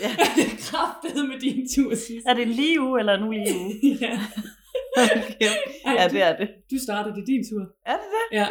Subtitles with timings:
[0.00, 0.08] Ja.
[0.36, 2.26] det er kraftedet med din tur sidst.
[2.26, 3.74] Er det en lige uge, eller nu lige uge?
[4.00, 4.18] ja.
[4.96, 5.48] Okay.
[5.86, 6.48] Ej, Ja, du, det er det.
[6.70, 7.62] du starter, det din tur.
[7.86, 8.36] Er det det?
[8.38, 8.46] Ja.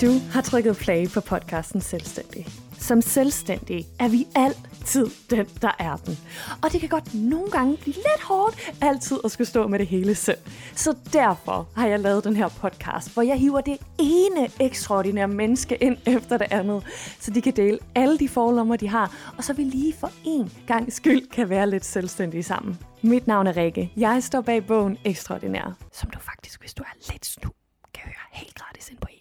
[0.00, 2.46] Du har trykket play på podcasten Selvstændig.
[2.78, 6.18] Som selvstændig er vi altid den, der er den.
[6.62, 9.86] Og det kan godt nogle gange blive lidt hårdt altid at skulle stå med det
[9.86, 10.38] hele selv.
[10.74, 15.76] Så derfor har jeg lavet den her podcast, hvor jeg hiver det ene ekstraordinære menneske
[15.76, 16.84] ind efter det andet,
[17.20, 20.52] så de kan dele alle de forlommer, de har, og så vi lige for en
[20.66, 22.78] gang skyld kan være lidt selvstændige sammen.
[23.02, 23.92] Mit navn er Rikke.
[23.96, 27.50] Jeg står bag bogen Ekstraordinær, som du faktisk, hvis du er lidt snu,
[27.94, 29.15] kan høre helt gratis ind på.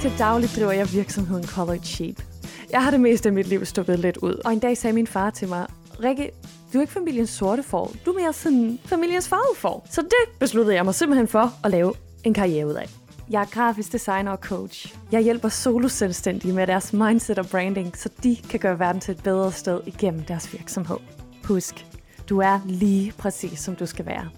[0.00, 2.22] Til daglig driver jeg virksomheden Colored Sheep.
[2.70, 5.06] Jeg har det meste af mit liv stukket lidt ud, og en dag sagde min
[5.06, 5.66] far til mig,
[6.02, 6.30] Rikke,
[6.72, 9.86] du er ikke familiens sorte får, du er mere sådan familiens farvede får.
[9.90, 11.94] Så det besluttede jeg mig simpelthen for at lave
[12.24, 12.90] en karriere ud af.
[13.30, 14.94] Jeg er grafisk designer og coach.
[15.12, 19.22] Jeg hjælper solo-selvstændige med deres mindset og branding, så de kan gøre verden til et
[19.22, 20.96] bedre sted igennem deres virksomhed.
[21.44, 21.86] Husk,
[22.28, 24.28] du er lige præcis som du skal være.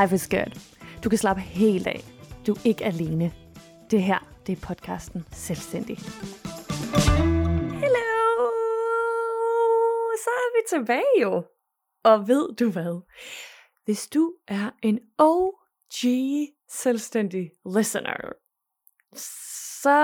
[0.00, 0.60] Life is good.
[1.04, 2.04] Du kan slappe helt af.
[2.46, 3.32] Du er ikke alene.
[3.90, 5.96] Det her, det er podcasten Selvstændig.
[7.82, 8.50] Hello!
[10.24, 11.44] Så er vi tilbage jo.
[12.04, 13.02] Og ved du hvad?
[13.84, 16.04] Hvis du er en OG
[16.68, 18.32] selvstændig listener,
[19.82, 19.98] så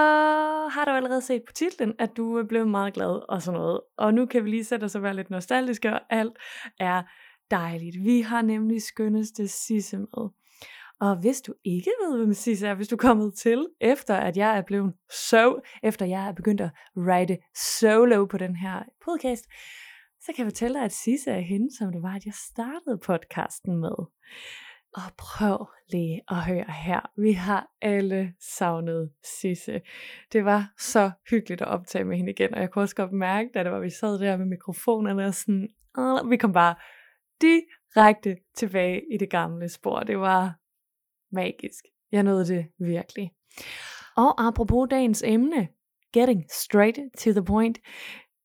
[0.72, 3.80] har du allerede set på titlen, at du er blevet meget glad og sådan noget.
[3.96, 6.38] Og nu kan vi lige sætte os og være lidt nostalgiske, og alt
[6.80, 7.02] er
[7.50, 7.96] dejligt.
[8.04, 10.41] Vi har nemlig skønneste Sisse med.
[11.02, 14.36] Og hvis du ikke ved, hvem Sisse er, hvis du er kommet til, efter at
[14.36, 14.94] jeg er blevet
[15.30, 19.44] så, efter jeg er begyndt at write solo på den her podcast,
[20.20, 22.98] så kan jeg fortælle dig, at Sisse er hende, som det var, at jeg startede
[22.98, 23.94] podcasten med.
[24.94, 27.10] Og prøv lige at høre her.
[27.16, 29.80] Vi har alle savnet Sisse.
[30.32, 33.50] Det var så hyggeligt at optage med hende igen, og jeg kunne også godt mærke,
[33.54, 36.74] da det var, vi sad der med mikrofonerne og sådan, åh, vi kom bare
[37.40, 40.00] direkte tilbage i det gamle spor.
[40.00, 40.61] Det var
[41.32, 41.84] magisk.
[42.12, 43.30] Jeg nåede det virkelig.
[44.16, 45.68] Og apropos dagens emne,
[46.12, 47.78] getting straight to the point,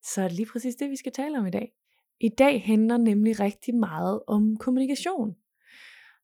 [0.04, 1.72] så er det lige præcis det, vi skal tale om i dag.
[2.20, 5.36] I dag handler nemlig rigtig meget om kommunikation.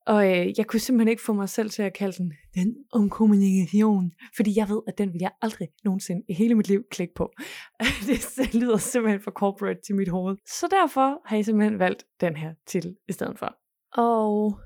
[0.05, 3.09] Og øh, jeg kunne simpelthen ikke få mig selv til at kalde den den om
[3.09, 7.13] kommunikation, fordi jeg ved, at den vil jeg aldrig nogensinde i hele mit liv klikke
[7.13, 7.33] på.
[8.07, 10.37] det lyder simpelthen for corporate til mit hoved.
[10.47, 13.55] Så derfor har jeg simpelthen valgt den her titel i stedet for.
[14.01, 14.57] Og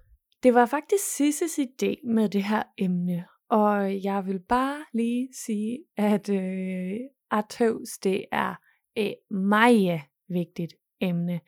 [0.47, 5.79] det var faktisk Sisses idé med det her emne, og jeg vil bare lige sige,
[5.97, 6.99] at øh,
[7.31, 8.55] Artøs, det er
[8.95, 11.39] et meget vigtigt emne.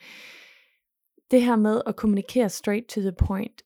[1.31, 3.61] Det her med at kommunikere straight to the point,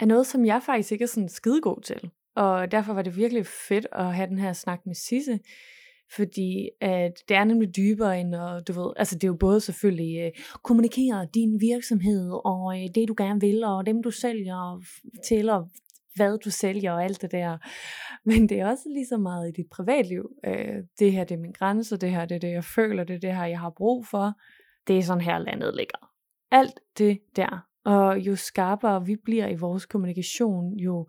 [0.00, 2.10] er noget, som jeg faktisk ikke er sådan skidegod til.
[2.36, 5.40] Og derfor var det virkelig fedt at have den her snak med Sisse,
[6.16, 9.60] fordi at det er nemlig dybere end, og du ved, altså det er jo både
[9.60, 10.30] selvfølgelig øh,
[10.62, 14.82] kommunikere din virksomhed, og øh, det du gerne vil, og dem du sælger
[15.28, 15.68] til, og
[16.14, 17.58] hvad du sælger, og alt det der.
[18.28, 20.30] Men det er også lige så meget i dit privatliv.
[20.46, 23.16] Øh, det her det er min grænse, det her det er det, jeg føler, det
[23.16, 24.32] er det her, jeg har brug for.
[24.86, 26.10] Det er sådan her landet ligger.
[26.50, 27.66] Alt det der.
[27.84, 31.08] Og jo skarpere vi bliver i vores kommunikation, jo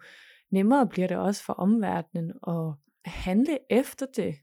[0.51, 2.73] nemmere bliver det også for omverdenen at
[3.05, 4.35] handle efter det.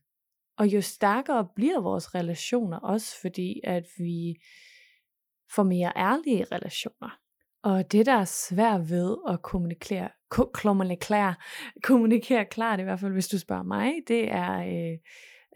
[0.59, 4.37] Og jo stærkere bliver vores relationer også, fordi at vi
[5.55, 7.19] får mere ærlige relationer.
[7.63, 10.09] Og det, der er svært ved at kommunikere,
[10.53, 11.35] kommunikere,
[11.83, 14.99] kommunikere klart, i hvert fald hvis du spørger mig, det er øh,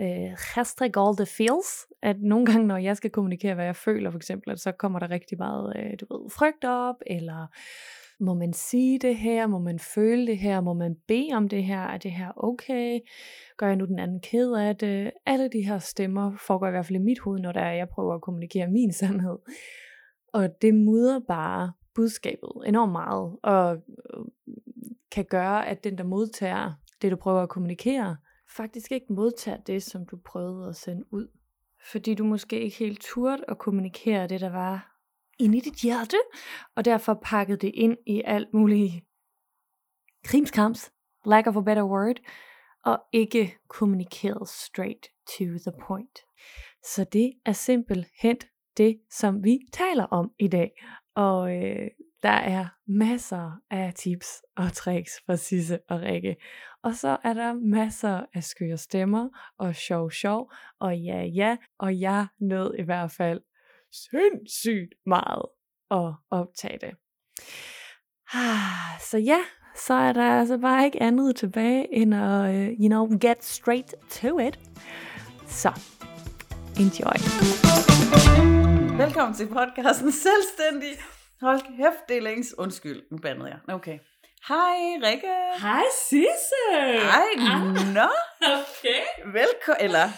[0.01, 4.11] øh, hashtag all the feels, at nogle gange, når jeg skal kommunikere, hvad jeg føler,
[4.11, 7.47] for eksempel, at så kommer der rigtig meget, øh, du ved, frygt op, eller
[8.23, 11.65] må man sige det her, må man føle det her, må man bede om det
[11.65, 13.01] her, er det her okay,
[13.57, 16.87] gør jeg nu den anden ked af det, alle de her stemmer foregår i hvert
[16.87, 19.39] fald i mit hoved, når der er, jeg prøver at kommunikere min sandhed,
[20.33, 24.25] og det mudrer bare budskabet enormt meget, og øh,
[25.11, 26.73] kan gøre, at den, der modtager
[27.03, 28.17] det, du prøver at kommunikere,
[28.57, 31.29] faktisk ikke modtager det, som du prøvede at sende ud.
[31.91, 34.92] Fordi du måske ikke helt turde at kommunikere det, der var
[35.39, 36.17] inde i dit hjerte,
[36.77, 38.93] og derfor pakkede det ind i alt muligt
[40.25, 40.93] krimskrams,
[41.27, 42.17] lack of a better word,
[42.85, 45.07] og ikke kommunikeret straight
[45.39, 46.19] to the point.
[46.85, 48.37] Så det er simpelthen
[48.77, 50.71] det, som vi taler om i dag.
[51.15, 51.89] Og øh,
[52.23, 56.37] der er masser af tips og tricks fra Sisse og Rikke.
[56.83, 61.57] Og så er der masser af skøre stemmer og sjov sjov og ja ja.
[61.79, 63.41] Og jeg nød i hvert fald
[63.93, 65.47] sindssygt meget
[65.91, 66.95] at optage det.
[69.01, 69.39] Så ja,
[69.77, 73.95] så er der altså bare ikke andet tilbage end at, uh, you know, get straight
[74.11, 74.59] to it.
[75.47, 75.73] Så
[76.81, 77.17] Enjoy.
[79.03, 80.93] Velkommen til podcasten Selvstændig.
[81.41, 82.59] Hold kæft, det er længes.
[82.59, 83.75] Undskyld, nu bandede jeg.
[83.75, 83.99] Okay.
[84.49, 85.35] Hej, Rikke.
[85.61, 86.63] Hej Sisse!
[87.13, 87.31] Hej,
[87.95, 88.09] nå.
[88.59, 89.01] Okay.
[89.25, 90.09] Velkommen, eller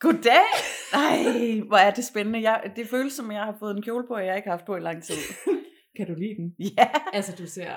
[0.00, 0.46] goddag.
[0.92, 2.40] Ej, hvor er det spændende.
[2.40, 4.66] Jeg, det føles som, jeg har fået en kjole på, og jeg ikke har haft
[4.66, 5.14] på i lang tid.
[5.96, 6.54] Kan du lide den?
[6.78, 6.90] Ja.
[7.12, 7.72] Altså, du ser,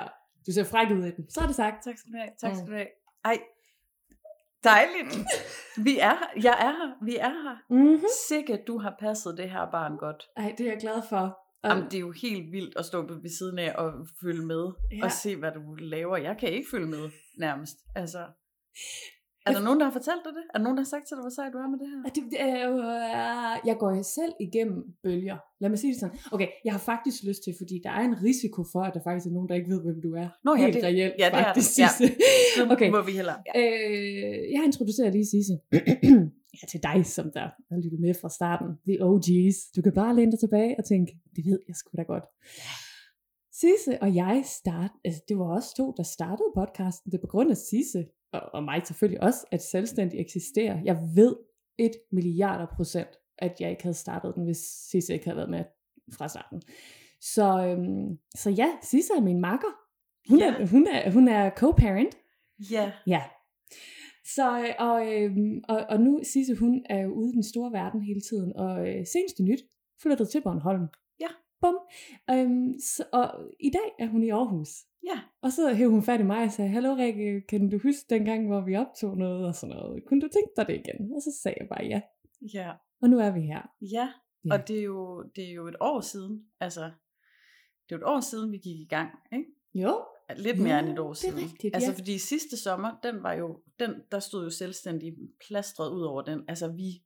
[0.48, 1.30] du ser fræk ud i den.
[1.30, 1.84] Så er det sagt.
[1.84, 2.30] Tak skal du have.
[2.42, 2.88] Tak skal du have.
[3.26, 3.40] Ej,
[4.64, 5.28] dejligt.
[5.78, 6.42] Vi er her.
[6.44, 7.06] Jeg er her.
[7.06, 7.56] Vi er her.
[7.70, 8.02] Mm-hmm.
[8.28, 10.24] Sikkert, du har passet det her barn godt.
[10.38, 11.38] Ej, det er jeg glad for.
[11.64, 14.72] Og, Jamen, det er jo helt vildt at stå ved siden af og følge med
[14.92, 15.06] ja.
[15.06, 16.18] og se, hvad du laver.
[16.18, 17.76] Jeg kan ikke følge med, nærmest.
[17.96, 18.26] Altså,
[19.48, 20.44] er der nogen, der har fortalt dig det?
[20.54, 22.00] Er der nogen, der har sagt til dig, hvor sej du er med det her?
[22.16, 25.38] Det, det er jo, øh, jeg går selv igennem bølger.
[25.62, 26.18] Lad mig sige det sådan.
[26.36, 29.28] Okay, jeg har faktisk lyst til, fordi der er en risiko for, at der faktisk
[29.30, 30.28] er nogen, der ikke ved, hvem du er.
[30.46, 31.70] Nå, ja, Helt det- reelt, ja, det er faktisk.
[31.78, 31.84] der.
[31.84, 31.90] Ja.
[31.98, 32.16] Sisse.
[32.56, 32.90] Så Okay.
[32.96, 33.38] må vi hellere.
[33.48, 33.54] Ja.
[33.62, 35.56] Øh, jeg introducerer lige Sisse.
[36.60, 38.68] ja, til dig, som der har lyttet med fra starten.
[38.90, 39.58] The OG's.
[39.76, 42.26] Du kan bare læne dig tilbage og tænke, det ved jeg sgu da godt.
[43.62, 47.12] Sisse og jeg start, altså det var også to, der startede podcasten.
[47.12, 50.82] Det er på grund af Sisse, og, og mig selvfølgelig også, at selvstændig eksisterer.
[50.86, 51.36] Jeg ved
[51.78, 54.58] et milliarder procent, at jeg ikke havde startet den, hvis
[54.92, 55.64] Sisse ikke havde været med
[56.14, 56.62] fra starten.
[57.22, 59.68] Så, øhm, så ja, Sisse er min makker.
[60.30, 60.46] Hun, Ja.
[60.60, 62.18] er, hun, er, hun er co-parent.
[62.72, 62.92] ja.
[63.08, 63.24] Ja.
[64.36, 67.72] Så, øh, og, øhm, og, og nu, Sisse, hun er jo ude i den store
[67.72, 69.60] verden hele tiden, og øh, seneste nyt,
[70.02, 70.88] flyttet til Bornholm.
[71.64, 71.68] Ja.
[71.68, 71.76] Bum.
[72.32, 74.70] Øhm, så, og i dag er hun i Aarhus.
[75.04, 75.20] Ja.
[75.42, 78.48] Og så hævde hun fat i mig og sagde, Hallo Rikke, kan du huske dengang,
[78.48, 80.04] hvor vi optog noget og sådan noget?
[80.08, 81.14] Kunne du tænke dig det igen?
[81.16, 82.02] Og så sagde jeg bare ja.
[82.54, 82.72] Ja.
[83.02, 83.62] Og nu er vi her.
[83.82, 84.10] Ja.
[84.46, 84.54] Ja.
[84.54, 86.46] Og det er, jo, det er jo et år siden.
[86.60, 86.82] Altså,
[87.90, 89.10] det er jo et år siden, vi gik i gang.
[89.34, 89.46] Ikke?
[89.74, 90.06] Jo.
[90.38, 91.44] Lidt Ja, mere end et år det er siden.
[91.44, 91.98] rigtigt, altså ja.
[91.98, 95.14] fordi sidste sommer, den var jo, den, der stod jo selvstændig
[95.48, 96.44] plastret ud over den.
[96.48, 97.04] Altså vi,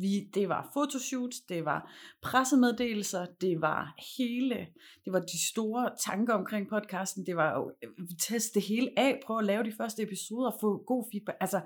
[0.00, 1.92] vi, det var fotoshoots, det var
[2.22, 4.54] pressemeddelelser, det var hele,
[5.04, 7.50] det var de store tanker omkring podcasten, det var
[7.82, 7.88] øh,
[8.28, 11.36] teste det hele af, prøve at lave de første episoder, få god feedback.
[11.40, 11.60] Altså,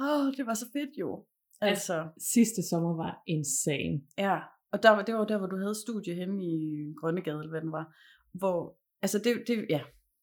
[0.00, 1.26] åh, det var så fedt jo.
[1.60, 4.00] Altså, Sidste sommer var insane.
[4.18, 4.38] Ja,
[4.72, 6.56] og der, var- det var der, hvor du havde studie henne i
[7.00, 7.94] Grønnegade, eller hvad den var.
[8.32, 9.80] Hvor, altså det, det, ja,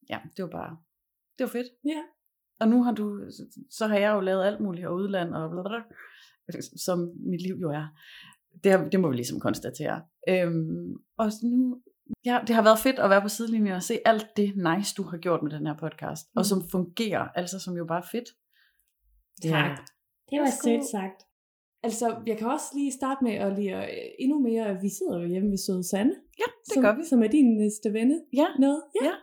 [0.10, 0.78] ja, det var bare,
[1.38, 1.68] det var fedt.
[1.86, 2.04] Ja.
[2.60, 3.22] Og nu har du,
[3.70, 5.84] så har jeg jo lavet alt muligt, og udland, og blablabla,
[6.86, 7.00] som
[7.32, 7.88] mit liv jo er.
[8.64, 10.02] Det, har, det må vi ligesom konstatere.
[10.30, 11.82] Øhm, og nu,
[12.26, 15.04] ja, det har været fedt at være på sidelinjen og se alt det nice, du
[15.04, 16.38] har gjort med den her podcast, mm.
[16.40, 18.30] og som fungerer, altså som jo bare er fedt.
[19.44, 19.78] Tak.
[20.30, 21.20] Det var sødt sagt.
[21.84, 25.28] Altså, jeg kan også lige starte med at lige øh, endnu mere, vi sidder jo
[25.28, 27.04] hjemme ved Søde Sande, Ja, det som, gør vi.
[27.10, 28.16] som er din næste venne.
[28.34, 28.82] Ja, Noget.
[29.02, 29.06] Ja.
[29.08, 29.16] Ja.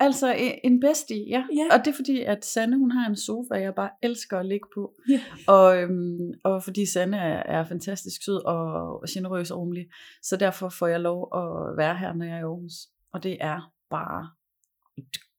[0.00, 1.44] Altså en bestie, ja.
[1.54, 1.76] Ja.
[1.78, 4.68] Og det er fordi, at Sanne hun har en sofa, jeg bare elsker at ligge
[4.74, 4.94] på.
[5.08, 5.20] Ja.
[5.48, 8.64] Og, øhm, og fordi Sanne er, er fantastisk sød og,
[9.00, 9.86] og generøs og rummelig.
[10.22, 12.72] Så derfor får jeg lov at være her, når jeg er i Aarhus.
[13.12, 14.30] Og det er bare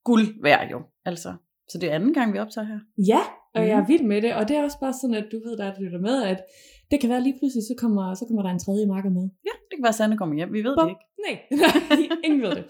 [0.03, 0.81] guld værd jo.
[1.05, 1.33] Altså.
[1.69, 2.79] Så det er anden gang, vi optager her.
[3.07, 3.21] ja,
[3.55, 3.69] og Mhm.
[3.69, 4.31] jeg er vild med det.
[4.37, 6.39] Og det er også bare sådan, at du ved, der lytter med, at
[6.91, 9.25] det kan være lige pludselig, så kommer, så kommer der en tredje marker med.
[9.47, 10.53] Ja, det kan være, at Sanne kommer hjem.
[10.57, 10.87] Vi ved Bum.
[10.87, 11.05] det ikke.
[11.25, 11.35] Nej,
[12.27, 12.63] ingen ved det.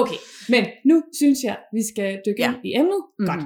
[0.00, 0.18] Okay,
[0.52, 2.48] men nu synes jeg, vi skal dykke Ja.
[2.50, 3.02] ind i emnet.
[3.18, 3.26] Mhm.
[3.30, 3.44] Godt.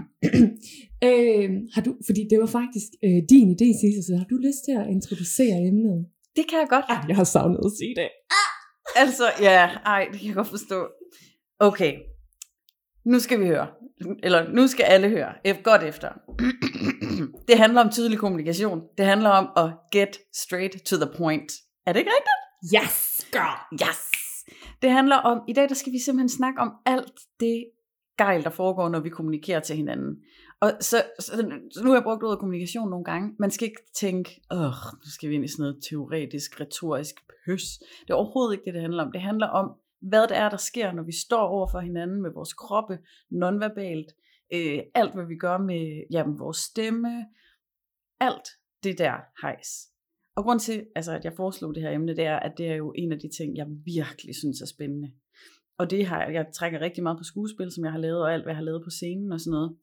[1.09, 4.61] øh, har du, fordi det var faktisk øh, din idé, Sisse, så har du lyst
[4.67, 5.99] til at introducere emnet?
[6.37, 6.85] Det kan jeg godt.
[6.95, 8.09] Ej, jeg har savnet at sige det.
[9.03, 9.61] Altså, ja,
[9.95, 10.79] ej, det kan jeg godt forstå.
[11.69, 11.93] Okay,
[13.05, 13.67] nu skal vi høre.
[14.23, 15.55] Eller nu skal alle høre.
[15.63, 16.09] Godt efter.
[17.49, 18.83] Det handler om tydelig kommunikation.
[18.99, 21.53] Det handler om at get straight to the point.
[21.87, 22.83] Er det ikke rigtigt?
[22.83, 23.89] Yes, girl!
[23.89, 24.13] Yes!
[24.83, 27.65] Det handler om, i dag der skal vi simpelthen snakke om alt det
[28.19, 30.17] gejl, der foregår, når vi kommunikerer til hinanden.
[30.61, 31.33] Og så, så,
[31.71, 33.35] så nu har jeg brugt ordet kommunikation nogle gange.
[33.39, 37.15] Man skal ikke tænke, åh, nu skal vi ind i sådan noget teoretisk, retorisk
[37.47, 37.63] pøs.
[38.01, 39.13] Det er overhovedet ikke det, det handler om.
[39.13, 39.71] Det handler om,
[40.03, 42.99] hvad det er, der sker, når vi står over for hinanden med vores kroppe,
[43.31, 44.13] nonverbalt,
[44.55, 47.27] øh, alt hvad vi gør med jamen, vores stemme,
[48.21, 48.49] alt
[48.83, 49.89] det der hejs.
[50.37, 52.75] Og grund til, altså, at jeg foreslog det her emne, det er, at det er
[52.75, 55.13] jo en af de ting, jeg virkelig synes er spændende.
[55.79, 58.33] Og det har jeg, jeg trækker rigtig meget på skuespil, som jeg har lavet, og
[58.33, 59.77] alt, hvad jeg har lavet på scenen og sådan noget.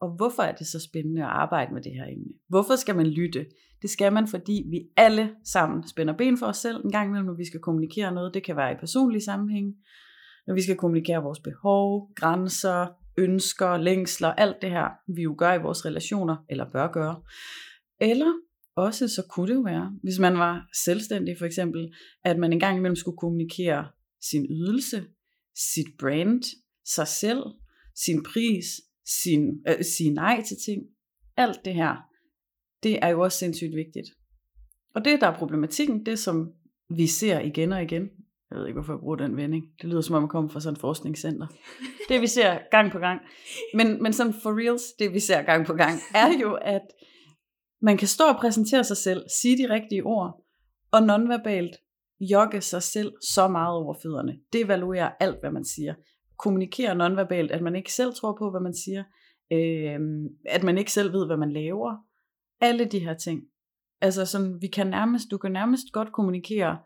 [0.00, 2.32] Og hvorfor er det så spændende at arbejde med det her emne?
[2.48, 3.46] Hvorfor skal man lytte?
[3.82, 7.26] Det skal man, fordi vi alle sammen spænder ben for os selv en gang imellem,
[7.26, 8.34] når vi skal kommunikere noget.
[8.34, 9.74] Det kan være i personlige sammenhæng,
[10.46, 12.86] når vi skal kommunikere vores behov, grænser,
[13.18, 17.22] ønsker, længsler, alt det her, vi jo gør i vores relationer, eller bør gøre.
[18.00, 18.32] Eller
[18.76, 22.60] også så kunne det jo være, hvis man var selvstændig for eksempel, at man en
[22.60, 23.86] gang imellem skulle kommunikere
[24.30, 25.04] sin ydelse,
[25.74, 26.42] sit brand,
[26.84, 27.42] sig selv,
[27.94, 28.64] sin pris,
[29.22, 30.82] sin, øh, sige nej til ting.
[31.36, 31.96] Alt det her,
[32.82, 34.08] det er jo også sindssygt vigtigt.
[34.94, 36.52] Og det, der er problematikken, det som
[36.96, 38.10] vi ser igen og igen,
[38.50, 39.64] jeg ved ikke, hvorfor jeg bruger den vending.
[39.82, 41.46] Det lyder som om, jeg kommer fra sådan et forskningscenter.
[42.08, 43.20] Det vi ser gang på gang.
[43.74, 46.82] Men, men sådan for reals, det vi ser gang på gang, er jo, at
[47.82, 50.44] man kan stå og præsentere sig selv, sige de rigtige ord,
[50.92, 51.76] og nonverbalt
[52.20, 54.38] jogge sig selv så meget over fødderne.
[54.52, 55.94] Det evaluerer alt, hvad man siger.
[56.38, 59.04] Kommunikere nonverbalt, at man ikke selv tror på, hvad man siger.
[59.52, 60.00] Øh,
[60.46, 61.96] at man ikke selv ved, hvad man laver.
[62.60, 63.42] Alle de her ting.
[64.00, 66.78] Altså sådan, vi kan nærmest, du kan nærmest godt kommunikere,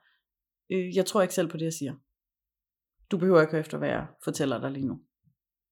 [0.72, 1.94] øh, jeg tror ikke selv på det, jeg siger.
[3.10, 5.00] Du behøver ikke høre efter, hvad jeg fortæller dig lige nu.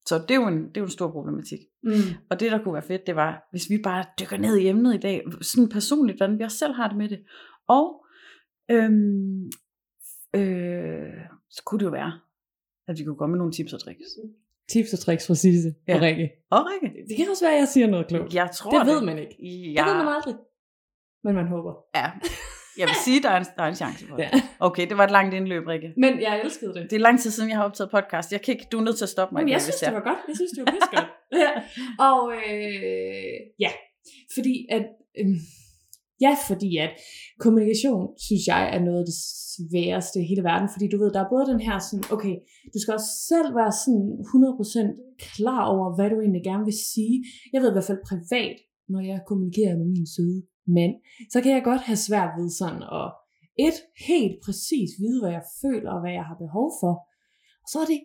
[0.06, 1.58] Så det er jo en, det er jo en stor problematik.
[1.82, 1.92] Mm.
[2.30, 4.94] Og det, der kunne være fedt, det var, hvis vi bare dykker ned i emnet
[4.94, 7.24] i dag, sådan personligt, hvordan vi også selv har det med det.
[7.68, 8.04] Og
[8.70, 9.44] øhm,
[10.34, 11.20] øh,
[11.50, 12.20] så kunne det jo være,
[12.90, 14.04] at vi kunne komme med nogle tips og tricks.
[14.72, 15.94] Tips og tricks fra Sisse ja.
[15.96, 16.02] og.
[16.02, 16.30] Rikke.
[16.50, 18.34] Og Rikke, Det kan også være, at jeg siger noget klogt.
[18.34, 19.34] jeg tror det ved man ikke.
[19.76, 20.34] Ja, Det ved man aldrig.
[21.24, 21.72] Men man håber.
[21.94, 22.10] ja.
[22.78, 24.22] Jeg vil sige, der er en, der er en chance for det.
[24.22, 24.30] Ja.
[24.60, 25.92] Okay, det var et langt indløb, Rikke.
[25.96, 26.90] Men jeg elskede det.
[26.90, 28.32] Det er lang tid siden, jeg har optaget podcast.
[28.32, 29.42] Jeg kan ikke, du er nødt til at stoppe mig.
[29.42, 30.18] Men jeg igen, synes, hvis det var godt.
[30.28, 31.08] Jeg synes, det var godt.
[31.44, 31.50] ja.
[32.08, 33.70] Og øh, ja,
[34.34, 34.84] fordi at,
[35.20, 35.26] øh,
[36.24, 36.92] ja, fordi at
[37.44, 39.18] kommunikation, synes jeg, er noget af det
[39.54, 40.68] sværeste i hele verden.
[40.74, 42.34] Fordi du ved, der er både den her sådan, okay,
[42.72, 47.16] du skal også selv være sådan 100% klar over, hvad du egentlig gerne vil sige.
[47.52, 48.56] Jeg ved i hvert fald privat,
[48.92, 50.40] når jeg kommunikerer med min søde
[50.76, 50.94] mand,
[51.32, 53.08] så kan jeg godt have svært ved sådan at
[53.68, 56.94] et, helt præcis vide, hvad jeg føler og hvad jeg har behov for.
[57.62, 58.00] Og så er det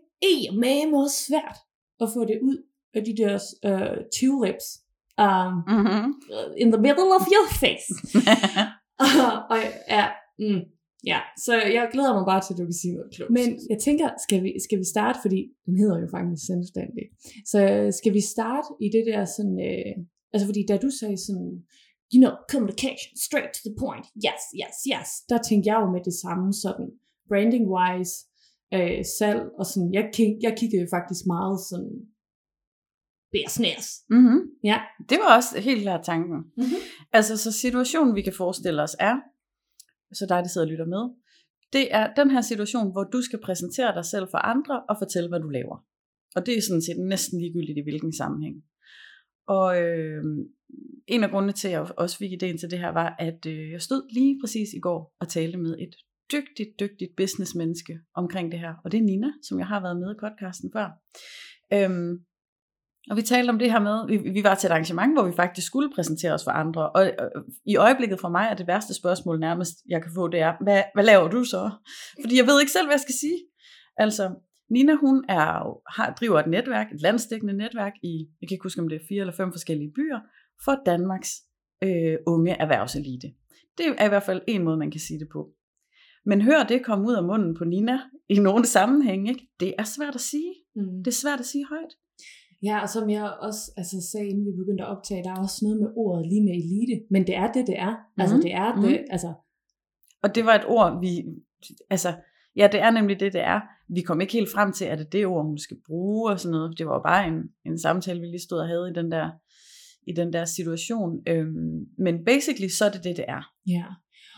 [0.61, 1.57] med også svært
[2.03, 2.57] at få det ud
[2.93, 3.33] af de der
[3.69, 4.67] øh, uh, lips,
[5.25, 6.05] um, Mm-hmm.
[6.63, 7.87] in the middle of your face.
[9.51, 9.57] og
[9.97, 10.05] ja,
[10.39, 10.61] mm,
[11.11, 13.31] ja, så jeg glæder mig bare til, at du kan sige noget klogt.
[13.37, 17.05] Men jeg tænker, skal vi, skal vi starte, fordi den hedder jo faktisk selvstændig.
[17.51, 17.59] Så
[17.99, 19.93] skal vi starte i det der sådan, øh,
[20.33, 21.51] altså fordi da du sagde sådan,
[22.13, 26.01] you know, communication, straight to the point, yes, yes, yes, der tænkte jeg jo med
[26.09, 26.87] det samme sådan,
[27.29, 28.15] branding-wise,
[28.75, 30.03] øh, salg, og sådan, jeg,
[30.45, 31.95] jeg kiggede jo faktisk meget sådan,
[33.37, 33.85] business.
[34.09, 34.39] Mm-hmm.
[34.63, 34.79] Ja.
[35.09, 36.37] Det var også helt klart tanken.
[36.57, 36.79] Mhm.
[37.13, 39.15] Altså, så situationen, vi kan forestille os er,
[40.13, 41.03] så dig, der sidder og lytter med,
[41.73, 45.29] det er den her situation, hvor du skal præsentere dig selv for andre og fortælle,
[45.29, 45.77] hvad du laver.
[46.35, 48.55] Og det er sådan set næsten ligegyldigt i hvilken sammenhæng.
[49.47, 50.23] Og øh,
[51.07, 53.71] en af grundene til, at jeg også fik idéen til det her, var, at øh,
[53.71, 55.95] jeg stod lige præcis i går og talte med et
[56.31, 58.73] dygtigt, dygtigt businessmenneske omkring det her.
[58.83, 60.87] Og det er Nina, som jeg har været med i podcasten før.
[61.73, 62.25] Øhm,
[63.09, 65.33] og vi talte om det her med, vi, vi var til et arrangement, hvor vi
[65.35, 66.89] faktisk skulle præsentere os for andre.
[66.89, 67.11] Og
[67.65, 70.83] i øjeblikket for mig er det værste spørgsmål nærmest, jeg kan få, det er, hvad,
[70.93, 71.71] hvad laver du så?
[72.21, 73.39] Fordi jeg ved ikke selv, hvad jeg skal sige.
[73.97, 74.29] Altså,
[74.69, 75.47] Nina, hun er,
[75.95, 79.05] har, driver et netværk, et landstækkende netværk i, jeg kan ikke huske, om det er
[79.09, 80.19] fire eller fem forskellige byer,
[80.65, 81.31] for Danmarks
[81.83, 83.27] øh, unge erhvervselite.
[83.77, 85.49] Det er i hvert fald en måde, man kan sige det på.
[86.25, 89.47] Men hør det komme ud af munden på Nina i nogle sammenhænge, ikke?
[89.59, 90.53] det er svært at sige.
[90.75, 91.03] Mm.
[91.03, 91.93] Det er svært at sige højt.
[92.63, 95.59] Ja, og som jeg også altså, sagde, inden vi begyndte at optage, der er også
[95.61, 97.01] noget med ordet lige med elite.
[97.11, 97.95] Men det er det, det er.
[98.17, 99.33] Altså, det er det, altså,
[100.23, 101.23] Og det var et ord, vi,
[101.89, 102.13] altså,
[102.55, 103.61] ja, det er nemlig det, det er.
[103.89, 106.39] Vi kom ikke helt frem til, at det er det ord, hun skal bruge og
[106.39, 106.77] sådan noget.
[106.77, 109.29] Det var jo bare en, en samtale, vi lige stod og havde i den der,
[110.07, 111.11] i den der situation.
[111.27, 113.51] Øhm, men basically, så er det det, det er.
[113.67, 113.85] ja.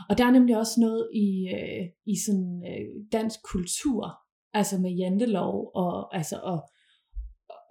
[0.09, 4.17] Og der er nemlig også noget i, øh, i sådan øh, dansk kultur,
[4.53, 6.59] altså med jantelov, og altså at,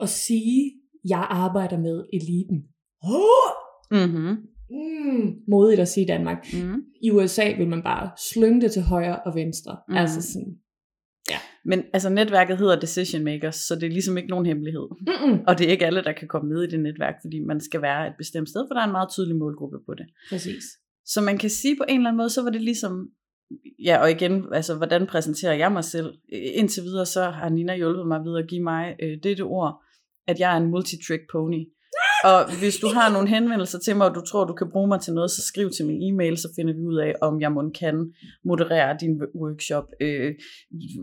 [0.03, 0.73] at sige,
[1.09, 2.65] jeg arbejder med eliten.
[3.03, 3.51] Oh!
[3.91, 4.37] Mm-hmm.
[4.71, 6.47] Mm, modigt at sige i Danmark.
[6.53, 6.83] Mm.
[7.03, 9.77] I USA vil man bare slynge det til højre og venstre.
[9.89, 9.97] Mm.
[9.97, 10.57] Altså sådan,
[11.65, 14.87] Men altså, netværket hedder Decision Makers, så det er ligesom ikke nogen hemmelighed.
[15.01, 15.41] mm-mm.
[15.47, 17.83] Og det er ikke alle, der kan komme med i det netværk, fordi man skal
[17.83, 20.07] være et bestemt sted, for der er en meget tydelig målgruppe på det.
[20.31, 20.65] præcis.
[21.05, 23.09] Så man kan sige på en eller anden måde, så var det ligesom,
[23.85, 26.15] ja og igen, altså hvordan præsenterer jeg mig selv?
[26.29, 29.83] Indtil videre, så har Nina hjulpet mig ved at give mig øh, dette ord,
[30.29, 31.63] at jeg er en multi-trick pony.
[32.25, 35.01] Og hvis du har nogle henvendelser til mig, og du tror, du kan bruge mig
[35.01, 37.71] til noget, så skriv til min e-mail, så finder vi ud af, om jeg må
[37.81, 38.15] kan
[38.45, 40.35] moderere din workshop, øh,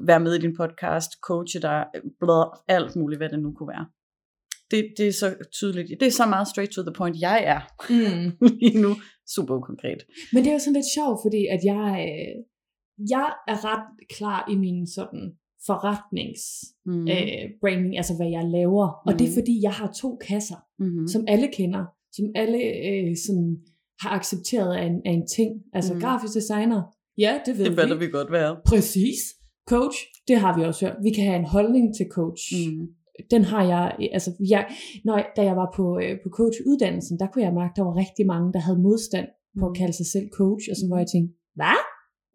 [0.05, 1.85] være med i din podcast, coache dig,
[2.19, 3.85] blad, alt muligt, hvad det nu kunne være.
[4.71, 5.87] Det, det er så tydeligt.
[5.99, 8.27] Det er så meget straight to the point, jeg er Mm.
[8.63, 8.91] lige nu.
[9.35, 10.01] Super konkret.
[10.33, 12.35] Men det er jo sådan lidt sjovt, fordi at jeg, øh,
[13.15, 15.25] jeg er ret klar i min sådan
[15.65, 16.41] forretnings
[16.85, 17.07] Mm.
[17.07, 18.85] øh, branding, altså hvad jeg laver.
[18.87, 19.07] Mm.
[19.07, 19.39] Og det er Mhm.
[19.39, 20.99] fordi, jeg har to kasser, mm-hmm.
[21.01, 21.07] mm.
[21.07, 21.83] som alle kender,
[22.15, 23.57] som alle øh, sådan,
[24.01, 25.51] har accepteret af en, af en ting.
[25.73, 25.99] Altså mm.
[26.01, 26.81] grafisk designer,
[27.17, 28.05] ja, det ved det vi.
[28.05, 28.57] vi godt være.
[28.65, 29.19] Præcis.
[29.69, 30.97] Coach, det har vi også hørt.
[31.03, 32.43] Vi kan have en holdning til coach.
[32.69, 32.87] Mm.
[33.31, 34.63] den har jeg, altså jeg,
[35.05, 37.95] når, da jeg var på, øh, på coachuddannelsen, der kunne jeg mærke, at der var
[38.03, 39.27] rigtig mange, der havde modstand
[39.59, 41.79] på at kalde sig selv coach, og så hvor jeg tænkte, hvad?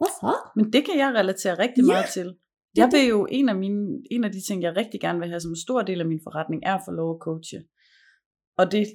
[0.00, 0.34] Hvorfor?
[0.56, 2.28] Men det kan jeg relatere rigtig Ja, meget til.
[2.74, 5.28] Det- Jeg vil jo, en af, mine, en af de ting, jeg rigtig gerne vil
[5.28, 7.58] have som en stor del af min forretning, er at få lov at coache.
[8.58, 8.86] Og det,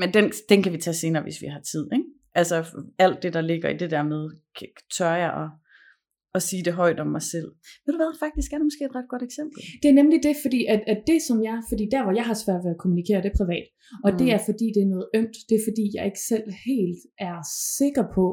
[0.00, 1.84] men den, den kan vi tage senere, hvis vi har tid.
[1.92, 2.04] Ikke?
[2.34, 2.56] Altså
[2.98, 4.22] alt det, der ligger i det der med,
[4.96, 5.48] tør jeg at,
[6.34, 7.48] at sige det højt om mig selv.
[7.84, 9.58] Ved du hvad, faktisk er det måske et ret godt eksempel.
[9.82, 12.36] Det er nemlig det, fordi at, at det som jeg, fordi der hvor jeg har
[12.44, 13.66] svært ved at kommunikere, det er privat.
[14.04, 14.18] Og mm.
[14.20, 17.38] det er fordi det er noget ømt, det er fordi jeg ikke selv helt er
[17.78, 18.24] sikker på,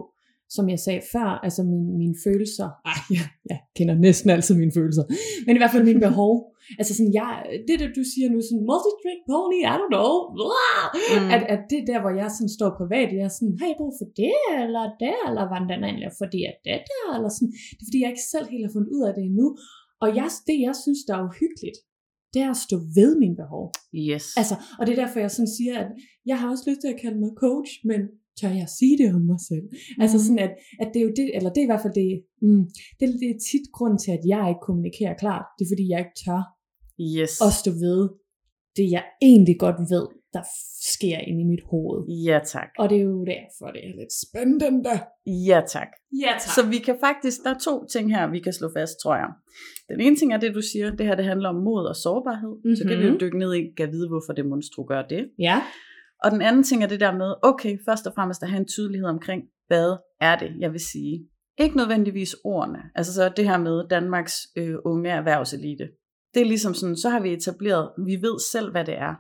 [0.56, 4.74] som jeg sagde før, altså mine, mine følelser, ej, jeg, jeg kender næsten altid mine
[4.80, 5.04] følelser,
[5.46, 6.34] men i hvert fald mine behov.
[6.80, 7.34] Altså sådan, jeg,
[7.68, 10.12] det der du siger nu, sådan multi-drink pony, I don't know,
[11.18, 11.30] Mm.
[11.36, 13.94] at, at det der, hvor jeg sådan står privat, jeg er sådan, har jeg brug
[14.00, 17.52] for det, eller det, eller hvordan eller fordi at det der, eller sådan.
[17.76, 19.48] Det er fordi, jeg ikke selv helt har fundet ud af det endnu.
[20.04, 21.78] Og jeg, det, jeg synes, der er uhyggeligt,
[22.34, 23.66] det er at stå ved mine behov.
[24.10, 24.26] Yes.
[24.42, 25.90] Altså, og det er derfor, jeg sådan siger, at
[26.30, 28.00] jeg har også lyst til at kalde mig coach, men
[28.40, 29.66] tør jeg sige det om mig selv?
[29.72, 30.02] Mm.
[30.04, 32.08] Altså sådan, at, at det er jo det, eller det er i hvert fald det,
[32.46, 32.64] mm,
[32.98, 35.46] det, er- det er tit grund til, at jeg ikke kommunikerer klart.
[35.58, 36.42] Det er fordi, jeg ikke tør
[37.18, 37.34] yes.
[37.48, 38.00] at stå ved
[38.78, 40.44] det, jeg egentlig godt ved, der
[40.94, 42.00] sker inde i mit hoved.
[42.30, 42.70] Ja tak.
[42.80, 44.94] Og det er jo derfor, det er lidt spændende.
[45.50, 45.88] Ja tak.
[46.24, 49.16] Ja, Så vi kan faktisk, der er to ting her, vi kan slå fast, tror
[49.16, 49.30] jeg.
[49.90, 52.54] Den ene ting er det, du siger, det her det handler om mod og sårbarhed.
[52.56, 52.76] Mm-hmm.
[52.76, 53.20] Så kan vi jo Mhm.
[53.20, 55.24] dykke ned i, kan vide, hvorfor det monstro gør det.
[55.40, 55.62] Ja.
[56.24, 58.68] Og den anden ting er det der med, okay, først og fremmest at have en
[58.68, 61.30] tydelighed omkring, hvad er det, jeg vil sige.
[61.58, 62.80] Ikke nødvendigvis ordene.
[62.96, 65.90] Altså så det her med Danmarks øh, unge erhvervselite.
[66.34, 69.16] Det er ligesom sådan, så har vi etableret, vi ved selv, hvad det er.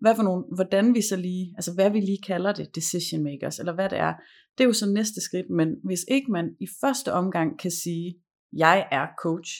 [0.00, 3.58] Hvad for nogle, hvordan vi så lige, altså hvad vi lige kalder det, decision makers,
[3.58, 4.14] eller hvad det er.
[4.58, 8.14] Det er jo så næste skridt, men hvis ikke man i første omgang kan sige,
[8.52, 9.50] jeg er coach,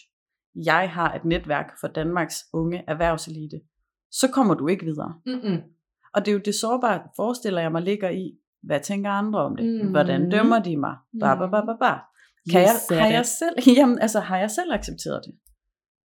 [0.55, 3.61] jeg har et netværk for Danmarks unge erhvervselite,
[4.11, 5.15] så kommer du ikke videre.
[5.27, 5.63] Mm-mm.
[6.15, 9.57] Og det er jo det sårbare, forestiller jeg mig, ligger i, hvad tænker andre om
[9.57, 9.85] det?
[9.85, 9.91] Mm.
[9.91, 10.95] Hvordan dømmer de mig?
[11.21, 11.93] Ba, ba, ba, ba, ba.
[12.53, 13.13] Kan jeg, har it.
[13.13, 15.35] jeg selv, jamen, altså, har jeg selv accepteret det?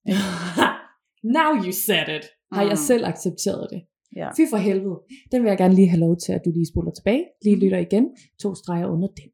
[1.39, 2.25] Now you said it.
[2.53, 2.87] Har jeg Mm.
[2.91, 3.81] selv accepteret det?
[4.17, 4.29] Ja.
[4.37, 4.99] Fy for helvede.
[5.33, 7.25] Den vil jeg gerne lige have lov til, at du lige spoler tilbage.
[7.45, 8.05] Lige lytter igen.
[8.43, 9.29] To streger under den.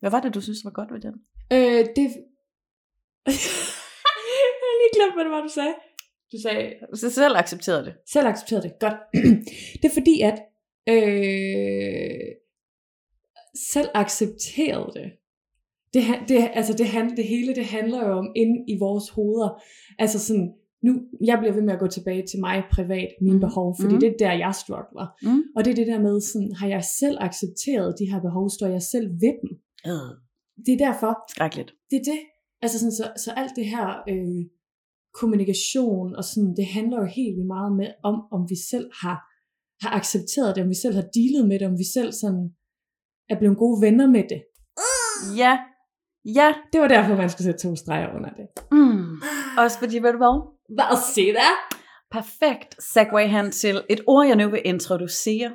[0.00, 1.14] Hvad var det, du synes var godt ved den?
[1.56, 2.06] Øh, det...
[4.42, 5.74] jeg har lige glemt, hvad det var, du sagde.
[6.32, 7.94] Du sagde, Så selv accepteret det.
[8.12, 8.72] selv accepteret det.
[8.80, 8.94] Godt.
[9.82, 10.38] det er fordi, at
[10.88, 12.28] øh,
[13.72, 15.12] selv accepteret det.
[15.94, 16.86] Det, det, altså det,
[17.16, 19.62] det hele, det handler jo om inde i vores hoveder.
[19.98, 20.92] Altså sådan, nu,
[21.24, 23.40] jeg bliver ved med at gå tilbage til mig privat, mine Mhm.
[23.40, 24.00] behov, fordi Mhm.
[24.00, 25.06] det er der, jeg struggler.
[25.22, 25.42] Mm.
[25.56, 28.66] Og det er det der med, sådan, har jeg selv accepteret de her behov, står
[28.66, 29.50] jeg selv ved dem.
[29.90, 30.10] Øh,
[30.66, 31.70] Det er derfor, skrækkeligt.
[31.90, 32.20] det er det.
[32.62, 34.40] Altså sådan, så, så alt det her øh,
[35.20, 39.18] kommunikation og sådan, det handler jo helt vildt meget med, om, om vi selv har,
[39.82, 42.44] har accepteret det, om vi selv har dealet med det, om vi selv sådan
[43.32, 44.40] er blevet gode venner med det.
[45.42, 45.52] Ja.
[46.38, 46.48] Ja.
[46.72, 48.46] Det var derfor, man skulle sætte to streger under det.
[48.72, 49.14] Mm.
[49.58, 50.36] Også fordi, ved du hvad?
[50.76, 51.52] Hvad se der?
[52.16, 55.50] Perfekt segway hen til et ord, jeg nu vil introducere.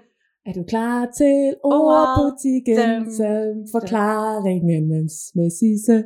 [0.46, 3.44] Er du klar til ordbutikken, som
[3.76, 4.88] forklaringen
[5.36, 6.04] med Sisse?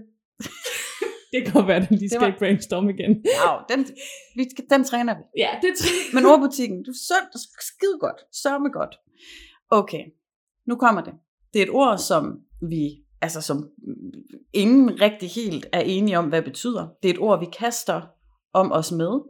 [1.35, 3.11] Det kan godt være, at den lige Det skal var- brainstorm igen.
[3.45, 3.85] Wow, den,
[4.35, 5.23] vi skal, den træner vi.
[5.37, 5.91] Ja, det jeg.
[6.13, 7.39] Men ordbutikken, du er sundt og
[7.71, 8.19] skide godt.
[8.43, 8.95] Sørme godt.
[9.69, 10.03] Okay,
[10.67, 11.13] nu kommer det.
[11.53, 12.83] Det er et ord, som vi,
[13.21, 13.69] altså som
[14.53, 16.87] ingen rigtig helt er enige om, hvad det betyder.
[17.03, 18.01] Det er et ord, vi kaster
[18.53, 19.21] om os med.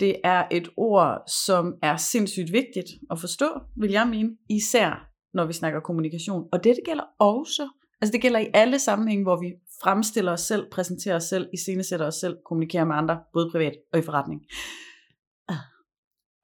[0.00, 3.48] Det er et ord, som er sindssygt vigtigt at forstå,
[3.80, 6.44] vil jeg mene, især når vi snakker kommunikation.
[6.52, 7.68] Og det, det gælder også,
[8.00, 9.46] altså det gælder i alle sammenhænge, hvor vi
[9.82, 13.98] fremstiller os selv, præsenterer os selv, iscenesætter os selv, kommunikerer med andre, både privat og
[13.98, 14.40] i forretning.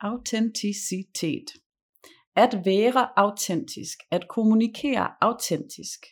[0.01, 1.45] Autenticitet.
[2.37, 6.07] At være autentisk, at kommunikere autentisk.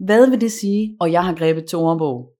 [0.00, 0.96] Hvad vil det sige?
[1.00, 2.32] Og jeg har grebet to ordbog.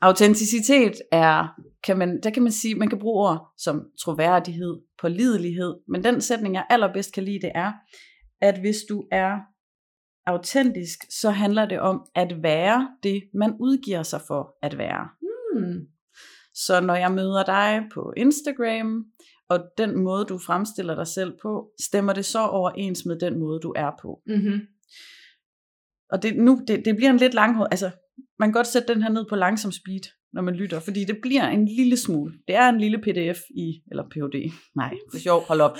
[0.00, 1.48] Autenticitet er,
[1.84, 6.20] kan man, der kan man sige, man kan bruge ord som troværdighed, pålidelighed, men den
[6.20, 7.72] sætning, jeg allerbedst kan lide, det er,
[8.40, 9.38] at hvis du er
[10.28, 15.08] autentisk, så handler det om at være det, man udgiver sig for at være.
[15.54, 15.86] Hmm.
[16.54, 19.04] Så når jeg møder dig på Instagram,
[19.48, 23.60] og den måde, du fremstiller dig selv på, stemmer det så overens med den måde,
[23.60, 24.20] du er på.
[24.26, 24.60] Mm-hmm.
[26.10, 27.90] Og det, nu, det, det bliver en lidt lang altså
[28.38, 30.00] man kan godt sætte den her ned på langsom speed,
[30.32, 32.34] når man lytter, fordi det bliver en lille smule.
[32.48, 34.52] Det er en lille pdf i, eller PhD.
[34.76, 35.76] Nej, for sjov, hold op.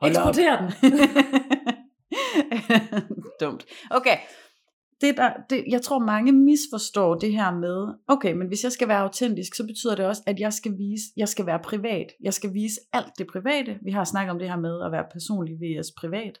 [0.00, 0.28] Hold op.
[0.28, 0.92] Eksporter den.
[3.40, 3.66] Dumt.
[3.90, 4.16] Okay.
[5.00, 8.88] det der, det, jeg tror mange misforstår det her med, okay, men hvis jeg skal
[8.88, 12.06] være autentisk, så betyder det også, at jeg skal vise, jeg skal være privat.
[12.20, 13.78] Jeg skal vise alt det private.
[13.82, 16.38] Vi har snakket om det her med at være personlig vs privat.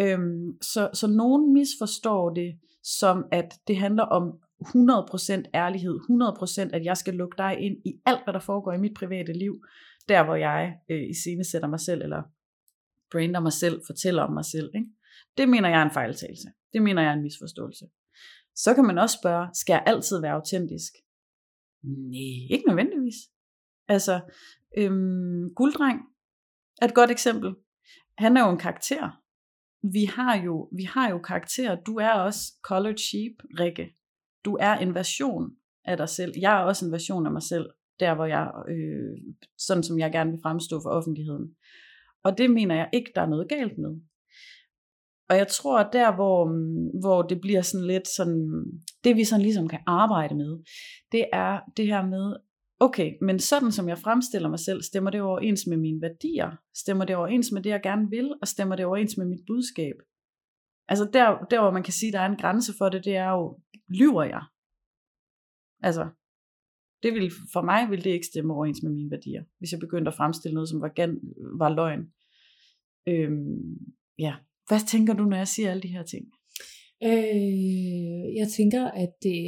[0.00, 5.98] Øhm, så, så nogen misforstår det som, at det handler om 100% ærlighed,
[6.70, 9.32] 100% at jeg skal lukke dig ind i alt, hvad der foregår i mit private
[9.32, 9.54] liv,
[10.08, 12.22] der hvor jeg øh, iscenesætter mig selv, eller
[13.12, 14.70] brander mig selv, fortæller om mig selv.
[14.74, 14.88] Ikke?
[15.36, 16.48] Det mener jeg er en fejltagelse.
[16.72, 17.84] Det mener jeg er en misforståelse.
[18.54, 20.92] Så kan man også spørge, skal jeg altid være autentisk?
[21.82, 23.14] Nej, ikke nødvendigvis.
[23.88, 24.20] Altså,
[24.78, 26.00] øhm, Gulddreng
[26.82, 27.54] er et godt eksempel.
[28.18, 29.22] Han er jo en karakter.
[29.82, 31.76] Vi har jo, vi har jo karakterer.
[31.86, 33.96] Du er også colored sheep, Rikke.
[34.44, 36.32] Du er en version af dig selv.
[36.40, 37.70] Jeg er også en version af mig selv,
[38.00, 41.56] der hvor jeg, øh, sådan som jeg gerne vil fremstå for offentligheden.
[42.22, 44.00] Og det mener jeg ikke, der er noget galt med.
[45.28, 48.64] Og jeg tror, at der, hvor, mm, hvor det bliver sådan lidt sådan,
[49.04, 50.58] det vi sådan ligesom kan arbejde med,
[51.12, 52.36] det er det her med,
[52.80, 56.50] okay, men sådan som jeg fremstiller mig selv, stemmer det overens med mine værdier?
[56.74, 58.34] Stemmer det overens med det, jeg gerne vil?
[58.40, 59.96] Og stemmer det overens med mit budskab?
[60.88, 63.30] Altså der, der hvor man kan sige, der er en grænse for det, det er
[63.30, 64.42] jo, lyver jeg?
[65.82, 66.08] Altså,
[67.02, 70.08] det vil, for mig vil det ikke stemme overens med mine værdier, hvis jeg begyndte
[70.08, 71.20] at fremstille noget, som var, gen,
[71.58, 72.12] var løgn.
[73.08, 73.76] Øhm,
[74.18, 74.34] ja,
[74.68, 76.24] hvad tænker du, når jeg siger alle de her ting?
[77.02, 79.40] Øh, jeg tænker, at det,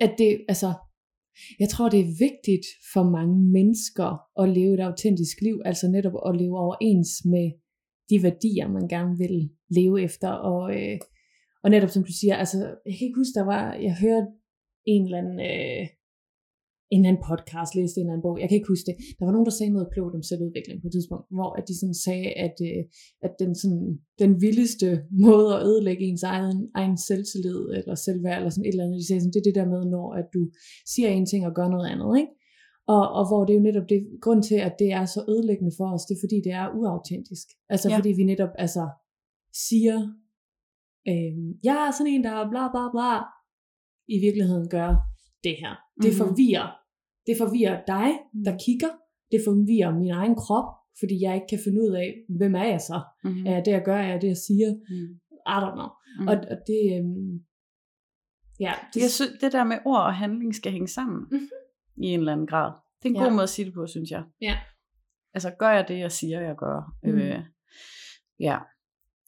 [0.00, 0.72] at det, altså,
[1.58, 4.08] jeg tror, det er vigtigt for mange mennesker
[4.42, 7.46] at leve et autentisk liv, altså netop at leve overens med
[8.10, 10.98] de værdier, man gerne vil leve efter, og, øh,
[11.62, 14.26] og netop som du siger, altså, jeg kan ikke huske, der var, jeg hørte
[14.86, 15.86] en eller anden, øh,
[16.92, 18.96] en eller anden podcast, læste en eller anden bog, jeg kan ikke huske det.
[19.18, 21.74] Der var nogen, der sagde noget klogt om selvudvikling på et tidspunkt, hvor at de
[21.80, 22.82] sådan sagde, at, øh,
[23.26, 23.86] at den, sådan,
[24.22, 24.88] den vildeste
[25.26, 29.06] måde at ødelægge ens egen, egen selvtillid eller selvværd eller sådan et eller andet, de
[29.06, 30.42] sagde sådan, det er det der med, når at du
[30.92, 32.32] siger en ting og gør noget andet, ikke?
[32.96, 35.74] Og, og hvor det er jo netop det, grund til, at det er så ødelæggende
[35.78, 37.46] for os, det er fordi, det er uautentisk.
[37.72, 37.96] Altså Ja.
[37.98, 38.84] fordi vi netop altså
[39.66, 39.96] siger,
[41.10, 41.34] øh,
[41.68, 43.10] jeg er sådan en, der bla bla bla,
[44.14, 44.90] i virkeligheden gør
[45.46, 45.72] det her.
[46.02, 46.18] Det Mhm.
[46.22, 46.68] forvirrer.
[47.26, 48.08] Det forvirrer dig,
[48.46, 48.92] der kigger.
[49.32, 50.68] Det forvirrer min egen krop,
[51.00, 52.98] fordi jeg ikke kan finde ud af, hvem er jeg så?
[53.24, 53.46] Mm-hmm.
[53.46, 53.96] Er jeg det, jeg gør?
[53.96, 54.70] Er jeg det, jeg siger?
[54.92, 55.08] Mm.
[55.54, 55.90] I don't know.
[56.20, 56.28] Mm.
[56.30, 57.32] Og, og det, øhm,
[58.66, 61.48] ja, det, Jeg synes, det der med ord og handling skal hænge sammen Mhm.
[61.96, 62.72] i en eller anden grad.
[63.02, 63.22] Det er en Ja.
[63.24, 64.22] god måde at sige det på, synes jeg.
[64.40, 64.58] Ja.
[65.34, 66.96] Altså, gør jeg det, jeg siger, jeg gør?
[67.02, 67.18] Mhm.
[67.18, 67.40] Øh,
[68.40, 68.58] ja.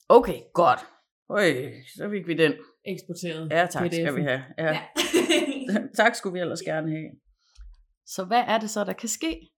[0.09, 0.81] Okay, godt.
[1.31, 1.44] Øj,
[1.96, 2.52] så fik vi den.
[2.85, 3.50] eksporteret.
[3.50, 4.14] Ja, tak skal PDF'en.
[4.16, 4.42] vi have.
[4.59, 4.64] Ja.
[4.66, 4.78] Ja.
[5.98, 7.11] tak skulle vi ellers gerne have.
[8.07, 9.50] Så hvad er det så, der kan ske?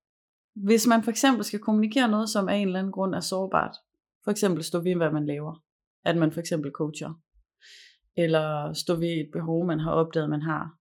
[0.55, 3.77] Hvis man for eksempel skal kommunikere noget, som af en eller anden grund er sårbart.
[4.25, 5.65] For eksempel stå ved, hvad man laver.
[6.05, 7.21] At man for eksempel coacher.
[8.17, 10.81] Eller stå ved et behov, man har opdaget, man har.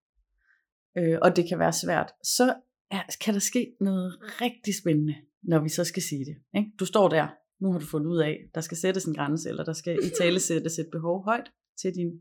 [0.97, 2.11] Øh, og det kan være svært.
[2.23, 2.55] Så
[2.91, 6.35] er, kan der ske noget rigtig spændende, når vi så skal sige det.
[6.59, 6.71] Ikke?
[6.79, 7.27] Du står der.
[7.59, 10.09] Nu har du fundet ud af, der skal sættes en grænse, eller der skal i
[10.21, 12.11] tale sættes et behov højt til din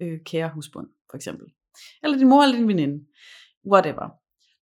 [0.00, 1.46] øh, kære husbund, for eksempel.
[2.02, 3.06] Eller din mor eller din veninde.
[3.72, 4.08] Whatever.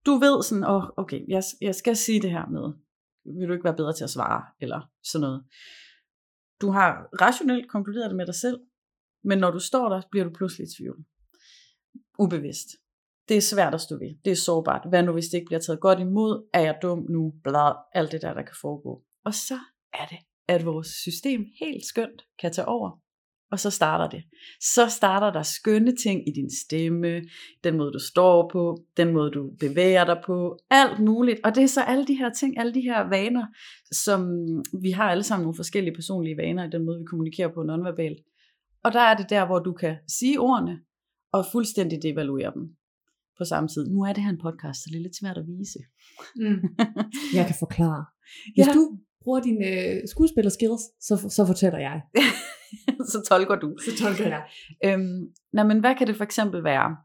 [0.07, 2.67] Du ved sådan, åh, oh, okay, jeg, jeg skal sige det her med,
[3.39, 5.45] vil du ikke være bedre til at svare, eller sådan noget.
[6.61, 8.59] Du har rationelt konkluderet det med dig selv,
[9.25, 11.05] men når du står der, bliver du pludselig i tvivl.
[12.19, 12.69] Ubevidst.
[13.29, 14.15] Det er svært at stå ved.
[14.25, 14.89] Det er sårbart.
[14.89, 16.49] Hvad nu, hvis det ikke bliver taget godt imod?
[16.53, 17.33] Er jeg dum nu?
[17.45, 17.75] Blad.
[17.93, 19.05] alt det der, der kan foregå.
[19.25, 19.59] Og så
[19.93, 23.01] er det, at vores system helt skønt kan tage over.
[23.51, 24.25] Og så starter det.
[24.61, 27.23] Så starter der skønne ting i din stemme,
[27.65, 31.41] den måde du står på, den måde du bevæger dig på, alt muligt.
[31.45, 33.47] Og det er så alle de her ting, alle de her vaner,
[33.93, 34.21] som
[34.83, 38.19] vi har alle sammen nogle forskellige personlige vaner i den måde, vi kommunikerer på nonverbalt.
[38.85, 40.79] Og der er det der, hvor du kan sige ordene,
[41.33, 42.63] og fuldstændig devaluere dem
[43.39, 43.87] på samme tid.
[43.89, 45.79] Nu er det her en podcast, så det er lidt svært at vise.
[46.37, 46.63] Mm.
[47.39, 48.05] Jeg kan forklare.
[48.55, 48.73] Hvis Ja.
[48.73, 52.01] du bruger dine øh, skuespillerskills, så, så fortæller jeg.
[53.13, 53.77] så tolker du.
[53.85, 54.43] Så tolker jeg.
[54.85, 56.97] Øhm, nej, men hvad kan det for eksempel være?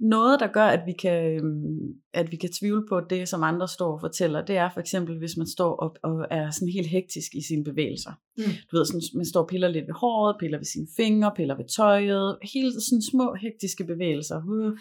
[0.00, 3.68] Noget, der gør, at vi, kan, øhm, at vi kan tvivle på det, som andre
[3.68, 6.88] står og fortæller, det er for eksempel, hvis man står op og er sådan helt
[6.88, 8.10] hektisk i sine bevægelser.
[8.36, 8.42] Mm.
[8.70, 11.56] Du ved, sådan, man står og piller lidt ved håret, piller ved sine fingre, piller
[11.56, 14.72] ved tøjet, helt sådan små hektiske bevægelser, uh,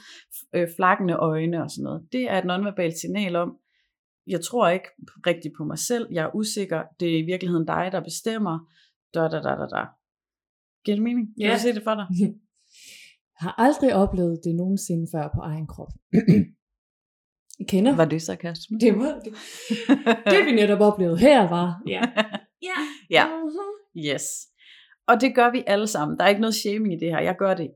[0.55, 2.01] øh, flakkende øjne og sådan noget.
[2.11, 3.57] Det er et nonverbalt signal om,
[4.27, 4.87] jeg tror ikke
[5.27, 8.59] rigtigt på mig selv, jeg er usikker, det er i virkeligheden dig, der bestemmer,
[9.13, 9.83] da da da da da.
[10.85, 11.27] Giver det mening?
[11.27, 11.53] Kan Ja.
[11.53, 12.07] du se det for dig?
[13.43, 15.91] har aldrig oplevet det nogensinde før på egen krop.
[17.59, 17.95] I kender?
[17.95, 18.77] Var det sarkasme?
[18.79, 19.33] Det var det.
[20.33, 21.81] Det vi netop oplevede her var.
[21.87, 22.01] Ja.
[22.69, 22.77] Ja.
[23.09, 23.25] Ja.
[23.25, 24.01] Uh-huh.
[24.09, 24.23] Yes.
[25.07, 26.17] Og det gør vi alle sammen.
[26.17, 27.19] Der er ikke noget shaming i det her.
[27.21, 27.69] Jeg gør det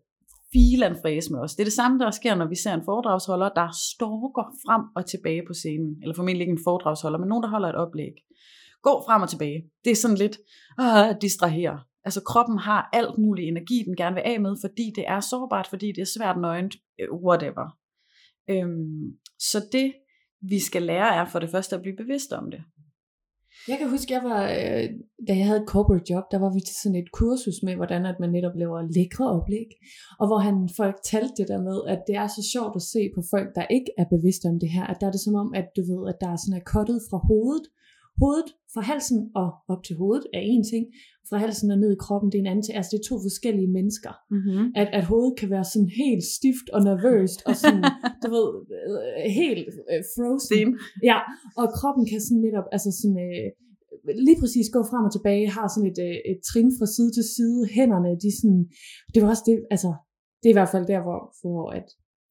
[0.53, 1.55] filan fræs med os.
[1.55, 5.05] Det er det samme, der sker, når vi ser en foredragsholder, der storker frem og
[5.05, 5.91] tilbage på scenen.
[6.01, 8.13] Eller formentlig ikke en foredragsholder, men nogen, der holder et oplæg.
[8.83, 9.59] Gå frem og tilbage.
[9.83, 10.37] Det er sådan lidt
[10.81, 11.79] øh, distrahere.
[12.05, 15.67] Altså kroppen har alt mulig energi, den gerne vil af med, fordi det er sårbart,
[15.67, 17.65] fordi det er svært nøgent, øh, whatever.
[18.49, 19.93] Øhm, så det,
[20.41, 22.61] vi skal lære, er for det første at blive bevidst om det.
[23.67, 24.87] Jeg kan huske, jeg var, øh,
[25.27, 28.05] da jeg havde et corporate job, der var vi til sådan et kursus med, hvordan
[28.05, 29.69] at man netop laver lækre oplæg.
[30.19, 33.01] Og hvor han folk talte det der med, at det er så sjovt at se
[33.15, 34.85] på folk, der ikke er bevidste om det her.
[34.91, 36.99] At der er det som om, at du ved, at der er sådan er kottet
[37.09, 37.65] fra hovedet.
[38.21, 40.85] Hovedet fra halsen og op til hovedet er en ting.
[41.29, 42.75] Fra halsen og ned i kroppen, det er en anden ting.
[42.77, 44.13] Altså det er to forskellige mennesker.
[44.35, 44.63] Mm-hmm.
[44.81, 47.83] At, at hovedet kan være sådan helt stift og nervøst, og sådan,
[48.23, 48.47] du ved,
[48.77, 50.47] øh, helt øh, frozen.
[50.47, 50.69] Sten.
[51.09, 51.17] Ja,
[51.59, 53.47] og kroppen kan sådan netop, altså sådan, øh,
[54.27, 57.25] lige præcis gå frem og tilbage, har sådan et, øh, et trin fra side til
[57.35, 58.61] side, hænderne, de sådan,
[59.13, 59.91] det var også det, altså,
[60.39, 61.87] det er i hvert fald der, hvor, hvor at,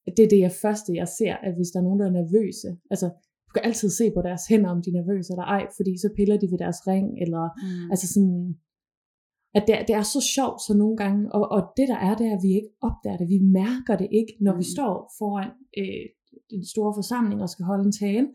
[0.07, 2.19] at det er det jeg første, jeg ser, at hvis der er nogen, der er
[2.21, 3.09] nervøse, altså,
[3.53, 6.09] du kan altid se på deres hænder, om de er nervøse eller ej, fordi så
[6.17, 7.91] piller de ved deres ring, eller, Mm.
[7.93, 8.39] altså sådan,
[9.59, 12.15] at det, er- det er så sjovt så nogle gange, og, og det der er,
[12.19, 14.73] det er, at vi ikke opdager det, vi mærker det ikke, når vi Mm.
[14.77, 16.05] står foran øh,
[16.55, 18.27] den store forsamling og skal holde en tale,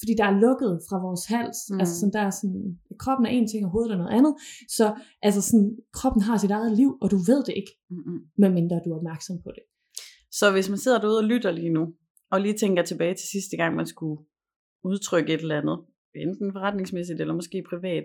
[0.00, 1.74] fordi der er lukket fra vores hals, Mm.
[1.74, 1.80] mm.
[1.80, 2.62] altså sådan, der er sådan,
[3.02, 4.34] kroppen er en ting, og hovedet er noget andet,
[4.78, 4.86] så
[5.26, 8.18] altså sådan, kroppen har sit eget liv, og du ved det ikke, Mm-mm.
[8.42, 9.64] medmindre du er opmærksom på det.
[10.38, 11.84] Så hvis man sidder derude og lytter lige nu,
[12.32, 14.18] og lige tænker tilbage til sidste gang, man skulle
[14.84, 15.78] udtrykke et eller andet,
[16.14, 18.04] enten forretningsmæssigt eller måske privat,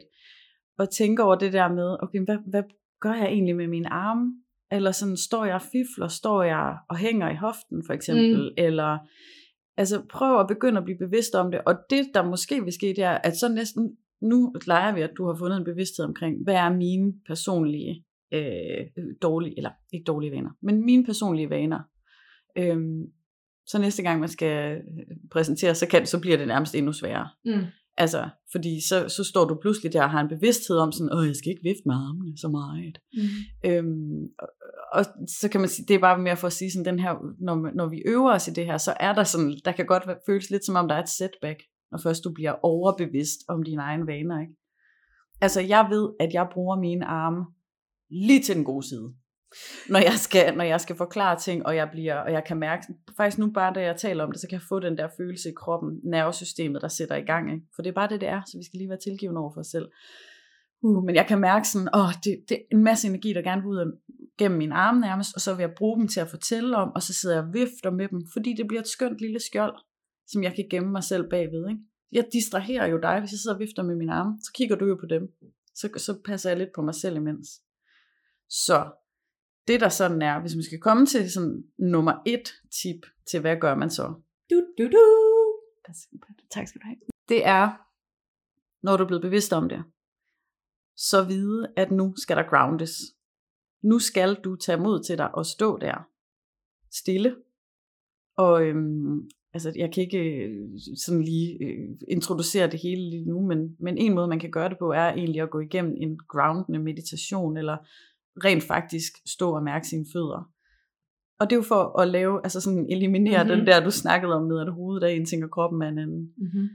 [0.80, 2.64] og tænker over det der med, okay, hvad, hvad
[3.02, 4.34] gør jeg egentlig med mine arme?
[4.72, 8.54] Eller sådan, står jeg og fifler, står jeg og hænger i hoften for eksempel, mm.
[8.58, 8.98] eller
[9.78, 12.88] altså prøv at begynde at blive bevidst om det, og det der måske vil ske,
[12.88, 16.44] det er, at så næsten, nu leger vi, at du har fundet en bevidsthed omkring,
[16.44, 18.86] hvad er mine personlige øh,
[19.22, 21.80] dårlige, eller ikke dårlige vaner, men mine personlige vaner.
[22.58, 23.04] Øhm,
[23.72, 24.82] så næste gang man skal øh,
[25.32, 27.30] præsentere, så, kan, så bliver det nærmest endnu sværere.
[27.46, 27.66] Mm.
[27.98, 31.28] Altså, fordi så, så står du pludselig der og har en bevidsthed om sådan, åh,
[31.28, 32.98] jeg skal ikke vifte med armene så meget.
[33.14, 33.70] Mm.
[33.70, 34.50] Øhm, og,
[34.94, 35.06] og
[35.42, 37.76] så kan man sige, det er bare mere for at sige sådan, den her, når,
[37.76, 40.50] når vi øver os i det her, så er der sådan, der kan godt føles
[40.50, 41.60] lidt som om, der er et setback,
[41.92, 44.54] når først du bliver overbevidst om dine egne vaner, ikke?
[45.42, 47.46] Altså, jeg ved, at jeg bruger mine arme
[48.10, 49.14] lige til den gode side.
[49.90, 52.84] Når jeg skal, når jeg skal forklare ting, og jeg, bliver, og jeg kan mærke,
[53.18, 55.50] faktisk nu bare da jeg taler om det, så kan jeg få den der følelse
[55.50, 57.52] i kroppen, nervesystemet, der sætter i gang.
[57.54, 57.66] Ikke?
[57.76, 59.60] For det er bare det, det er, så vi skal lige være tilgivende over for
[59.62, 59.90] os selv.
[60.82, 63.62] Uh, men jeg kan mærke sådan, åh, det, det er en masse energi, der gerne
[63.62, 63.86] vil ud af,
[64.38, 67.02] gennem mine arme nærmest, og så vil jeg bruge dem til at fortælle om, og
[67.02, 69.76] så sidder jeg og vifter med dem, fordi det bliver et skønt lille skjold,
[70.28, 71.70] som jeg kan gemme mig selv bagved.
[71.70, 71.82] Ikke?
[72.12, 74.86] Jeg distraherer jo dig, hvis jeg sidder og vifter med mine arme, så kigger du
[74.86, 75.24] jo på dem.
[75.76, 77.48] Så, så passer jeg lidt på mig selv imens.
[78.50, 78.92] Så
[79.70, 83.58] det der sådan er, hvis man skal komme til sådan nummer et tip til, hvad
[83.58, 84.14] gør man så?
[84.50, 85.04] Du, du, du.
[86.52, 86.98] Tak skal du have.
[87.30, 87.72] Det er,
[88.86, 89.84] når du er blevet bevidst om det,
[90.96, 92.92] så vide, at nu skal der groundes.
[93.82, 96.08] Nu skal du tage mod til dig og stå der
[96.92, 97.36] stille.
[98.38, 103.42] Og øhm, altså, jeg kan ikke øh, sådan lige øh, introducere det hele lige nu,
[103.42, 106.20] men, men en måde, man kan gøre det på, er egentlig at gå igennem en
[106.28, 107.78] groundende meditation, eller
[108.46, 110.52] rent faktisk stå og mærke sine fødder.
[111.40, 113.50] Og det er jo for at lave, altså sådan eliminere mm-hmm.
[113.50, 113.66] den Mhm.
[113.66, 116.34] der, du snakkede om med, at hovedet er en ting, og kroppen er en anden.
[116.38, 116.68] Mm-hmm.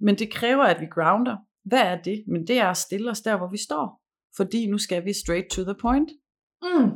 [0.00, 1.36] Men det kræver, at vi grounder.
[1.64, 2.24] Hvad er det?
[2.26, 4.02] Men det er at stille os der, hvor vi står.
[4.36, 6.10] Fordi nu skal vi straight to the point.
[6.62, 6.90] Mm.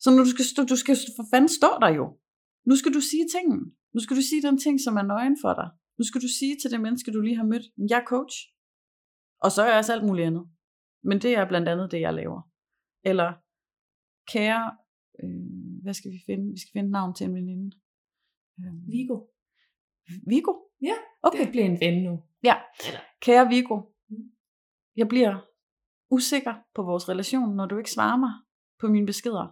[0.00, 2.18] Så nu du skal, stå, du skal for fanden stå der jo.
[2.66, 3.64] Nu skal du sige tingene.
[3.94, 5.68] Nu skal du sige den ting, som er nøgen for dig.
[5.98, 8.36] Nu skal du sige til det menneske, du lige har mødt, jeg er coach.
[9.42, 10.44] Og så er jeg også alt muligt andet.
[11.04, 12.40] Men det er blandt andet det, jeg laver.
[13.04, 13.32] Eller,
[14.32, 14.76] kære,
[15.24, 16.52] øh, hvad skal vi finde?
[16.52, 17.76] Vi skal finde navn til en veninde.
[18.60, 19.16] Øh, Vigo.
[20.26, 20.52] Vigo?
[20.82, 21.40] Ja, Okay.
[21.44, 22.22] Det bliver en ven nu.
[22.42, 22.56] Ja,
[23.20, 24.16] kære Viggo, Mm.
[24.96, 25.36] jeg bliver
[26.10, 28.30] usikker på vores relation, når du ikke svarer mig
[28.80, 29.46] på mine beskeder.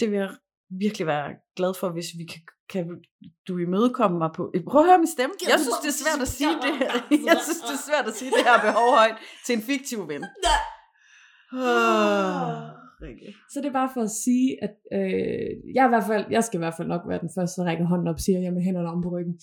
[0.00, 0.30] Det vil jeg
[0.70, 3.04] virkelig være glad for, hvis vi kan, kan
[3.48, 4.52] du imødekomme mig på...
[4.70, 5.34] Prøv at høre min stemme.
[5.48, 6.92] Jeg synes, det er svært at sige det her.
[7.30, 10.24] Jeg synes, det er svært at sige det her behov højt til en fiktiv ven.
[13.02, 13.28] Rikke.
[13.52, 16.56] Så det er bare for at sige, at øh, jeg, i hvert fald, jeg skal
[16.58, 18.88] i hvert fald nok være den første, der rækker hånden op, siger jeg med hænderne
[18.94, 19.34] om på ryggen.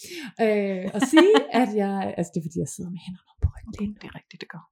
[0.46, 3.50] Øh, og sige, at jeg, altså det er fordi, jeg sidder med hænderne om på
[3.54, 3.72] ryggen.
[3.74, 4.64] Det er Det er rigtigt, det gør.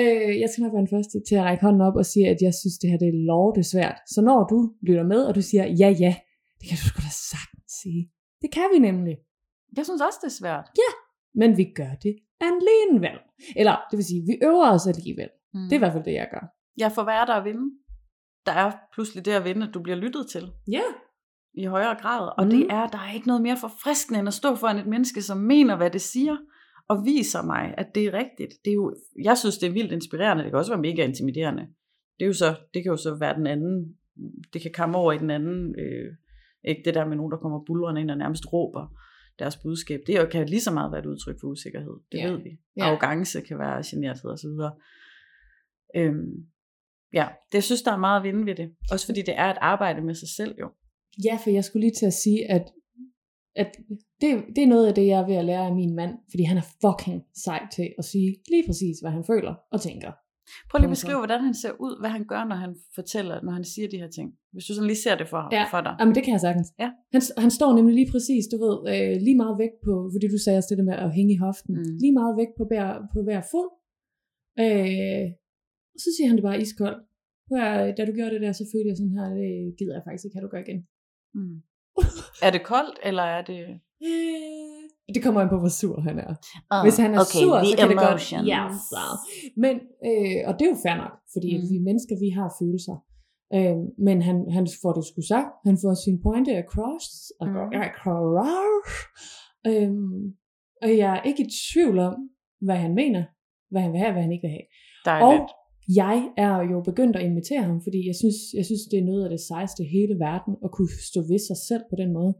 [0.00, 2.40] Øh, jeg skal nok være den første til at række hånden op og sige, at
[2.46, 3.98] jeg synes, det her det er lorte svært.
[4.14, 6.12] Så når du lytter med, og du siger, ja ja,
[6.58, 8.02] det kan du sgu da sagtens sige.
[8.42, 9.16] Det kan vi nemlig.
[9.76, 10.66] Jeg synes også, det er svært.
[11.40, 12.14] Men vi gør det
[12.48, 13.18] alligevel.
[13.60, 15.30] Eller det vil sige, vi øver os alligevel.
[15.54, 15.66] Mm.
[15.68, 16.44] Det er i hvert fald det, jeg gør.
[16.76, 17.66] Jeg får være der og vinde.
[18.46, 20.82] Der er pludselig det at vinde, at du bliver lyttet til Ja.
[21.54, 22.28] i højere grad.
[22.38, 22.50] Og Mhm.
[22.50, 25.38] det er, der er ikke noget mere forfriskende, end at stå foran et menneske, som
[25.38, 26.36] mener, hvad det siger,
[26.88, 28.52] og viser mig, at det er rigtigt.
[28.64, 30.42] Det er jo, jeg synes, det er vildt inspirerende.
[30.42, 31.62] Det kan også være mega intimiderende.
[32.18, 33.96] Det, er jo så, det kan jo så være den anden,
[34.52, 36.12] det kan komme over i den anden, øh,
[36.64, 38.86] ikke det der med nogen, der kommer bulrende ind og nærmest råber
[39.38, 40.00] deres budskab.
[40.06, 41.94] Det er jo- kan lige så meget være et udtryk for usikkerhed.
[42.12, 42.30] Det Ja.
[42.30, 42.50] ved vi.
[42.76, 42.84] Ja.
[42.84, 44.48] Arrogance kan være generthed osv.
[45.96, 46.46] Øhm,
[47.12, 48.68] ja, det jeg synes, der er meget at vinde ved det.
[48.92, 50.68] Også fordi det er et arbejde med sig selv jo.
[51.24, 52.64] Ja, for jeg skulle lige til at sige, at,
[53.56, 53.70] at
[54.20, 56.42] det, det er noget af det, jeg er ved at lære af min mand, fordi
[56.42, 60.12] han er fucking sej til at sige lige præcis, hvad han føler og tænker.
[60.70, 63.52] Prøv lige at beskrive, hvordan han ser ud, hvad han gør, når han fortæller, når
[63.58, 64.28] han siger de her ting.
[64.52, 65.64] Hvis du sådan lige ser det for, Ja.
[65.74, 65.94] for dig.
[66.00, 66.68] Jamen, det kan jeg sagtens.
[66.82, 66.88] Ja.
[67.14, 70.38] Han, han står nemlig lige præcis, du ved, øh, lige meget væk på, fordi du
[70.44, 71.80] sagde også det der med at hænge i hoften, Mm.
[71.86, 71.96] mm.
[72.02, 73.68] lige meget væk på hver, på hver fod.
[74.64, 75.26] Øh,
[76.00, 77.00] og så siger han det bare iskoldt.
[77.48, 80.02] Prøv at- Da du gjorde det der, så følte jeg sådan her, det gider jeg
[80.06, 80.80] faktisk ikke, at du gør igen.
[81.38, 81.56] Mm.
[82.46, 83.60] er det koldt, eller er det...
[84.08, 84.82] Øh,
[85.14, 86.30] det kommer an på, hvor sur han er.
[86.74, 88.22] Oh, Hvis han er sur, så kan det godt...
[88.52, 88.64] Ja.
[89.64, 89.74] Men,
[90.08, 91.64] øh, og det er jo fair nok, fordi Mm.
[91.72, 92.96] vi mennesker, vi har følelser.
[93.56, 95.50] Øh, men han, han får det sgu sagt.
[95.68, 97.06] Han får sin pointe across.
[97.40, 97.46] Mm.
[97.88, 98.90] Across.
[99.70, 99.90] Øh,
[100.84, 102.14] og jeg er ikke i tvivl om,
[102.66, 103.22] hvad han mener,
[103.72, 104.66] hvad han vil have, hvad han ikke vil have.
[104.66, 105.50] Og Dejligt.
[105.96, 109.24] Jeg er jo begyndt at invitere ham, fordi jeg synes, jeg synes, det er noget
[109.24, 112.32] af det sejeste i hele verden, at kunne stå ved sig selv på den måde.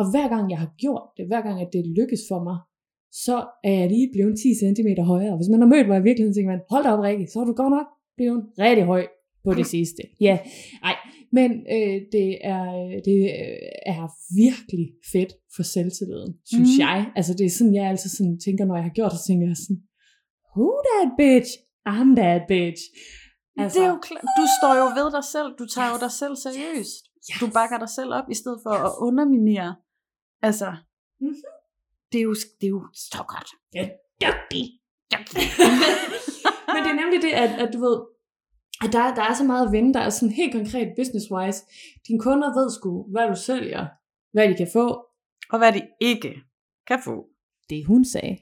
[0.00, 2.58] Og hver gang jeg har gjort det, hver gang at det lykkes for mig,
[3.26, 3.36] så
[3.68, 5.36] er jeg lige blevet 10 cm højere.
[5.38, 7.46] Hvis man har mødt mig i virkeligheden, tænker man, hold da op Rikke, så er
[7.50, 9.02] du godt nok blevet rigtig høj
[9.44, 10.02] på det sidste.
[10.26, 10.34] Ja,
[10.86, 10.96] nej,
[11.38, 12.66] men øh, det, er,
[13.08, 13.18] det
[13.94, 14.04] er
[14.44, 16.80] virkelig fedt for selvtilliden, synes mm.
[16.84, 16.98] jeg.
[17.18, 19.46] Altså det er sådan, jeg altid sådan tænker, når jeg har gjort det, så tænker
[19.46, 19.80] jeg sådan,
[20.54, 21.50] who that bitch?
[21.92, 22.82] I'm that bitch.
[23.60, 23.98] Altså, det er jo
[24.38, 25.48] du står jo ved dig selv.
[25.58, 25.94] Du tager yes.
[25.94, 27.02] jo dig selv seriøst.
[27.30, 27.40] Yes.
[27.40, 29.76] Du bakker dig selv op, i stedet for at underminere.
[30.42, 30.68] Altså,
[31.20, 31.34] Mhm.
[32.12, 33.48] det, er jo, det er jo så godt.
[33.74, 33.84] Ja,
[34.24, 34.64] dygtig.
[36.72, 37.96] Men det er nemlig det, at, at du ved,
[38.84, 41.60] at der, der er så meget at vinde, der er sådan helt konkret business-wise.
[42.08, 43.86] Dine kunder ved sgu, hvad du sælger,
[44.32, 44.86] hvad de kan få.
[45.52, 46.34] Og hvad de ikke
[46.86, 47.26] kan få.
[47.70, 48.36] Det hun sagde.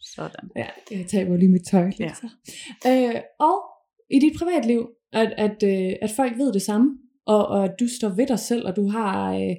[0.00, 0.50] Sådan.
[0.56, 1.84] Ja, jeg taber lige mit tøj.
[1.86, 2.14] lidt Ja.
[2.14, 2.28] så.
[2.86, 3.56] Øh, og
[4.10, 7.88] i dit privatliv, at, at, øh, at folk ved det samme, og, og at du
[7.98, 9.34] står ved dig selv, og du har...
[9.34, 9.56] Øh,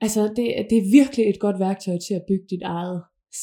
[0.00, 3.02] altså, det, det er virkelig et godt værktøj til at bygge dit eget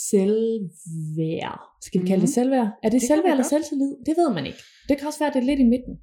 [0.10, 1.62] selvværd.
[1.82, 2.34] Skal vi kalde det Mhm.
[2.40, 2.68] selvværd?
[2.68, 3.92] Er det, Det det selvværd eller selvtillid?
[4.06, 4.60] Det ved man ikke.
[4.90, 5.96] Det kan også være, at det er lidt i midten.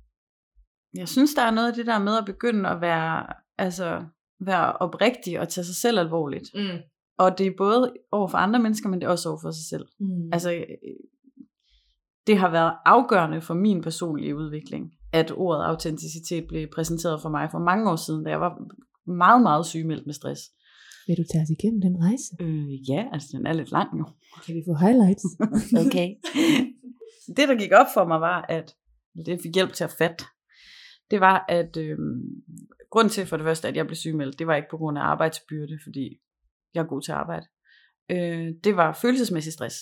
[0.96, 3.26] Jeg synes, der er noget af det der med at begynde at være,
[3.58, 4.04] altså,
[4.40, 6.48] være oprigtig og tage sig selv alvorligt.
[6.54, 6.78] Mm.
[7.18, 9.68] Og det er både over for andre mennesker, men det er også over for sig
[9.68, 9.86] selv.
[10.00, 10.32] Mm.
[10.32, 10.64] Altså, øh,
[12.26, 17.48] det har været afgørende for min personlige udvikling, at ordet autenticitet blev præsenteret for mig
[17.50, 18.58] for mange år siden, da jeg var
[19.06, 20.42] meget, meget sygemeldt med stress.
[21.06, 22.36] Vil du tage os igennem den rejse?
[22.40, 24.04] Øh, ja, altså den er lidt lang jo.
[24.46, 25.24] Kan vi få highlights?
[25.86, 26.08] Okay.
[27.36, 28.74] det, der gik op for mig, var, at
[29.26, 30.24] det fik hjælp til at fatte.
[31.10, 31.98] Det var, at øh,
[32.90, 35.02] grunden til for det første, at jeg blev sygemeldt, det var ikke på grund af
[35.02, 36.20] arbejdsbyrde, fordi
[36.74, 37.46] jeg er god til at arbejde.
[38.10, 39.76] Øh, det var følelsesmæssig stress.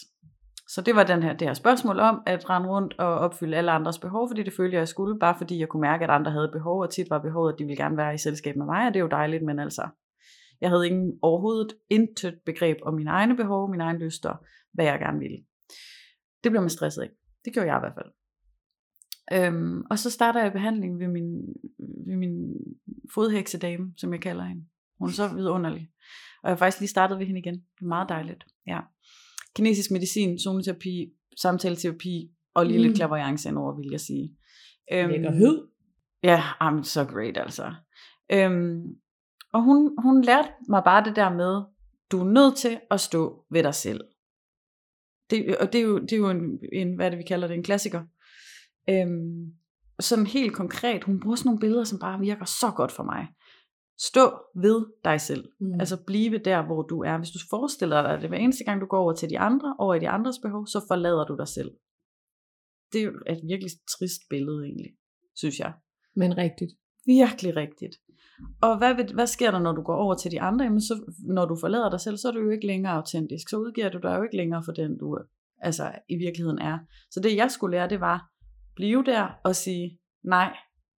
[0.68, 3.70] Så det var den her, det her spørgsmål om at rende rundt og opfylde alle
[3.70, 6.30] andres behov, fordi det følte jeg, jeg skulle, bare fordi jeg kunne mærke, at andre
[6.30, 8.86] havde behov, og tit var behovet, at de ville gerne være i selskab med mig,
[8.86, 9.88] og det er jo dejligt, men altså,
[10.60, 14.34] jeg havde ingen, overhovedet intet begreb om mine egne behov, mine egne lyster,
[14.72, 15.38] hvad jeg gerne ville.
[16.44, 17.10] Det blev man stresset af.
[17.44, 18.12] Det gjorde jeg i hvert fald.
[19.32, 21.42] Øhm, og så starter jeg behandling ved min,
[22.06, 22.54] ved min
[23.14, 24.64] fodheksedame, som jeg kalder hende.
[24.98, 25.90] Hun er så vidunderlig.
[26.42, 27.54] Og jeg har faktisk lige startet ved hende igen.
[27.54, 28.44] Det er meget dejligt.
[28.66, 28.80] Ja.
[29.56, 32.82] Kinesisk medicin, zoneterapi, samtaleterapi og lige mm.
[32.82, 34.36] lidt klaverjance indover, vil jeg sige.
[34.92, 35.66] Øhm, Lækkerhed.
[36.22, 37.74] Ja, I'm so great altså.
[38.32, 38.82] Øhm,
[39.52, 41.62] og hun, hun lærte mig bare det der med,
[42.10, 44.00] du er nødt til at stå ved dig selv.
[45.30, 47.48] Det, og det er jo, det er jo en, en, hvad er det vi kalder
[47.48, 48.02] det, en klassiker.
[48.90, 49.52] Øhm,
[50.00, 53.28] sådan helt konkret, hun bruger sådan nogle billeder, som bare virker så godt for mig.
[53.98, 55.48] Stå ved dig selv.
[55.60, 55.80] Mm.
[55.80, 57.18] Altså blive der, hvor du er.
[57.18, 59.94] Hvis du forestiller dig det, hver eneste gang du går over til de andre, over
[59.94, 61.70] i de andres behov, så forlader du dig selv.
[62.92, 64.92] Det er et virkelig trist billede egentlig,
[65.36, 65.72] synes jeg.
[66.16, 66.72] Men rigtigt.
[67.06, 67.96] Virkelig rigtigt.
[68.62, 70.64] Og hvad, vil, hvad sker der, når du går over til de andre?
[70.64, 73.48] Jamen, så, når du forlader dig selv, så er du jo ikke længere autentisk.
[73.48, 75.18] Så udgiver du dig jo ikke længere for den, du
[75.58, 76.78] altså, i virkeligheden er.
[77.10, 78.32] Så det, jeg skulle lære, det var
[78.76, 80.56] blive der og sige, nej,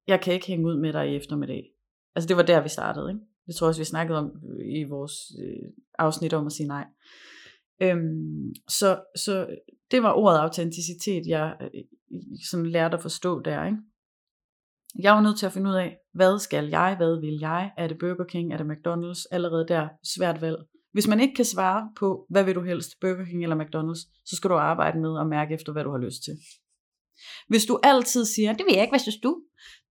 [0.07, 1.72] jeg kan ikke hænge ud med dig i eftermiddag.
[2.15, 3.09] Altså, det var der, vi startede.
[3.09, 3.21] Ikke?
[3.47, 6.67] Det tror jeg også, vi snakkede om øh, i vores øh, afsnit om at sige
[6.67, 6.85] nej.
[7.81, 9.47] Øhm, så, så
[9.91, 11.83] det var ordet autenticitet, jeg øh,
[12.49, 13.65] sådan lærte at forstå der.
[13.65, 13.77] Ikke?
[14.99, 17.71] Jeg var nødt til at finde ud af, hvad skal jeg, hvad vil jeg?
[17.77, 19.23] Er det Burger King, er det McDonald's?
[19.31, 20.57] Allerede der, svært valg.
[20.91, 24.35] Hvis man ikke kan svare på, hvad vil du helst, Burger King eller McDonald's, så
[24.35, 26.33] skal du arbejde med at mærke efter, hvad du har lyst til.
[27.47, 29.41] Hvis du altid siger, det vil jeg ikke, hvad synes du?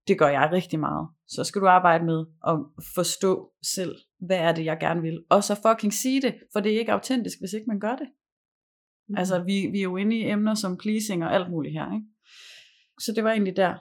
[0.09, 1.09] Det gør jeg rigtig meget.
[1.29, 2.59] Så skal du arbejde med at
[2.95, 5.25] forstå selv, hvad er det, jeg gerne vil.
[5.31, 8.09] Og så fucking sige det, for det er ikke autentisk, hvis ikke man gør det.
[9.09, 9.15] Mm.
[9.19, 12.07] Altså, vi, vi er jo inde i emner som pleasing og alt muligt her, ikke?
[13.01, 13.75] Så det var egentlig der,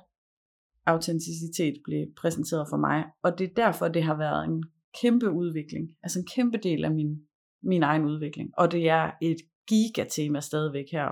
[0.85, 3.05] autenticitet blev præsenteret for mig.
[3.23, 4.63] Og det er derfor, det har været en
[5.01, 5.89] kæmpe udvikling.
[6.03, 7.21] Altså en kæmpe del af min,
[7.63, 8.49] min egen udvikling.
[8.57, 11.07] Og det er et gigatema stadigvæk her,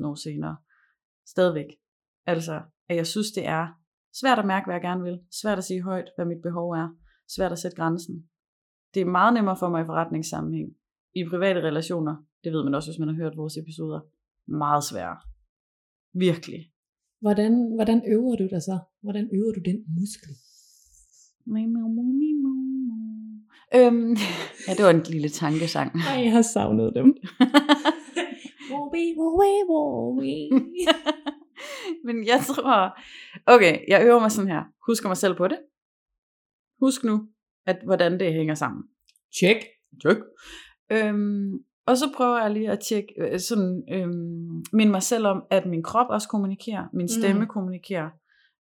[0.00, 0.56] 34.000 år senere.
[1.26, 1.66] Stadigvæk.
[2.26, 3.66] Altså, at jeg synes, det er
[4.20, 5.18] svært at mærke, hvad jeg gerne vil.
[5.40, 6.88] Svært at sige højt, hvad mit behov er.
[7.28, 8.28] Svært at sætte grænsen.
[8.94, 10.70] Det er meget nemmere for mig i forretningssammenhæng.
[11.14, 14.00] I private relationer, det ved man også, hvis man har hørt vores episoder,
[14.46, 15.18] meget sværere.
[16.12, 16.72] Virkelig.
[17.20, 18.78] Hvordan, hvordan øver du dig så?
[19.02, 20.34] Hvordan øver du den muskel?
[23.74, 24.16] Øhm,
[24.66, 25.90] ja, det var en lille tankesang.
[26.08, 27.16] Ej, jeg har savnet dem.
[32.06, 32.98] Men jeg tror,
[33.46, 34.62] okay, jeg øver mig sådan her.
[34.86, 35.58] Husker mig selv på det.
[36.80, 37.28] Husk nu,
[37.66, 38.82] at hvordan det hænger sammen.
[39.38, 39.58] Check.
[40.02, 40.20] Check.
[40.92, 41.52] Øhm,
[41.86, 45.66] og så prøver jeg lige at tjekke, øh, sådan, øhm, minde mig selv om, at
[45.66, 47.46] min krop også kommunikerer, min stemme mm.
[47.46, 48.10] kommunikerer.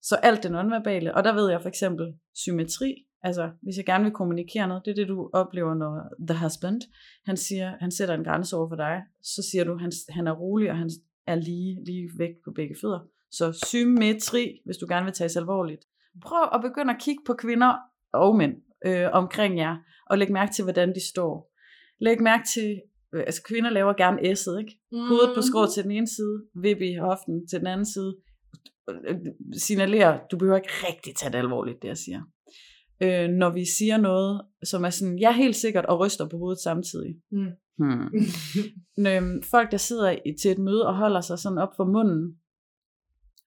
[0.02, 4.04] Så alt det nonverbale, og der ved jeg for eksempel symmetri, altså hvis jeg gerne
[4.04, 5.92] vil kommunikere noget, det er det du oplever, når
[6.28, 6.80] the husband,
[7.24, 10.32] han siger, han sætter en grænse over for dig, så siger du, han, han er
[10.32, 10.90] rolig, og han
[11.26, 13.00] er lige, lige væk på begge fødder.
[13.38, 15.84] Så symmetri, hvis du gerne vil tages alvorligt.
[16.22, 17.74] Prøv at begynde at kigge på kvinder
[18.12, 18.54] og mænd
[18.86, 19.76] øh, omkring jer,
[20.10, 21.52] og læg mærke til, hvordan de står.
[22.00, 22.80] Læg mærke til,
[23.14, 24.78] øh, altså kvinder laver gerne S'et, ikke?
[24.92, 28.16] Hovedet på skrå til den ene side, vip i hoften til den anden side.
[29.58, 32.22] Signalerer, du behøver ikke rigtig tage det alvorligt, det jeg siger.
[33.02, 36.36] Øh, når vi siger noget, som er sådan, jeg er helt sikkert, og ryster på
[36.36, 37.14] hovedet samtidig.
[37.32, 37.50] Mm.
[37.78, 38.08] Hmm.
[39.08, 42.38] Øhm, folk, der sidder i, til et møde og holder sig sådan op for munden,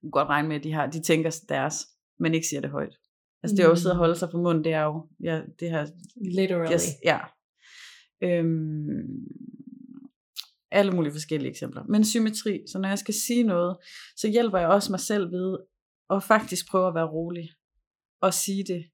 [0.02, 1.88] du kan godt regne med, at de, har, de tænker deres,
[2.20, 2.98] men ikke siger det højt.
[3.44, 5.42] Altså det er jo at sidde og holde sig for munden, det er jo, ja,
[5.60, 5.88] det her,
[6.36, 6.74] Literally.
[6.74, 7.20] yes, ja.
[8.24, 9.28] Øhm,
[10.72, 11.84] alle mulige forskellige eksempler.
[11.84, 13.78] Men symmetri, så når jeg skal sige noget,
[14.16, 15.58] så hjælper jeg også mig selv ved
[16.10, 17.50] at faktisk prøve at være rolig
[18.22, 18.86] og sige det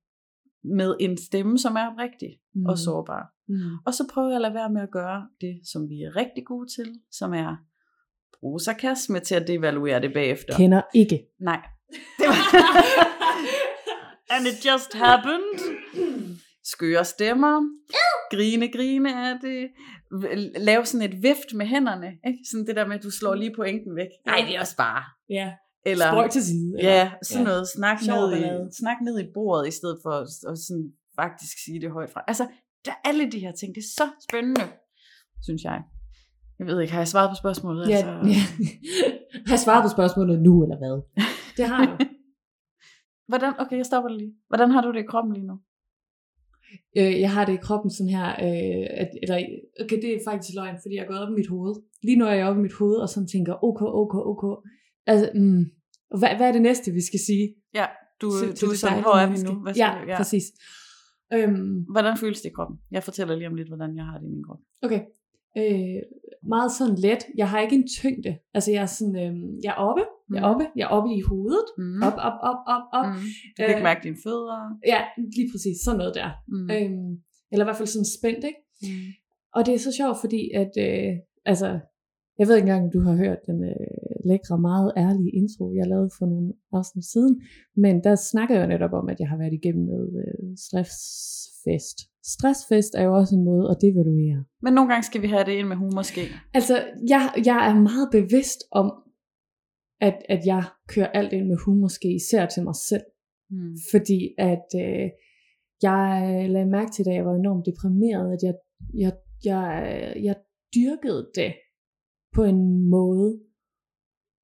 [0.64, 2.66] med en stemme, som er rigtig mm.
[2.66, 3.34] og sårbar.
[3.48, 3.78] Mm.
[3.86, 6.46] Og så prøver jeg at lade være med at gøre det, som vi er rigtig
[6.46, 7.56] gode til, som er
[8.44, 10.58] bruge sarkasme til at devaluere det bagefter.
[10.58, 11.20] Kender ikke.
[11.42, 11.60] Nej.
[12.20, 12.40] Det var
[14.30, 15.60] And it just happened.
[16.64, 17.62] Skøre stemmer.
[18.32, 19.70] Grine, grine er det.
[20.58, 22.08] Lave sådan et vift med hænderne.
[22.28, 22.40] Ikke?
[22.52, 24.08] Sådan det der med, at du slår lige pointen væk.
[24.26, 25.04] Nej, det er også bare.
[25.30, 25.54] Ja.
[25.86, 26.74] Eller, Spøj til side.
[26.82, 27.50] Ja, sådan Ja.
[27.50, 27.68] noget.
[27.76, 28.42] Snak ned, i,
[28.80, 30.88] snak ned i bordet, i stedet for at, at sådan
[31.22, 32.22] faktisk sige det højt fra.
[32.28, 32.48] Altså,
[32.86, 33.76] der er alle de her ting.
[33.76, 34.62] Det er så spændende,
[35.44, 35.80] synes jeg.
[36.68, 37.90] Jeg ved ikke, har jeg svaret på spørgsmålet?
[37.90, 38.12] Ja, altså?
[38.12, 38.42] ja.
[39.48, 40.96] Har jeg svaret på spørgsmålet nu, eller hvad?
[41.58, 42.06] Det har du.
[43.30, 44.34] Hvordan, okay, jeg stopper lige.
[44.48, 45.56] Hvordan har du det i kroppen lige nu?
[46.98, 49.38] Øh, jeg har det i kroppen sådan her, øh, at, eller,
[49.84, 51.76] okay, det er faktisk løgn, fordi jeg er gået op i mit hoved.
[52.04, 54.44] Lige nu er jeg oppe i mit hoved, og sådan tænker, ok, ok, ok.
[55.12, 55.64] Altså, mm,
[56.20, 57.56] hvad, hvad er det næste, vi skal sige?
[57.74, 57.86] Ja,
[58.22, 59.54] du, til- du til er sådan, hvor er vi nu?
[59.64, 60.44] Hvad skal ja, vi- ja, præcis.
[61.34, 62.78] Øhm, Hvordan føles det i kroppen?
[62.92, 64.60] Jeg fortæller lige om lidt, hvordan jeg har det i min krop.
[64.86, 65.02] okay.
[65.58, 66.02] Øh,
[66.54, 67.22] meget sådan let.
[67.38, 68.32] Jeg har ikke en tyngde.
[68.54, 69.34] Altså, jeg er sådan, øh,
[69.64, 70.52] jeg er oppe, jeg er Mhm.
[70.52, 71.68] oppe, jeg er oppe i hovedet.
[71.78, 72.02] Mm.
[72.08, 73.06] Op, op, op, op, op.
[73.06, 73.22] Mm.
[73.56, 74.58] Du kan ikke Øh, mærke dine fødder.
[74.94, 75.00] Ja,
[75.36, 75.78] lige præcis.
[75.86, 76.30] Sådan noget der.
[76.54, 76.68] Mm.
[76.76, 77.12] Øhm,
[77.52, 78.62] eller i hvert fald sådan spændt, ikke?
[78.84, 79.10] Mm.
[79.56, 81.12] Og det er så sjovt, fordi at, øh,
[81.52, 81.70] altså,
[82.40, 83.88] jeg ved ikke engang, om du har hørt den øh,
[84.30, 87.36] lækre, meget ærlige intro, jeg lavede for nogle afsnit siden,
[87.84, 91.98] men der snakker jeg jo netop om, at jeg har været igennem noget øh, stressfest.
[92.26, 94.46] Stressfest er jo også en måde at devaluere.
[94.62, 96.22] Men nogle gange skal vi have det ind med humor, måske.
[96.54, 96.76] Altså,
[97.10, 98.88] jeg, jeg er meget bevidst om,
[100.02, 103.04] at, at jeg kører alt ind med humor, måske især til mig selv.
[103.50, 103.76] Mm.
[103.92, 105.10] Fordi at øh,
[105.82, 106.10] jeg
[106.50, 108.56] lagde mærke til, da jeg var enormt deprimeret, at jeg,
[109.04, 109.14] jeg,
[109.46, 109.66] jeg,
[110.28, 110.36] jeg
[110.76, 111.54] dyrkede det
[112.36, 113.40] på en måde.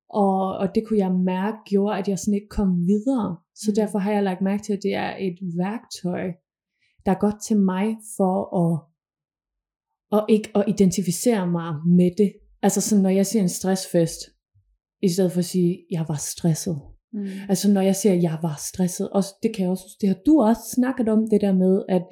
[0.10, 3.38] Og, og det kunne jeg mærke gjorde, at jeg sådan ikke kom videre.
[3.56, 3.76] Så Mm.
[3.76, 6.32] derfor har jeg lagt mærke til, at det er et værktøj,
[7.06, 7.86] der er godt til mig
[8.18, 8.72] for at,
[10.18, 12.34] at ikke at identificere mig med det.
[12.62, 14.20] Altså sådan, når jeg siger en stressfest,
[15.02, 16.82] i stedet for at sige, jeg var stresset.
[17.14, 17.26] Mm.
[17.50, 20.42] Altså når jeg siger, jeg var stresset, også, det kan jeg også, det har du
[20.42, 22.04] også snakket om, det der med, at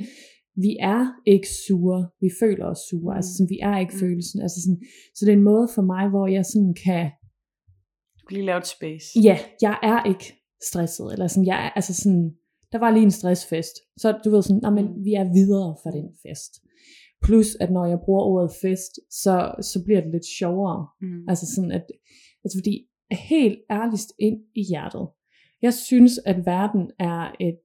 [0.55, 3.17] vi er ikke sure, vi føler os sure, Mm.
[3.17, 3.99] altså sådan, vi er ikke Mm.
[3.99, 4.81] følelsen, altså sådan,
[5.15, 7.05] så det er en måde for mig, hvor jeg sådan kan,
[8.19, 9.05] Du kan lige lave et space.
[9.23, 10.25] ja, jeg er ikke,
[10.71, 12.31] stresset, eller sådan, jeg, altså sådan,
[12.71, 15.03] der var lige en stressfest, så du ved sådan, "Nå, men Mm.
[15.05, 16.51] vi er videre fra den fest.
[17.25, 18.93] Plus, at når jeg bruger ordet fest,
[19.23, 20.87] så, så bliver det lidt sjovere.
[21.01, 21.29] Mm.
[21.29, 21.85] Altså sådan, at,
[22.43, 22.87] altså fordi,
[23.29, 25.07] helt ærligt ind i hjertet,
[25.61, 27.59] jeg synes, at verden er et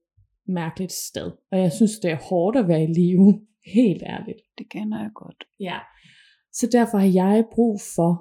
[0.47, 3.41] mærkeligt sted, og jeg synes, det er hårdt at være i live,
[3.75, 4.41] helt ærligt.
[4.57, 5.43] Det kender jeg godt.
[5.59, 5.77] Ja.
[6.53, 8.11] Så derfor har jeg brug for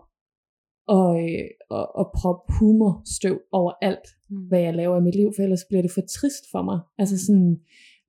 [0.98, 4.46] at, øh, at, at proppe humorstøv over alt, Mm.
[4.48, 6.78] hvad jeg laver i mit liv, for ellers bliver det for trist for mig.
[6.98, 7.60] Altså sådan,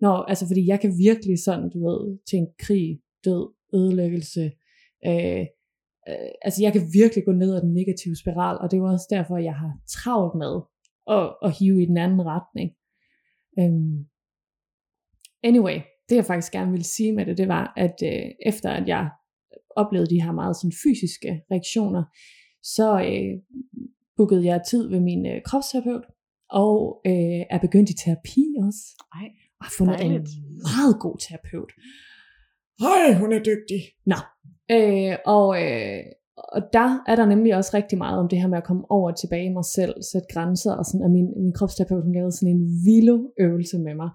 [0.02, 4.44] når, altså fordi jeg kan virkelig sådan, du ved, tænke krig, død, ødelæggelse,
[5.08, 5.46] øh,
[6.10, 8.88] øh, altså jeg kan virkelig gå ned ad den negative spiral, og det er jo
[8.88, 10.54] også derfor, jeg har travlt med
[11.18, 12.70] at, at hive i den anden retning.
[13.60, 13.98] Øhm,
[15.44, 15.78] anyway,
[16.10, 19.10] det jeg faktisk gerne ville sige med det, det var, at øh, efter at jeg
[19.76, 22.04] oplevede de her meget sådan fysiske reaktioner,
[22.64, 23.34] så øh,
[24.18, 26.06] bookede jeg tid ved min øh, kropsterapeut,
[26.62, 28.84] og øh, er begyndt i terapi også.
[29.20, 29.28] Ej,
[29.60, 30.30] Og har fundet dejligt.
[30.30, 31.72] en meget god terapeut.
[32.86, 33.82] Hej, hun er dygtig.
[34.12, 34.20] Nå.
[34.76, 36.04] Øh, og, øh,
[36.56, 39.08] og der er der nemlig også rigtig meget om det her med at komme over
[39.12, 42.34] og tilbage i mig selv, sætte grænser, og sådan, at min, min kropsterapeut, hun lavede
[42.38, 44.10] sådan en vilde øvelse med mig,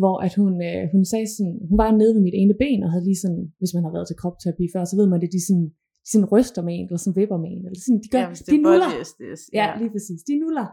[0.00, 2.90] hvor at hun, øh, hun sagde sådan, hun var nede ved mit ene ben, og
[2.92, 5.40] havde lige sådan, hvis man har været til kropsterapi før, så ved man det, de
[5.48, 5.66] sådan,
[6.04, 8.30] de sådan ryster med en, eller sådan vipper med en, eller sådan, de gør, ja,
[8.38, 8.90] det de er nuller.
[9.10, 9.40] SDS.
[9.58, 10.20] Ja, lige præcis.
[10.28, 10.68] De nuller.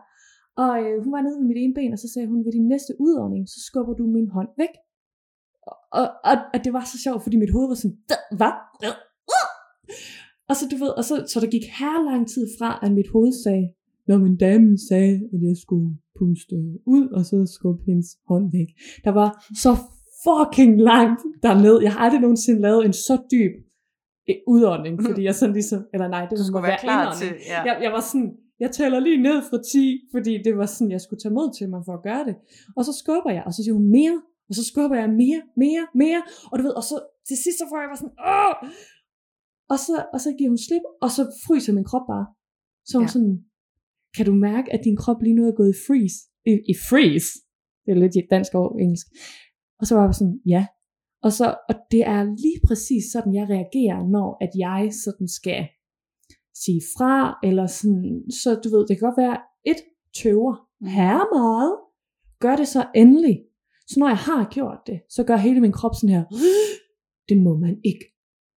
[0.64, 2.68] Og øh, hun var nede ved mit ene ben, og så sagde hun, ved din
[2.74, 4.74] næste udånding, så skubber du min hånd væk.
[6.00, 7.98] Og, og, og, det var så sjovt, fordi mit hoved var sådan,
[8.40, 8.56] "Hvad?
[10.50, 13.10] Og så du ved, og så, så der gik her lang tid fra, at mit
[13.14, 13.68] hoved sagde,
[14.08, 15.90] når min dame sagde, at jeg skulle
[16.20, 16.56] puste
[16.96, 18.70] ud, og så skubbe hendes hånd væk.
[19.06, 19.30] Der var
[19.64, 19.72] så
[20.26, 21.82] fucking langt derned.
[21.82, 23.54] Jeg har aldrig nogensinde lavet en så dyb
[24.30, 27.32] øh, udånding, fordi jeg sådan ligesom, eller nej, det skulle være være klar indånding.
[27.34, 27.60] til, ja.
[27.68, 31.02] Jeg, jeg var sådan, jeg tæller lige ned fra 10, fordi det var sådan, jeg
[31.02, 32.36] skulle tage mod til mig for at gøre det.
[32.78, 34.18] Og så skubber jeg, og så siger hun mere,
[34.50, 36.96] og så skubber jeg mere, mere, mere, og du ved, og så
[37.28, 38.56] til sidst så får jeg bare sådan, Åh!
[39.74, 42.28] Og så, og så giver hun slip, og så fryser min krop bare.
[42.92, 43.08] Så Ja.
[43.08, 43.36] sådan,
[44.16, 46.18] kan du mærke, at din krop lige nu er gået i freeze?
[46.52, 47.30] I, i freeze?
[47.84, 49.08] Det er lidt i dansk og engelsk.
[49.80, 50.64] Og så var jeg sådan, ja.
[51.26, 55.62] Og, så, og det er lige præcis sådan, jeg reagerer, når at jeg sådan skal
[56.64, 59.82] sige fra, eller sådan, så du ved, det kan godt være, et
[60.20, 61.74] tøver, her meget,
[62.40, 63.38] gør det så endelig.
[63.88, 66.24] Så når jeg har gjort det, så gør hele min krop sådan her,
[67.30, 68.06] det må man ikke.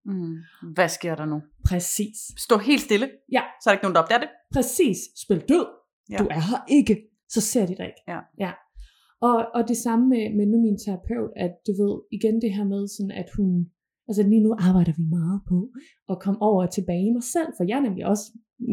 [0.04, 0.36] Mm.
[0.74, 1.42] Hvad sker der nu?
[1.68, 2.18] Præcis.
[2.36, 3.08] Stå helt stille.
[3.32, 3.42] Ja.
[3.60, 4.28] Så er der ikke nogen, der opdager det.
[4.54, 4.98] Præcis.
[5.22, 5.66] Spil død.
[6.10, 6.16] Ja.
[6.16, 6.94] Du er her ikke.
[7.28, 8.02] Så ser de dig ikke.
[8.08, 8.20] Ja.
[8.38, 8.52] ja.
[9.20, 12.64] Og, og det samme med, med nu min terapeut, at du ved, igen det her
[12.64, 13.50] med sådan, at hun,
[14.08, 15.58] altså lige nu arbejder vi meget på
[16.12, 18.24] at komme over og tilbage i mig selv, for jeg er nemlig også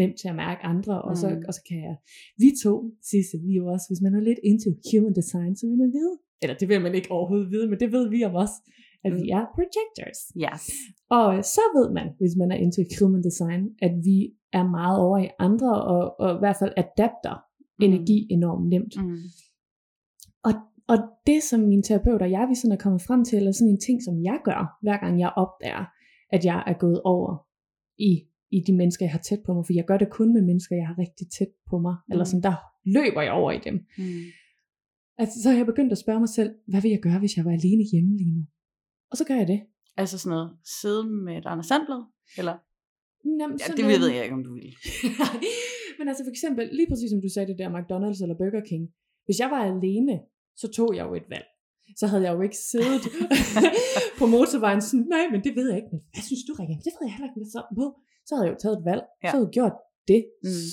[0.02, 1.44] nemt til at mærke andre, og, så, Mm.
[1.48, 1.96] og så kan jeg,
[2.42, 2.74] vi to,
[3.10, 5.92] Sisse, vi er jo også, hvis man er lidt into human design, så vil man
[5.98, 8.56] vide, eller det vil man ikke overhovedet vide, men det ved vi om os,
[9.06, 10.20] at vi er projectors.
[10.44, 10.62] Yes.
[11.18, 14.18] Og øh, så ved man, hvis man er into human design, at vi
[14.60, 17.36] er meget over i andre, og, og i hvert fald adapter
[17.82, 18.94] energi enormt nemt.
[18.98, 19.18] Mm.
[20.48, 20.54] Og,
[20.88, 23.74] og det, som min terapeut og jeg, vi sådan er kommet frem til, eller sådan
[23.74, 25.86] en ting, som jeg gør, hver gang jeg opdager,
[26.36, 27.32] at jeg er gået over
[27.98, 28.12] i,
[28.52, 30.76] i de mennesker, jeg har tæt på mig, for jeg gør det kun med mennesker,
[30.76, 32.12] jeg har rigtig tæt på mig, mm.
[32.12, 32.56] eller sådan, der
[32.98, 33.76] løber jeg over i dem.
[33.98, 34.24] Mm.
[35.18, 37.46] Altså, så har jeg begyndt at spørge mig selv, hvad vil jeg gøre, hvis jeg
[37.46, 38.44] var alene hjemme lige nu?
[39.12, 39.62] Og så gør jeg det.
[39.98, 40.50] Altså sådan noget,
[40.82, 42.04] sidde med et Anders Sandblad?
[42.40, 42.56] Eller?
[43.40, 44.70] Jamen, Ja, det ved jeg ikke, om du vil.
[45.98, 48.84] Men altså for eksempel, lige præcis som du sagde det der McDonald's eller Burger King.
[49.26, 50.14] Hvis jeg var alene,
[50.62, 51.48] så tog jeg jo et valg.
[52.00, 53.04] Så havde jeg jo ikke siddet
[54.20, 55.92] på motorvejen sådan, nej, men det ved jeg ikke.
[55.94, 56.76] Men hvad synes du, Rikke?
[56.86, 57.40] Det ved jeg heller ikke,
[57.82, 57.86] på.
[58.28, 59.04] Så havde jeg jo taget et valg.
[59.24, 59.30] Ja.
[59.30, 59.76] Så havde jeg gjort
[60.12, 60.22] det.
[60.48, 60.68] Mm.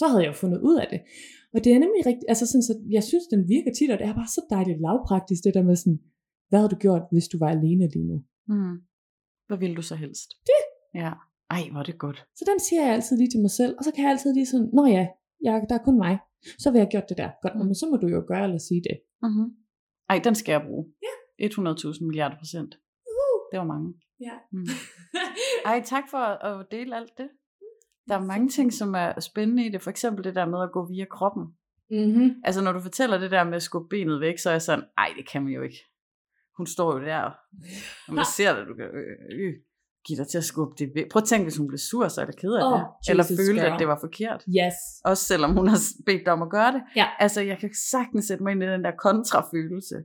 [0.00, 1.00] Så havde jeg jo fundet ud af det.
[1.54, 4.06] Og det er nemlig rigtigt, altså sådan, så jeg synes, den virker tit, og det
[4.10, 5.98] er bare så dejligt lavpraktisk, det der med sådan,
[6.48, 8.16] hvad havde du gjort, hvis du var alene lige nu?
[8.52, 8.76] Mm.
[9.48, 10.28] Hvad vil du så helst?
[10.50, 10.62] Det.
[11.02, 11.12] Ja.
[11.56, 12.18] Ej, hvor er det godt.
[12.38, 14.46] Så den siger jeg altid lige til mig selv, og så kan jeg altid lige
[14.52, 15.04] sådan, nå ja,
[15.46, 16.14] jeg, der er kun mig.
[16.62, 17.30] Så vil jeg gjort det der.
[17.42, 17.64] Godt, Mm.
[17.66, 18.96] men så må du jo gøre eller sige det.
[19.22, 19.56] Mm-hmm.
[20.08, 20.92] Ej, den skal jeg bruge.
[21.02, 21.46] Ja.
[21.46, 22.74] 100.000 milliarder procent.
[23.06, 23.94] Uh, Det var mange.
[24.20, 24.32] ja.
[24.52, 24.66] Mm.
[25.70, 27.28] Ej, tak for at dele alt det.
[28.08, 29.82] Der er mange ting, som er spændende i det.
[29.82, 31.44] For eksempel det der med at gå via kroppen.
[31.90, 32.40] Mm-hmm.
[32.44, 34.84] Altså når du fortæller det der med at skubbe benet væk, så er jeg sådan,
[34.98, 35.78] ej, det kan man jo ikke.
[36.56, 37.22] Hun står jo der,
[38.08, 39.54] og man ser det, du kan øh, øh,
[40.06, 41.10] give dig til at skubbe det væk.
[41.10, 43.10] Prøv at tænke, hvis hun blev sur, så er det ked af Åh, det.
[43.10, 43.72] Eller Jesus, følte, girl.
[43.72, 44.44] at det var forkert.
[44.48, 44.74] Yes.
[45.04, 46.82] Også selvom hun har bedt dig om at gøre det.
[46.96, 47.06] Ja.
[47.18, 49.96] Altså, jeg kan sagtens sætte mig ind i den der kontrafølelse.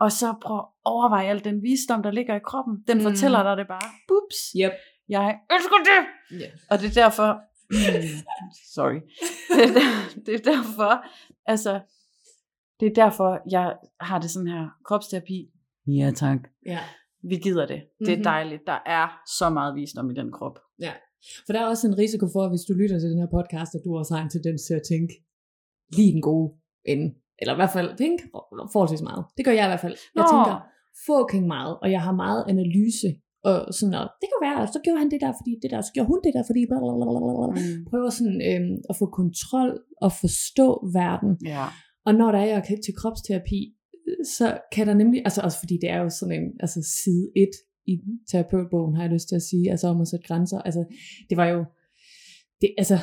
[0.00, 2.74] Og så prøv at overveje al den visdom, der ligger i kroppen.
[2.88, 3.02] Den Mm.
[3.02, 3.88] fortæller dig det bare.
[4.08, 4.36] Bups.
[4.62, 4.72] Yep.
[5.08, 6.00] Jeg ønsker det.
[6.40, 6.52] Yeah.
[6.70, 7.28] Og det er derfor,
[8.74, 9.00] sorry,
[9.54, 9.86] det er, der,
[10.26, 11.04] det er derfor,
[11.46, 11.80] Altså,
[12.80, 15.50] det er derfor, jeg har det sådan her, kropsterapi.
[15.86, 16.38] Ja tak.
[16.66, 16.78] Ja.
[17.22, 17.80] Vi gider det.
[17.98, 18.24] Det er Mhm.
[18.24, 18.62] dejligt.
[18.66, 19.06] Der er
[19.38, 20.58] så meget visdom i den krop.
[21.46, 23.80] For der er også en risiko for, hvis du lytter til den her podcast, at
[23.84, 25.12] du også har en tendens til at tænke
[25.96, 26.48] lige den gode
[26.92, 27.06] ende.
[27.40, 28.22] Eller i hvert fald tænke
[28.74, 29.24] forholdsvis meget.
[29.36, 29.96] Det gør jeg i hvert fald.
[30.16, 30.28] Jeg Nå.
[30.32, 30.54] tænker
[31.08, 33.08] fucking meget, og jeg har meget analyse.
[33.48, 34.08] Og sådan noget.
[34.22, 36.20] Det kan være, at så gjorde han det der, fordi det der, så gjorde hun
[36.24, 37.46] det der, fordi blablabla.
[37.58, 37.78] Mm.
[37.90, 39.70] Prøver sådan øhm, at få kontrol
[40.04, 40.68] og forstå
[41.00, 41.30] verden.
[41.54, 41.66] Ja.
[42.06, 43.60] Og når der er jeg kan til kropsterapi,
[44.24, 47.48] så kan der nemlig, altså også fordi det er jo sådan en, altså side 1
[47.86, 47.94] i
[48.30, 50.84] terapeutbogen, har jeg lyst til at sige, altså om at sætte grænser, altså
[51.28, 51.64] det var jo,
[52.60, 52.98] det, altså,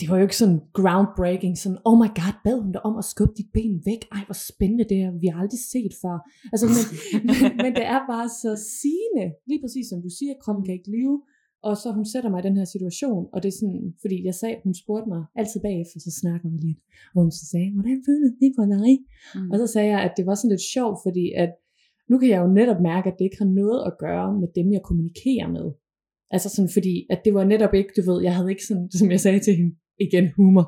[0.00, 3.04] det var jo ikke sådan groundbreaking, sådan, oh my god, bad hun dig om at
[3.12, 6.16] skubbe dit ben væk, ej hvor spændende det er, vi har aldrig set før,
[6.52, 6.84] altså men,
[7.28, 8.50] men, men det er bare så
[8.80, 11.16] sigende, lige præcis som du siger, kroppen kan ikke leve,
[11.68, 14.34] og så hun sætter mig i den her situation, og det er sådan, fordi jeg
[14.34, 16.80] sagde, hun spurgte mig altid bagefter, så snakker vi lidt,
[17.12, 18.90] hvor hun så sagde, hvordan føles det for dig?
[19.34, 19.50] Mm.
[19.50, 21.50] Og så sagde jeg, at det var sådan lidt sjovt, fordi at
[22.10, 24.72] nu kan jeg jo netop mærke, at det ikke har noget at gøre med dem,
[24.76, 25.66] jeg kommunikerer med.
[26.34, 29.10] Altså sådan, fordi at det var netop ikke, du ved, jeg havde ikke sådan, som
[29.10, 29.72] jeg sagde til hende,
[30.06, 30.66] igen humor,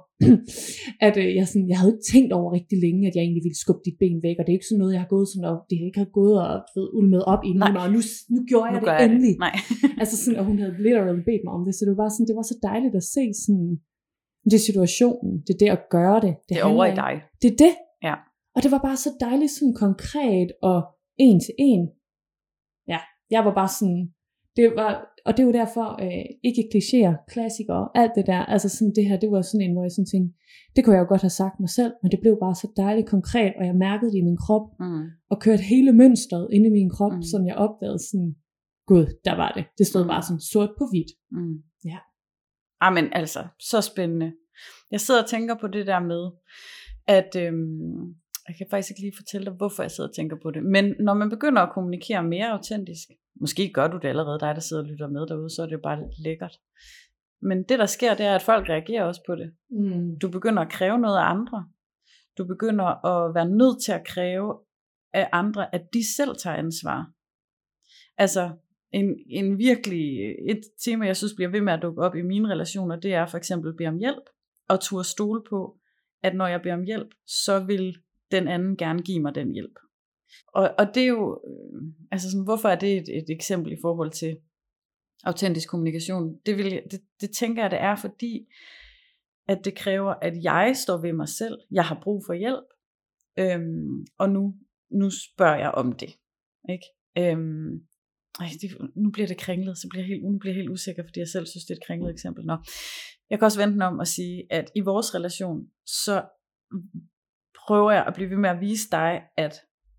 [1.07, 3.63] at øh, jeg, sådan, jeg havde ikke tænkt over rigtig længe, at jeg egentlig ville
[3.65, 5.57] skubbe dit ben væk, og det er ikke sådan noget, jeg har gået sådan, og
[5.71, 8.01] det ikke har gået og ved, ulmet op i mig, og nu,
[8.35, 9.35] nu gjorde jeg nu det jeg endelig.
[9.37, 9.45] det.
[9.47, 9.57] Nej.
[10.03, 12.37] Altså sådan, og hun havde literally bedt mig om det, så det var sådan, det
[12.41, 13.71] var så dejligt at se sådan,
[14.51, 16.33] det er situationen, det er det at gøre det.
[16.49, 17.15] Det er handler over i dig.
[17.43, 17.75] det er det.
[18.09, 18.15] Ja.
[18.55, 20.79] Og det var bare så dejligt sådan konkret og
[21.27, 21.83] en til en.
[22.93, 23.01] Ja,
[23.35, 24.03] jeg var bare sådan,
[24.57, 24.93] det var,
[25.27, 29.17] og det var derfor, øh, ikke klichéer, klassikere, alt det der, altså sådan det her,
[29.21, 30.35] det var sådan en, hvor jeg sådan tænkte,
[30.77, 33.09] det kunne jeg jo godt have sagt mig selv, men det blev bare så dejligt
[33.09, 35.05] konkret, og jeg mærkede det i min krop, Mm.
[35.31, 37.17] og kørte hele mønstret inde i min krop, Mm.
[37.17, 37.23] mm.
[37.23, 38.35] som jeg opdagede sådan,
[38.87, 39.65] gud, der var det.
[39.79, 40.09] Det stod Mm.
[40.09, 41.11] bare sådan sort på hvidt.
[41.31, 41.57] Mm.
[41.85, 41.99] Ja.
[42.81, 43.41] Amen, altså,
[43.71, 44.33] så spændende.
[44.91, 46.23] Jeg sidder og tænker på det der med,
[47.19, 48.05] at øhm,
[48.49, 50.85] jeg kan faktisk ikke lige fortælle dig, hvorfor jeg sidder og tænker på det, men
[51.01, 53.09] når man begynder at kommunikere mere autentisk,
[53.41, 55.73] måske gør du det allerede, dig der sidder og lytter med derude, så er det
[55.73, 56.59] jo bare lækkert.
[57.43, 59.53] Men det der sker, det er, at folk reagerer også på det.
[59.71, 60.19] Mm.
[60.19, 61.67] Du begynder at kræve noget af andre.
[62.39, 64.59] Du begynder at være nødt til at kræve
[65.13, 67.11] af andre, at de selv tager ansvar.
[68.19, 68.51] Altså,
[68.93, 72.49] en, en virkelig, et tema, jeg synes bliver ved med at dukke op i mine
[72.49, 74.25] relationer, det er for eksempel at bede om hjælp,
[74.69, 75.79] og turde stole på,
[76.23, 77.97] at når jeg beder om hjælp, så vil
[78.31, 79.79] den anden gerne give mig den hjælp.
[80.49, 83.77] Og, og det er jo, øh, altså sådan, hvorfor er det et, et eksempel i
[83.83, 84.37] forhold til
[85.25, 86.39] autentisk kommunikation?
[86.47, 88.47] Det, vil, det, det tænker jeg, det er, fordi
[89.49, 91.59] at det kræver, at jeg står ved mig selv.
[91.71, 92.69] Jeg har brug for hjælp,
[93.39, 94.55] øhm, og nu,
[94.91, 96.11] nu spørger jeg om det.
[96.69, 96.87] Ikke?
[97.19, 97.87] Øhm,
[98.41, 101.03] ej, det, nu bliver det kringlet, så bliver jeg helt, nu bliver jeg helt usikker,
[101.03, 102.45] fordi jeg selv synes, det er et kringlet eksempel.
[102.45, 102.57] Nå.
[103.31, 106.25] Jeg kan også vente den om at sige, at i vores relation, så
[107.67, 109.55] prøver jeg at blive ved med at vise dig, at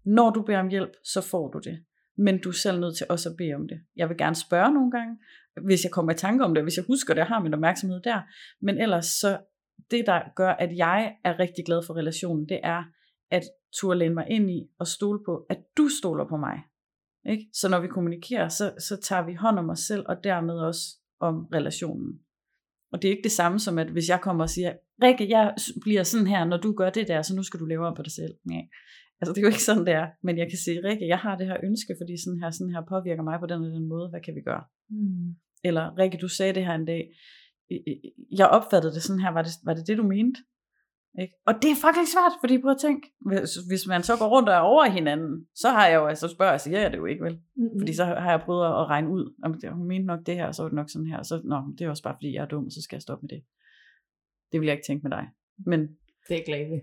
[0.06, 1.84] når du beder om hjælp, så får du det.
[2.18, 3.80] Men du er selv nødt til også at bede om det.
[3.96, 5.18] Jeg vil gerne spørge nogle gange,
[5.66, 8.02] hvis jeg kommer i tanke om det, hvis jeg husker det, jeg har min opmærksomhed
[8.02, 8.22] der.
[8.62, 9.40] Men ellers så,
[9.92, 12.84] det der gør, at jeg er rigtig glad for relationen, det er,
[13.32, 13.44] at
[13.80, 16.62] turde læne mig ind i og stole på, at du stoler på mig.
[17.30, 17.50] Ikke?
[17.54, 20.82] Så når vi kommunikerer, så, så tager vi hånd om os selv, og dermed også
[21.20, 22.20] om relationen.
[22.92, 25.54] Og det er ikke det samme som, at hvis jeg kommer og siger, Rikke, jeg
[25.82, 28.02] bliver sådan her, når du gør det der, så nu skal du leve op på
[28.02, 28.34] dig selv.
[28.44, 28.62] Nej.
[29.20, 30.08] Altså det er jo ikke sådan, det er.
[30.24, 32.84] Men jeg kan sige, Rikke, jeg har det her ønske, fordi sådan her, sådan her
[32.94, 34.10] påvirker mig på den og den måde.
[34.10, 34.64] Hvad kan vi gøre?
[34.90, 35.36] Mm.
[35.64, 37.04] Eller Rikke, du sagde det her en dag.
[38.40, 39.32] Jeg opfattede det sådan her.
[39.32, 40.40] Var det var det, det du mente?
[41.22, 41.34] Ikke?
[41.48, 44.50] Og det er fucking svært, fordi prøv at tænke, hvis, hvis man så går rundt
[44.50, 47.06] og er over hinanden, så har jeg jo, altså spørger jeg, siger jeg det jo
[47.06, 47.40] ikke, vel?
[47.56, 47.80] Mm.
[47.80, 50.48] Fordi så har jeg prøvet at regne ud, om det, hun mente nok det her,
[50.48, 52.34] og så var det nok sådan her, og så, nå, det er også bare fordi,
[52.34, 53.44] jeg er dum, og så skal jeg stoppe med det.
[54.52, 55.26] Det vil jeg ikke tænke med dig.
[55.66, 55.80] Men
[56.30, 56.82] Det er ved.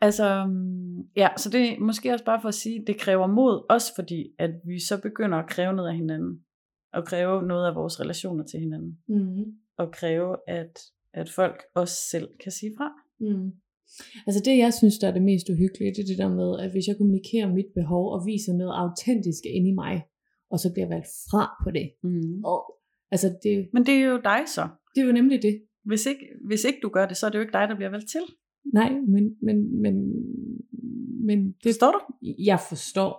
[0.00, 3.66] Altså, mm, ja, så det er måske også bare for at sige, det kræver mod,
[3.70, 6.40] også fordi, at vi så begynder at kræve noget af hinanden,
[6.92, 9.44] og kræve noget af vores relationer til hinanden, Mm.
[9.78, 10.78] og kræve, at,
[11.14, 12.88] at folk også selv kan sige fra.
[13.20, 13.50] Mm.
[14.26, 16.70] Altså det, jeg synes, der er det mest uhyggelige, det er det der med, at
[16.70, 20.02] hvis jeg kommunikerer mit behov og viser noget autentisk ind i mig,
[20.50, 21.86] og så bliver jeg valgt fra på det.
[22.02, 22.44] Mm.
[22.44, 22.60] Og,
[23.10, 24.68] altså det, Men det er jo dig så.
[24.94, 25.62] det er jo nemlig det.
[25.84, 27.90] Hvis ikke, hvis ikke du gør det, så er det jo ikke dig, der bliver
[27.90, 28.24] valgt til.
[28.72, 29.94] Nej, men, men, men,
[31.26, 32.00] men det, Forstår du?
[32.50, 33.12] jeg forstår.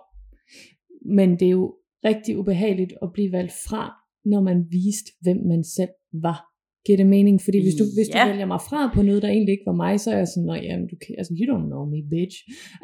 [1.16, 1.74] Men det er jo
[2.04, 3.82] rigtig ubehageligt at blive valgt fra,
[4.24, 6.38] når man viste, hvem man selv var.
[6.86, 7.36] Giver det mening?
[7.46, 8.22] Fordi hvis du, hvis Ja.
[8.24, 10.46] du vælger mig fra på noget, der egentlig ikke var mig, så er jeg sådan,
[10.46, 12.36] Nå, jamen, du kan, altså, you don't know me, bitch.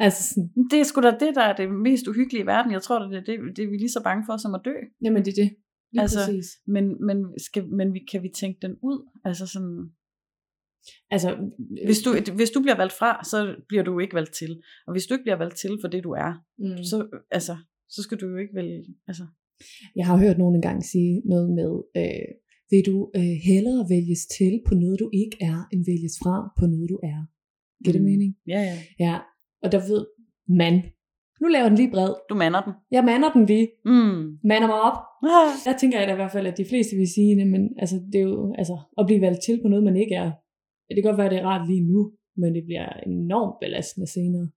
[0.05, 2.71] Altså sådan, Det er sgu da det, der er det mest uhyggelige i verden.
[2.71, 4.75] Jeg tror, det er det, det er vi lige så bange for som at dø.
[5.03, 5.49] jamen det er det.
[5.91, 6.47] Lige Altså, præcis.
[6.75, 8.99] Men, men, skal, men vi, kan vi tænke den ud?
[9.25, 9.77] Altså sådan,
[11.11, 11.29] Altså,
[11.85, 14.51] Hvis du, hvis du bliver valgt fra, så bliver du ikke valgt til.
[14.87, 16.83] Og hvis du ikke bliver valgt til for det, du er, mm.
[16.83, 16.97] så,
[17.31, 17.55] altså,
[17.89, 18.85] så skal du jo ikke vælge...
[19.07, 19.25] Altså,
[19.95, 22.29] Jeg har hørt nogen engang sige noget med, øh,
[22.71, 26.65] vil du øh, hellere vælges til på noget, du ikke er, end vælges fra på
[26.65, 27.19] noget, du er.
[27.83, 28.05] Giver det Mm.
[28.11, 28.31] mening?
[28.47, 28.77] ja, ja.
[28.99, 29.15] Ja,
[29.63, 30.05] og der ved
[30.61, 30.73] man.
[31.41, 32.13] Nu laver den lige bred.
[32.29, 32.73] Du mander den.
[32.91, 33.67] Jeg mander den lige.
[33.85, 34.21] Mm.
[34.51, 34.97] Mander mig op.
[35.23, 35.49] Ah.
[35.65, 38.19] Der tænker jeg da i hvert fald, at de fleste vil sige, men altså, det
[38.19, 40.31] er jo, altså, at blive valgt til på noget, man ikke er.
[40.89, 44.07] Det kan godt være, at det er rart lige nu, men det bliver enormt belastende
[44.11, 44.49] senere.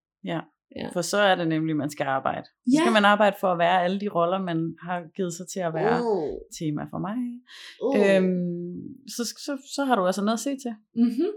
[0.92, 2.44] For så er det nemlig, man skal arbejde.
[2.46, 2.80] Så Ja.
[2.80, 5.74] skal man arbejde for at være alle de roller, man har givet sig til at
[5.74, 6.00] være.
[6.04, 6.28] Oh.
[6.58, 7.16] Tema for mig.
[7.82, 8.16] Oh.
[8.16, 8.80] Øhm,
[9.16, 10.74] så, så, så har du altså noget at se til.
[10.94, 11.30] Mm-hmm.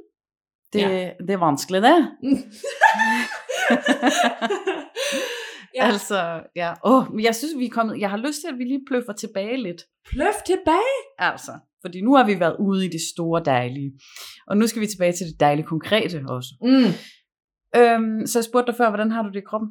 [0.74, 0.90] Det, Ja.
[0.90, 1.10] ja.
[1.20, 2.12] det er vanskeligt, det.
[5.78, 5.86] ja.
[5.86, 6.74] Altså, ja.
[6.86, 8.00] Åh, men jeg synes, vi er kommet...
[8.00, 9.82] Jeg har lyst til, at vi lige pløffer tilbage lidt.
[10.10, 10.98] Pløf tilbage.
[11.18, 11.52] Altså,
[11.86, 13.92] fordi nu har vi været ude i det store dejlige.
[14.48, 16.50] Og nu skal vi tilbage til det dejlige konkrete også.
[16.62, 16.92] Mm.
[17.80, 19.70] Øhm, så jeg spurgte dig før, hvordan har du det i kroppen?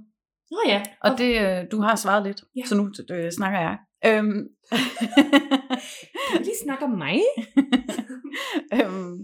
[0.50, 0.82] Nå ja.
[1.00, 2.62] Og det, øh, du har svaret lidt, Ja.
[2.66, 2.84] så nu
[3.16, 3.78] øh, snakker jeg.
[4.06, 4.48] Øhm,
[6.32, 7.18] vi lige snakke om mig?
[8.78, 9.16] øhm.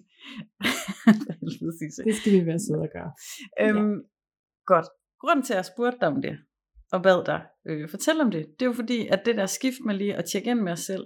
[2.06, 3.12] Det skal vi være søde at gøre.
[3.60, 3.96] Øhm,
[4.66, 4.86] Godt.
[5.20, 6.38] Grunden til, at jeg spurgte dig om det,
[6.92, 9.76] og bad dig øh, fortælle om det, det er jo fordi, at det der skift
[9.86, 11.04] med lige at tjekke ind med os selv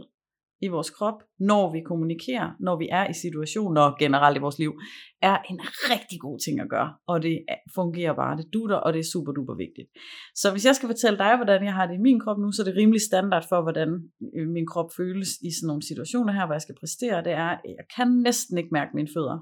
[0.63, 4.73] i vores krop, når vi kommunikerer, når vi er i situationer generelt i vores liv,
[5.23, 5.59] er en
[5.93, 6.91] rigtig god ting at gøre.
[7.07, 7.37] Og det
[7.75, 9.89] fungerer bare, det dutter, og det er super duper vigtigt.
[10.35, 12.63] Så hvis jeg skal fortælle dig, hvordan jeg har det i min krop nu, så
[12.63, 13.89] er det rimelig standard for, hvordan
[14.37, 17.25] øh, min krop føles i sådan nogle situationer her, hvor jeg skal præstere.
[17.27, 19.39] Det er, at jeg kan næsten ikke mærke mine fødder.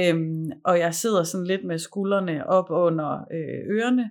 [0.00, 4.06] Øhm, og jeg sidder sådan lidt med skuldrene op under øh, ørerne,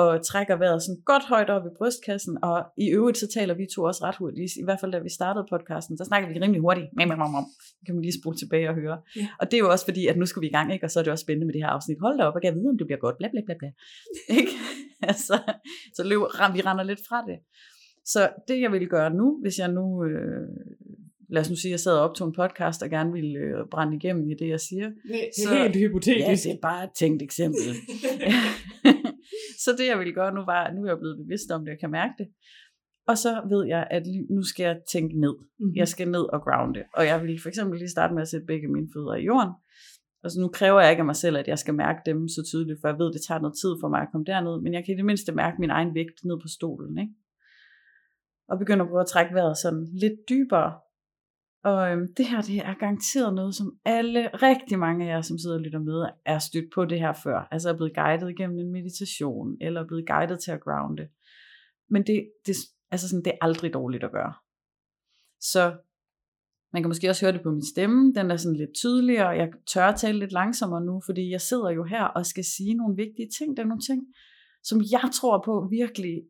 [0.00, 3.64] og trækker vejret sådan godt højt op i brystkassen, og i øvrigt så taler vi
[3.74, 6.60] to også ret hurtigt, i hvert fald da vi startede podcasten, så snakker vi rimelig
[6.60, 7.44] hurtigt, mam, mam, mam.
[7.86, 8.98] Kan man lige spole tilbage og høre.
[9.16, 9.28] Ja.
[9.40, 10.84] Og det er jo også fordi, at nu skal vi i gang, ikke?
[10.86, 11.98] og så er det også spændende med det her afsnit.
[12.00, 13.70] Hold da op, og kan jeg vide, om det bliver godt, bla bla bla bla.
[14.40, 14.54] ikke?
[15.10, 15.34] altså,
[15.96, 17.38] så løb, ram, vi render lidt fra det.
[18.12, 20.46] Så det jeg ville gøre nu, hvis jeg nu, øh,
[21.30, 23.96] lad os nu sige, jeg sad og optog en podcast, og gerne ville øh, brænde
[23.96, 24.88] igennem i det, jeg siger.
[25.08, 26.26] Det er Så- helt hypotetisk.
[26.46, 27.60] Ja, det er bare et tænkt eksempel.
[29.66, 31.80] så det jeg ville gøre nu var, nu er jeg blevet bevidst om det, og
[31.80, 32.28] kan mærke det.
[33.10, 34.02] Og så ved jeg, at
[34.36, 35.34] nu skal jeg tænke ned.
[35.58, 35.74] Mhm.
[35.80, 36.82] Jeg skal ned og grounde.
[36.98, 39.52] Og jeg vil for eksempel lige starte med at sætte begge mine fødder i jorden.
[40.22, 42.42] Og så nu kræver jeg ikke af mig selv, at jeg skal mærke dem så
[42.50, 44.54] tydeligt, for jeg ved, det tager noget tid for mig at komme derned.
[44.62, 46.98] Men jeg kan i det mindste mærke min egen vægt ned på stolen.
[46.98, 47.14] Ikke?
[48.50, 50.70] Og begynder at prøve at trække vejret sådan lidt dybere.
[51.70, 55.38] Og øhm, det her, det er garanteret noget, som alle, rigtig mange af jer, som
[55.38, 57.48] sidder og lytter med, er stødt på det her før.
[57.50, 61.08] Altså er blevet guidet igennem en meditation, eller er blevet guidet til at grounde.
[61.90, 62.56] Men det, det,
[62.90, 64.34] altså sådan, det er aldrig dårligt at gøre.
[65.40, 65.76] Så
[66.72, 69.36] man kan måske også høre det på min stemme, den er sådan lidt tydeligere, og
[69.36, 72.74] jeg tør at tale lidt langsommere nu, fordi jeg sidder jo her og skal sige
[72.74, 73.56] nogle vigtige ting.
[73.56, 74.02] Der er nogle ting,
[74.62, 76.22] som jeg tror på virkelig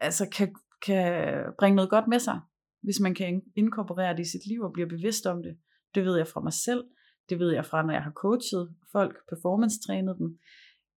[0.00, 0.54] altså kan,
[0.86, 2.40] kan bringe noget godt med sig,
[2.86, 5.54] hvis man kan inkorporere det i sit liv og bliver bevidst om det.
[5.94, 6.84] Det ved jeg fra mig selv,
[7.28, 10.38] det ved jeg fra, når jeg har coachet folk, performance-trænet dem,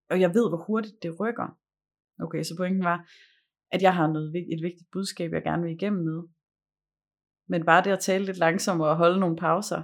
[0.10, 1.58] og jeg ved, hvor hurtigt det rykker.
[2.26, 2.98] Okay, så pointen var,
[3.72, 6.20] at jeg har noget, et vigtigt budskab, jeg gerne vil igennem med.
[7.52, 9.82] Men bare det at tale lidt langsommere og holde nogle pauser,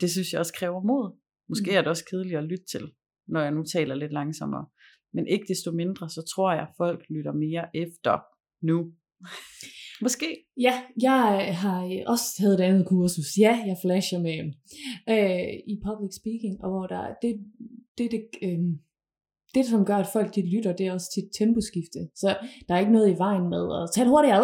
[0.00, 1.18] det synes jeg også kræver mod.
[1.48, 1.76] Måske Mm.
[1.76, 2.94] er det også kedeligt at lytte til,
[3.26, 4.66] når jeg nu taler lidt langsommere.
[5.12, 8.14] Men ikke desto mindre, så tror jeg, at folk lytter mere efter
[8.70, 8.78] nu.
[10.02, 10.26] Måske.
[10.60, 13.38] Ja, jeg har også taget et andet kursus.
[13.38, 14.38] Ja, jeg flasher med
[15.14, 17.32] øh, i public speaking, og hvor der det,
[17.98, 18.58] det, det, øh,
[19.54, 22.00] det, som gør, at folk de lytter, det er også til temposkifte.
[22.14, 22.28] Så
[22.68, 24.40] der er ikke noget i vejen med at tale hurtigere,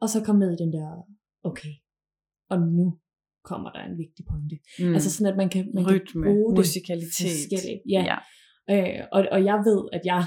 [0.00, 0.88] og så komme ned i den der,
[1.44, 1.74] okay,
[2.50, 2.98] og nu
[3.44, 4.56] kommer der en vigtig pointe.
[4.78, 4.94] Mm.
[4.94, 7.80] Altså sådan, at man kan, man Rytme, kan bruge det musikalitet.
[7.94, 8.02] Ja.
[8.10, 8.18] ja.
[8.74, 10.22] Øh, og, og jeg ved, at jeg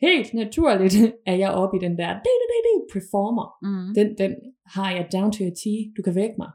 [0.00, 0.94] helt naturligt
[1.30, 2.20] er jeg oppe i den der
[2.92, 3.46] performer.
[3.62, 3.94] Mm.
[3.94, 4.32] Den, den
[4.66, 5.64] har jeg down to a T.
[5.96, 6.50] Du kan vække mig.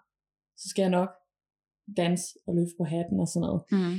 [0.58, 1.10] Så skal jeg nok
[1.98, 3.62] danse og løfte på hatten og sådan noget.
[3.72, 3.96] Mm.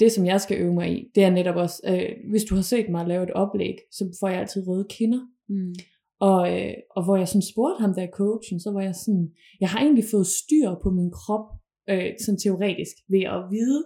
[0.00, 2.62] Det, som jeg skal øve mig i, det er netop også, øh, hvis du har
[2.62, 5.20] set mig lave et oplæg, så får jeg altid røde kinder.
[5.48, 5.74] Mm.
[6.20, 9.30] Og, øh, og hvor jeg sådan spurgte ham der coachen, så var jeg sådan,
[9.60, 11.46] jeg har egentlig fået styr på min krop,
[11.90, 13.80] øh, sådan teoretisk, ved at vide,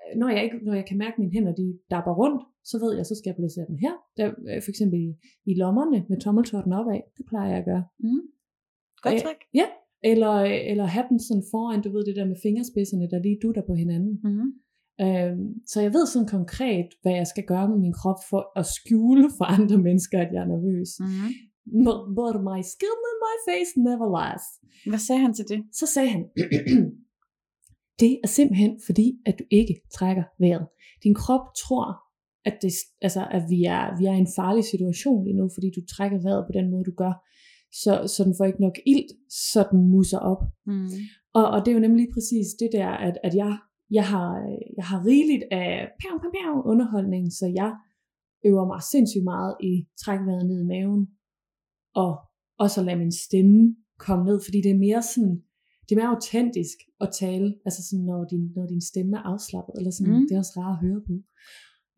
[0.00, 2.90] øh, når jeg, ikke, når jeg kan mærke mine hænder, de dapper rundt, så ved
[2.96, 3.94] jeg, så skal jeg placere dem her.
[4.16, 5.08] Der, øh, for eksempel i,
[5.50, 7.84] i lommerne med tommeltotten opad, det plejer jeg at gøre.
[8.04, 8.24] Mm.
[9.02, 9.40] Godt Øh, træk.
[9.60, 9.66] Ja,
[10.12, 10.34] eller,
[10.72, 13.74] eller have dem sådan foran, du ved det der med fingerspidserne, der lige dutter på
[13.82, 14.14] hinanden.
[14.28, 14.48] Mm.
[15.04, 18.66] Øhm, så jeg ved sådan konkret, hvad jeg skal gøre med min krop for at
[18.76, 20.90] skjule for andre mennesker, at jeg er nervøs.
[21.00, 21.28] Mm.
[21.86, 24.50] But, but my skin and my face never last.
[24.90, 25.60] Hvad sagde han til det?
[25.78, 26.22] Så sagde han,
[28.02, 30.66] Det er simpelthen fordi, at du ikke trækker vejret.
[31.04, 31.86] Din krop tror,
[32.48, 32.72] at, det,
[33.06, 36.18] altså, at vi, er, vi er i en farlig situation lige nu, fordi du trækker
[36.26, 37.14] vejret på den måde, du gør.
[37.82, 39.10] Så, så den får ikke nok ilt,
[39.52, 40.42] så den musser op.
[40.66, 40.90] Mm.
[41.38, 43.52] Og, og det er jo nemlig lige præcis det der, at, at jeg,
[43.98, 44.28] jeg, har,
[44.78, 45.70] jeg har rigeligt af
[46.00, 47.70] pjav, pjav, pjav, underholdning, så jeg
[48.48, 49.72] øver mig sindssygt meget i
[50.02, 51.02] træk vejret ned i maven,
[52.02, 52.12] og
[52.64, 53.76] også at lade min stemme
[54.06, 55.34] komme ned, fordi det er mere sådan,
[55.84, 59.74] det er mere autentisk at tale, altså sådan, når din, når din stemme er afslappet,
[59.78, 60.26] eller sådan, mm.
[60.26, 61.14] det er også rart at høre på.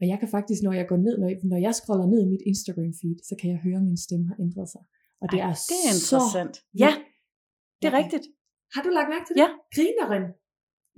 [0.01, 2.29] Og jeg kan faktisk, når jeg går ned, når jeg, når jeg scroller ned i
[2.35, 4.83] mit Instagram feed, så kan jeg høre, at min stemme har ændret sig.
[5.23, 6.55] Og det Ej, er, det er interessant.
[6.57, 6.91] Så, Ja,
[7.81, 8.25] det er rigtigt.
[8.75, 9.41] Har du lagt mærke til det?
[9.45, 9.49] Ja.
[9.75, 10.25] Grineren.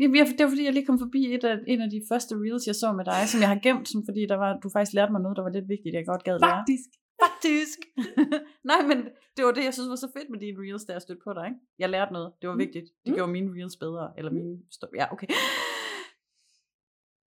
[0.01, 2.65] Jeg, det var fordi, jeg lige kom forbi et af, en af de første reels,
[2.71, 5.13] jeg så med dig, som jeg har gemt, som fordi der var, du faktisk lærte
[5.15, 6.57] mig noget, der var lidt vigtigt, jeg godt gad lære.
[6.59, 6.91] Faktisk.
[7.27, 7.79] Faktisk.
[8.71, 8.99] Nej, men
[9.37, 11.33] det var det, jeg synes var så fedt med dine reels, da jeg stødte på
[11.39, 11.45] dig.
[11.51, 11.61] Ikke?
[11.83, 12.29] Jeg lærte noget.
[12.41, 12.65] Det var Mm.
[12.67, 12.87] vigtigt.
[13.05, 13.17] Det Mm.
[13.17, 14.05] gjorde mine reels bedre.
[14.19, 14.53] Eller mine...
[14.77, 14.93] Stop.
[15.01, 15.27] Ja, okay.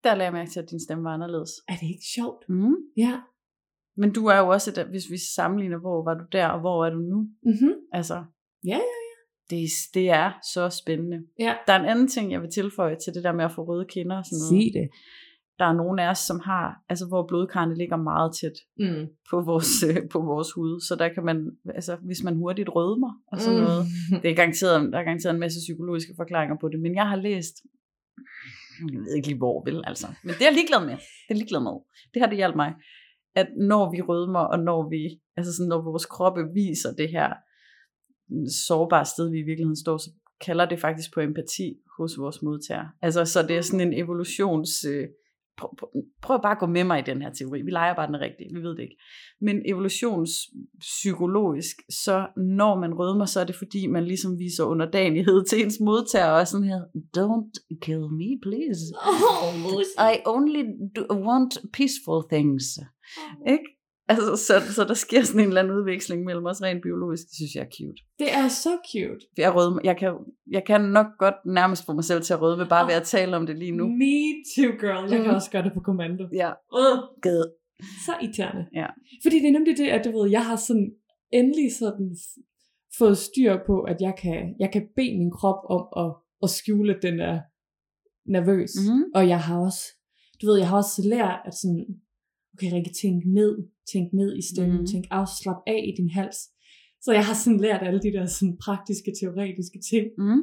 [0.04, 1.50] Der lagde jeg mærke til, at din stemme var anderledes.
[1.68, 2.50] Er det ikke sjovt?
[2.50, 2.76] Mm.
[2.98, 3.22] Ja.
[3.98, 6.86] Men du er jo også, et, hvis vi sammenligner, hvor var du der, og hvor
[6.86, 7.20] er du nu?
[7.44, 7.74] Mm-hmm.
[7.92, 8.24] Altså,
[8.66, 9.14] Ja, ja, ja.
[9.50, 11.24] Det, det er så spændende.
[11.40, 11.56] Ja.
[11.68, 13.86] Der er en anden ting, jeg vil tilføje til det der med at få røde
[13.90, 14.64] kinder og sådan noget.
[14.74, 14.90] Sig det.
[15.60, 19.08] Der er nogle af os, som har, altså hvor blodkarrene ligger meget tæt Mm.
[19.30, 20.80] på vores, øh, på vores hud.
[20.88, 21.38] Så der kan man,
[21.76, 23.66] altså hvis man hurtigt rødmer og sådan Mm.
[23.66, 23.86] noget,
[24.24, 26.80] det er garanteret, der er garanteret en masse psykologiske forklaringer på det.
[26.80, 27.56] Men jeg har læst,
[28.92, 30.08] jeg ved ikke lige hvor, vel altså.
[30.24, 30.98] Men det er jeg ligeglad med.
[31.26, 31.78] Det er ligeglad med.
[32.14, 32.74] Det har det hjalp mig.
[33.36, 35.02] At når vi rødmer, og når vi,
[35.38, 37.30] altså sådan, når vores kroppe viser det her
[38.68, 40.10] sårbare sted, vi i virkeligheden står, så
[40.46, 42.88] kalder det faktisk på empati hos vores modtager.
[43.02, 44.86] Altså, så det er sådan en evolutions...
[44.86, 45.08] Øh,
[46.22, 47.62] prøv, bare at gå med mig i den her teori.
[47.62, 48.98] Vi leger bare den rigtige, vi ved det ikke.
[49.42, 55.64] Men evolutionspsykologisk, så når man rødmer, så er det fordi, man ligesom viser underdanighed til
[55.64, 56.82] ens modtager, og sådan her,
[57.18, 58.94] don't kill me, please.
[59.44, 59.54] Oh,
[60.14, 60.64] I only
[60.96, 62.64] do want peaceful things.
[63.48, 63.66] Ikke?
[64.08, 67.36] Altså, så, så der sker sådan en eller anden udveksling mellem os rent biologisk, det
[67.36, 68.02] synes jeg er cute.
[68.20, 69.26] Det er så cute.
[69.38, 70.12] Jeg, rødmer, jeg, kan,
[70.52, 73.36] jeg kan nok godt nærmest få mig selv til at rødme, bare ved at tale
[73.38, 73.86] om det lige nu.
[73.88, 74.16] Me
[74.56, 75.02] too, girl.
[75.12, 75.36] Jeg kan Mhm.
[75.36, 76.24] også gøre det på kommando.
[76.34, 76.50] Ja,
[76.80, 77.44] Uh, gad.
[78.06, 78.66] så irriterende.
[78.76, 78.88] Ja.
[79.24, 80.92] Fordi det er nemlig det, at du ved, jeg har sådan
[81.34, 82.10] endelig sådan
[82.98, 86.10] fået styr på, at jeg kan, jeg kan bede min krop om at,
[86.44, 87.40] at skjule, at den er
[88.36, 88.72] nervøs.
[88.90, 89.04] Mhm.
[89.16, 89.84] Og jeg har også,
[90.42, 91.86] du ved, jeg har også lært, at sådan,
[92.54, 93.54] okay Rikke, tænk ned,
[93.92, 94.86] tænk ned i stemmen, mm.
[94.86, 96.40] tænk afslap af i din hals.
[97.02, 100.42] Så jeg har sådan lært alle de der sådan praktiske, teoretiske ting, Mm.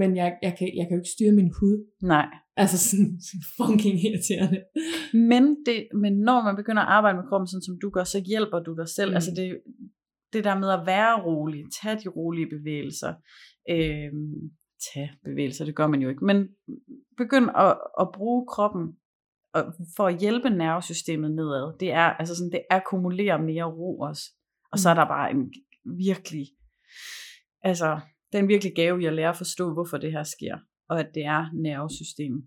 [0.00, 1.76] men jeg, jeg, kan, jeg kan jo ikke styre min hud.
[2.02, 2.28] Nej.
[2.56, 3.20] Altså sådan
[3.56, 4.60] fucking irriterende.
[5.30, 8.18] Men, det, men når man begynder at arbejde med kroppen, sådan som du gør, så
[8.30, 9.10] hjælper du dig selv.
[9.10, 9.14] Mm.
[9.14, 9.46] Altså det,
[10.32, 13.12] det der med at være rolig, tage de rolige bevægelser,
[13.70, 14.34] øhm,
[14.88, 16.38] tage bevægelser, det gør man jo ikke, men
[17.16, 18.84] begynd at, at bruge kroppen
[19.54, 21.78] og for at hjælpe nervesystemet nedad.
[21.80, 24.22] Det er altså sådan, det akkumulerer mere ro også.
[24.72, 25.52] Og så er der bare en
[25.84, 26.46] virkelig,
[27.62, 28.00] altså,
[28.32, 31.00] det er en virkelig gave i at lære at forstå, hvorfor det her sker, og
[31.00, 32.42] at det er nervesystem.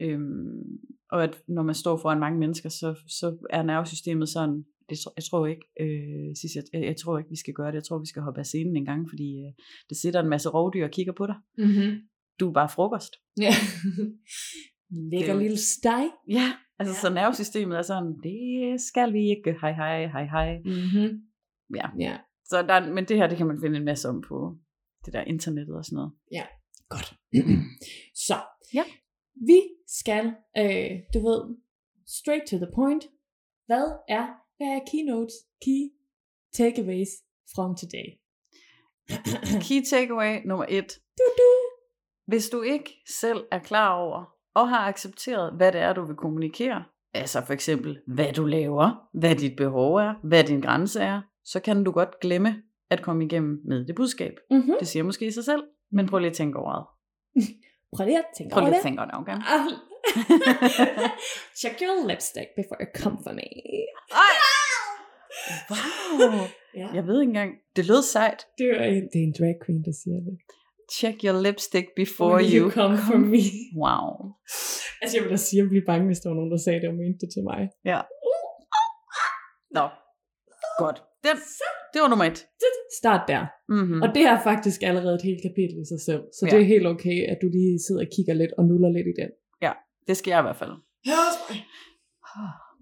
[0.00, 0.78] Øhm,
[1.10, 5.24] og at når man står foran mange mennesker, så, så er nervesystemet sådan, det, jeg
[5.24, 7.74] tror ikke, øh, Sis, jeg, jeg, tror ikke, vi skal gøre det.
[7.74, 9.52] Jeg tror, vi skal hoppe af scenen en gang, fordi øh,
[9.88, 11.36] det sidder en masse rovdyr og kigger på dig.
[11.58, 12.00] Mm-hmm.
[12.40, 13.12] Du er bare frokost.
[13.40, 13.52] Ja.
[14.90, 16.08] Lækker jo- lille steg.
[16.28, 17.00] Ja, altså Ja.
[17.00, 20.58] så nervesystemet er sådan, det skal vi ikke, hej hej, hej hej.
[20.64, 21.20] Mm-hmm.
[21.76, 21.86] Ja.
[21.98, 24.56] Ja, Så der, men det her, det kan man finde en masse om på
[25.04, 26.12] det der internettet og sådan noget.
[26.88, 27.14] godt.
[28.26, 28.34] Så,
[28.74, 28.84] Ja.
[29.46, 30.24] vi skal,
[30.58, 31.56] øh, du ved,
[32.06, 33.04] straight to the point.
[33.66, 34.26] Hvad er,
[34.56, 35.34] hvad er keynotes,
[35.64, 35.82] key
[36.52, 37.08] takeaways
[37.54, 38.08] from today?
[39.66, 40.88] Key takeaway nummer et.
[41.18, 41.50] Du, du.
[42.26, 46.16] Hvis du ikke selv er klar over og har accepteret, hvad det er, du vil
[46.16, 46.84] kommunikere,
[47.14, 51.60] altså for eksempel, hvad du laver, hvad dit behov er, hvad din grænse er, så
[51.60, 54.32] kan du godt glemme at komme igennem med det budskab.
[54.50, 54.74] Mm-hmm.
[54.78, 56.84] Det siger måske sig selv, men prøv lige at tænke over det.
[57.96, 59.32] Prøv lige at tænke Prøv over lige at tænke over det, okay?
[59.32, 59.66] Ah.
[61.60, 63.48] Check your lipstick before you come for me.
[64.24, 64.36] Ej!
[65.70, 66.46] Wow!
[66.76, 66.88] Ja.
[66.94, 68.46] Jeg ved ikke engang, det lød sejt.
[68.58, 70.38] Det er, en, det er en drag queen, der siger det.
[70.92, 73.44] Check your lipstick before you, you come for me.
[73.84, 74.08] Wow.
[75.02, 76.80] Altså, jeg ville da sige, at jeg blive bange, hvis der var nogen, der sagde
[76.80, 77.60] det og mente det til mig.
[77.84, 78.00] Ja.
[79.76, 79.84] Nå,
[80.82, 80.98] godt.
[81.26, 81.36] Den,
[81.92, 82.38] det var nummer et.
[83.00, 83.42] Start der.
[83.68, 84.02] Mm-hmm.
[84.02, 86.22] Og det er faktisk allerede et helt kapitel i sig selv.
[86.38, 86.50] Så Ja.
[86.52, 89.14] det er helt okay, at du lige sidder og kigger lidt og nuller lidt i
[89.22, 89.30] den.
[90.08, 90.72] Det skal jeg i hvert fald.
[91.06, 91.20] Ja,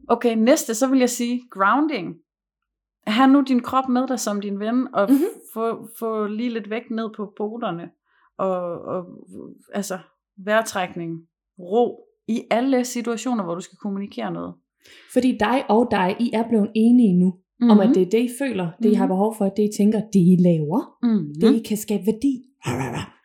[0.09, 2.15] Okay, næste, så vil jeg sige grounding.
[3.07, 5.13] Ha' nu din krop med dig som din ven, og Mhm.
[5.13, 5.41] mm-hmm.
[5.55, 7.91] få, få lige lidt vægt ned på poterne.
[8.39, 8.61] Og,
[8.93, 9.05] og
[9.75, 9.99] altså,
[10.45, 11.11] vejrtrækning,
[11.59, 14.55] ro, i alle situationer, hvor du skal kommunikere noget.
[15.13, 17.71] Fordi dig og dig, I er blevet enige nu, mm-hmm.
[17.71, 19.11] om at det er det, I føler, det I har Mhm.
[19.11, 21.35] behov for, det I tænker, det I laver, Mm-hmm.
[21.41, 22.35] det I kan skabe værdi.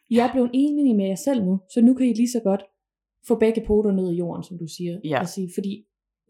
[0.10, 2.64] I er blevet enige med jer selv nu, så nu kan I lige så godt
[3.28, 5.00] få begge poter ned i jorden, som du siger.
[5.04, 5.20] Ja.
[5.20, 5.74] Og sige, fordi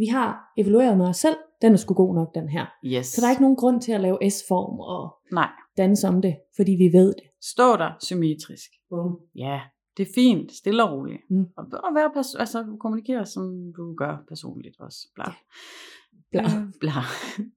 [0.01, 2.65] vi har evalueret med os selv, den er sgu god nok, den her.
[2.85, 3.05] Yes.
[3.05, 5.49] Så der er ikke nogen grund til at lave S-form og Nej.
[5.77, 7.27] danse om det, fordi vi ved det.
[7.53, 8.69] Stå der symmetrisk.
[8.89, 9.19] Bum.
[9.35, 9.59] Ja,
[9.97, 10.51] det er fint.
[10.51, 11.21] Stille og roligt.
[11.29, 11.45] Mm.
[11.57, 14.99] Og, og være pers- altså, kommunikere, som du gør personligt også.
[15.15, 15.25] Bla.
[15.27, 15.33] Ja.
[16.31, 16.41] Bla.
[16.41, 16.91] Øh, bla.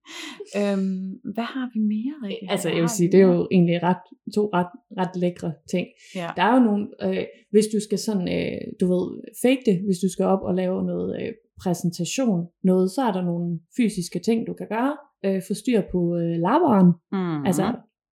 [0.60, 2.50] øhm, hvad har vi mere, Rikke?
[2.50, 4.02] Altså, Hvad jeg vil sige, det er jo egentlig ret,
[4.34, 5.86] to ret, ret lækre ting.
[6.14, 6.28] Ja.
[6.36, 9.04] Der er jo nogle, øh, hvis du skal sådan, øh, du ved,
[9.42, 11.32] fake det, hvis du skal op og lave noget øh,
[11.62, 14.96] præsentation, noget, så er der nogle fysiske ting, du kan gøre.
[15.24, 17.46] Øh, få styr på øh, labberen, Mm-hmm.
[17.46, 17.64] altså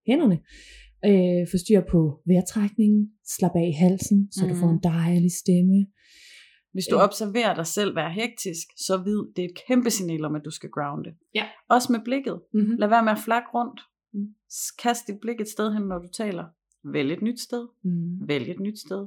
[0.07, 0.39] hænderne.
[1.09, 4.61] Øh, få styr på vejrtrækningen, slap af i halsen, så du Mhm.
[4.61, 5.87] får en dejlig stemme.
[6.73, 7.03] Hvis du øh.
[7.05, 10.51] observerer dig selv være hektisk, så vid, det er et kæmpe signal om, at du
[10.51, 11.11] skal grounde.
[11.35, 11.47] Ja.
[11.69, 12.41] Også med blikket.
[12.55, 12.77] Mm-hmm.
[12.79, 13.81] Lad være med at flakke rundt.
[14.13, 14.27] Mm.
[14.83, 16.45] Kast dit blik et sted hen, når du taler.
[16.93, 17.69] Vælg et nyt sted.
[17.85, 18.29] Mm.
[18.29, 19.07] Vælg et nyt sted.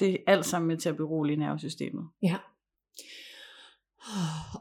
[0.00, 2.04] Det er alt sammen med til at berolige nervesystemet.
[2.22, 2.36] Ja.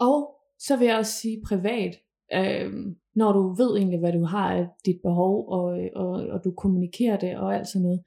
[0.10, 1.96] Og så vil jeg også sige privat,
[2.34, 2.72] øh,
[3.16, 7.18] når du ved egentlig, hvad du har af dit behov, og, og, og du kommunikerer
[7.18, 8.04] det og alt sådan noget,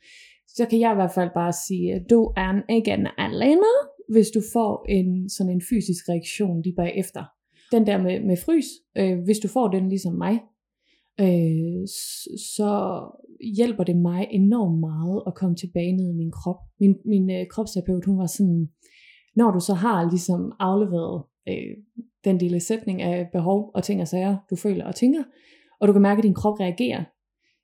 [0.49, 3.73] så kan jeg i hvert fald bare sige, at du er ikke en alene,
[4.09, 7.25] hvis du får en sådan en fysisk reaktion lige bagefter.
[7.73, 8.67] Den der med, med frys,
[8.97, 10.41] øh, hvis du får den ligesom mig,
[11.21, 11.87] øh,
[12.57, 12.71] så
[13.57, 16.61] hjælper det mig enormt meget at komme tilbage ned i min krop.
[16.81, 18.69] Min, min øh, kropsterapeut, hun var sådan,
[19.37, 21.77] når du så har ligesom afleveret øh,
[22.25, 25.23] den lille sætning af behov og ting og sager, du føler og tænker,
[25.81, 27.05] og du kan mærke, at din krop reagerer,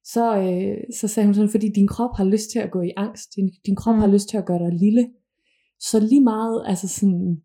[0.05, 2.91] så, øh, så sagde hun sådan, fordi din krop har lyst til at gå i
[2.97, 4.01] angst, din, din krop Mm.
[4.01, 5.11] har lyst til at gøre dig lille,
[5.81, 7.43] så lige meget, altså sådan,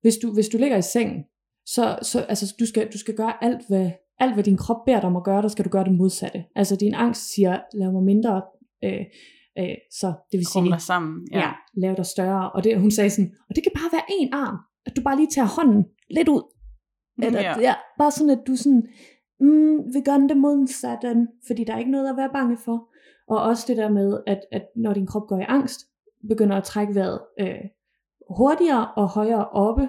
[0.00, 1.24] hvis du, hvis du ligger i sengen,
[1.66, 5.00] så, så altså, du, skal, du skal gøre alt hvad, alt, hvad din krop beder
[5.00, 6.44] dig om at gøre, der skal du gøre det modsatte.
[6.54, 8.42] Altså din angst siger, lav mig mindre,
[8.84, 9.04] øh,
[9.58, 11.28] øh, så det vil sige, Krumler sammen.
[11.32, 11.38] ja.
[11.38, 12.52] ja, lave dig større.
[12.52, 14.56] Og det, hun sagde sådan, og det kan bare være en arm,
[14.86, 16.42] at du bare lige tager hånden lidt ud.
[17.22, 17.50] Eller, Ja.
[17.50, 17.60] ja.
[17.60, 17.74] ja.
[17.98, 18.82] Bare sådan, at du sådan,
[19.40, 22.88] mm, vil gøre det modsatte, fordi der er ikke noget at være bange for.
[23.28, 25.80] Og også det der med, at, at når din krop går i angst,
[26.28, 27.60] begynder at trække vejret øh,
[28.36, 29.88] hurtigere og højere oppe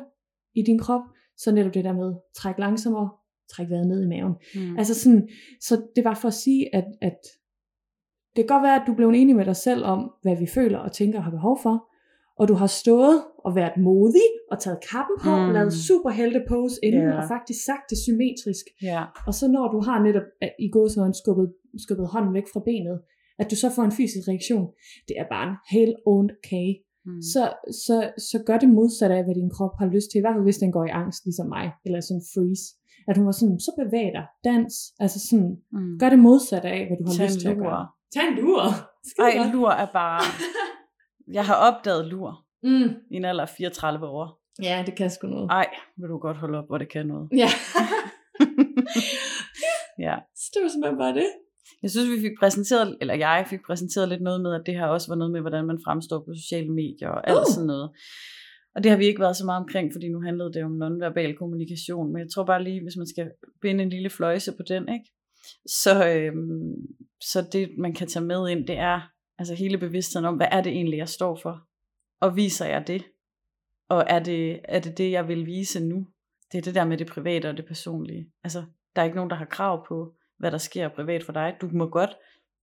[0.56, 1.02] i din krop,
[1.38, 3.10] så netop det der med, træk langsommere,
[3.52, 4.34] træk vejret ned i maven.
[4.56, 4.78] Mm.
[4.78, 5.30] Altså sådan,
[5.62, 7.18] så det var for at sige, at, at
[8.36, 10.80] det kan godt være, at du blev enig med dig selv om, hvad vi føler
[10.80, 11.76] og tænker og har behov for,
[12.40, 15.54] og du har stået og været modig og taget kappen på, Mm.
[15.54, 17.18] lavet superhelte pose inden, yeah.
[17.18, 18.66] og faktisk sagt det symmetrisk.
[18.92, 19.02] ja.
[19.28, 21.48] Og så når du har netop øh, i gåsøjne skubbet,
[21.86, 22.98] skubbet hånden væk fra benet,
[23.42, 24.66] at du så får en fysisk reaktion,
[25.08, 26.76] det er bare en helt ondt kage.
[27.06, 27.22] Mm.
[27.34, 27.44] Så,
[27.86, 27.96] så,
[28.30, 30.58] så gør det modsatte af, hvad din krop har lyst til, i hvert fald hvis
[30.64, 32.66] den går i angst, ligesom mig, eller sådan freeze.
[33.10, 34.74] At hun var sådan, så bevæg dig, dans,
[35.04, 36.00] altså sådan, Mm.
[36.02, 37.86] gør det modsatte af, hvad du har Tag lyst til at gøre.
[38.14, 38.62] Tag en lur.
[39.26, 39.54] Ej, godt.
[39.54, 40.22] lur er bare...
[41.38, 42.90] Jeg har opdaget lur Mm.
[43.12, 44.42] i en alder af 34 år.
[44.64, 45.48] Ja, det kan sgu noget.
[45.52, 47.30] Ej, vil du godt holde op, hvor det kan noget.
[47.38, 47.48] Ja,
[50.08, 50.16] ja.
[50.36, 51.28] så det var simpelthen bare det.
[51.82, 54.86] Jeg synes, vi fik præsenteret, eller jeg fik præsenteret lidt noget med, at det her
[54.86, 57.46] også var noget med, hvordan man fremstår på sociale medier og alt Uh.
[57.54, 57.90] sådan noget.
[58.76, 61.38] Og det har vi ikke været så meget omkring, fordi nu handlede det om nonverbal
[61.38, 62.14] kommunikation.
[62.14, 63.32] Men jeg tror bare lige, hvis man skal
[63.62, 65.06] binde en lille fløjse på den, ikke?
[65.66, 66.76] Så, øhm,
[67.22, 69.02] så det, man kan tage med ind, det er
[69.38, 71.68] altså hele bevidstheden om, hvad er det egentlig, jeg står for?
[72.22, 73.04] Og viser jeg det?
[73.90, 76.08] Og er det, er det det, jeg vil vise nu?
[76.52, 78.32] Det er det der med det private og det personlige.
[78.44, 81.56] Altså, der er ikke nogen, der har krav på, hvad der sker privat for dig.
[81.62, 82.18] Du må godt,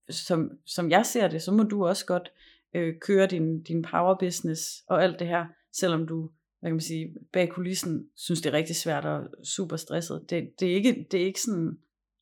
[0.09, 2.31] som, som jeg ser det, så må du også godt
[2.75, 6.29] øh, køre din, din power business og alt det her, selvom du,
[6.59, 10.25] hvad kan man sige, bag kulissen synes det er rigtig svært og super stresset.
[10.29, 11.77] Det, det, er ikke, det er ikke sådan,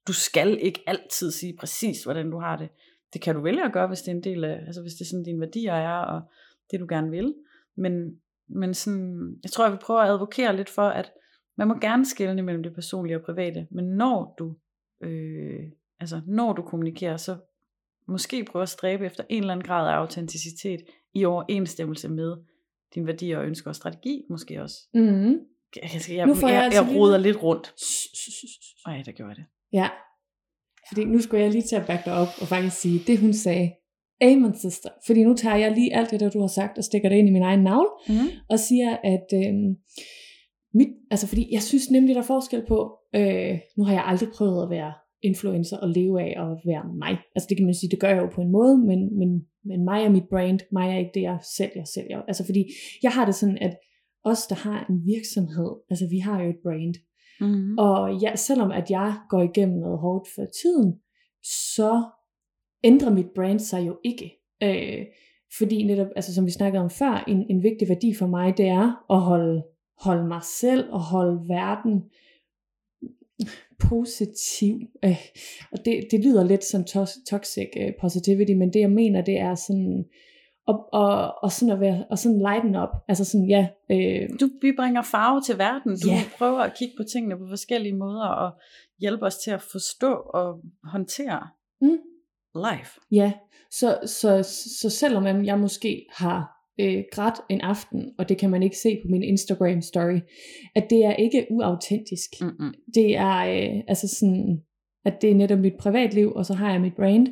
[0.08, 2.70] du skal ikke altid sige præcis, hvordan du har det.
[3.14, 5.01] Det kan du vælge at gøre, hvis det er en del af, altså hvis det
[5.01, 6.22] er sådan dine værdier er, og
[6.72, 7.36] det du gerne vil.
[7.76, 11.12] Men, men sådan, jeg tror, jeg vil prøve at advokere lidt for, at
[11.58, 14.56] man må gerne skelne mellem det personlige og private, men når du,
[15.03, 15.60] øh,
[15.99, 17.38] altså når du kommunikerer, så
[18.08, 20.80] måske prøve at stræbe efter en eller anden grad af autenticitet
[21.14, 22.36] i overensstemmelse med
[22.95, 24.78] dine værdier og ønsker og strategi, måske også.
[24.93, 25.01] Mm.
[25.01, 26.47] Jeg, jeg, jeg, jeg jeg, altså
[26.82, 27.74] jeg lige- roder lidt rundt.
[28.86, 29.45] Ej, der gjorde jeg det.
[29.80, 29.88] Ja.
[30.90, 33.34] Fordi nu skulle jeg lige til at back dig op og faktisk sige, det hun
[33.34, 33.72] sagde,
[34.22, 34.90] Amen sister.
[35.06, 37.28] Fordi nu tager jeg lige alt det, der du har sagt, og stikker det ind
[37.28, 38.28] i min egen navn, Mm.
[38.50, 39.54] og siger, at øh,
[40.74, 44.30] mit, altså fordi jeg synes nemlig, der er forskel på, øh, nu har jeg aldrig
[44.38, 47.18] prøvet at være influencer og leve af at være mig.
[47.36, 49.30] Altså det kan man sige, det gør jeg jo på en måde, men, men,
[49.66, 52.22] men mig er mit brand, mig er ikke det, jeg sælger, sælger.
[52.28, 52.66] Altså fordi
[53.04, 53.74] jeg har det sådan, at
[54.24, 56.96] os, der har en virksomhed, altså vi har jo et brand,
[57.42, 57.78] Mm-hmm.
[57.78, 60.96] og ja, selvom at jeg går igennem noget hårdt for tiden,
[61.44, 62.04] så
[62.84, 64.32] ændrer mit brand sig jo ikke.
[64.64, 65.06] Øh,
[65.58, 68.68] fordi netop, altså som vi snakkede om før, en, en vigtig værdi for mig, det
[68.68, 69.64] er at holde,
[69.98, 72.04] holde mig selv og holde verden
[73.80, 74.80] positiv.
[75.06, 75.18] Øh,
[75.72, 79.40] og det, det lyder lidt som to- toxic øh, positivity, men det jeg mener, det
[79.40, 80.06] er sådan,
[80.68, 82.89] og, og, og sådan at være, og sådan lighten up.
[83.07, 85.91] Altså sådan, ja, øh, Du, vi bringer farve til verden.
[86.03, 86.22] Du Ja.
[86.38, 88.51] prøver at kigge på tingene på forskellige måder og
[88.99, 91.47] hjælpe os til at forstå og håndtere
[91.82, 91.97] Mm.
[92.55, 92.99] life.
[93.11, 93.32] Ja,
[93.72, 94.43] så, så,
[94.82, 98.78] så selvom at jeg måske har øh, grædt en aften, og det kan man ikke
[98.78, 100.20] se på min Instagram story,
[100.76, 102.30] at det er ikke uautentisk.
[102.41, 102.74] Mm-mm.
[102.95, 104.61] Det er øh, altså sådan,
[105.05, 107.28] at det er netop mit privatliv, og så har jeg mit brand,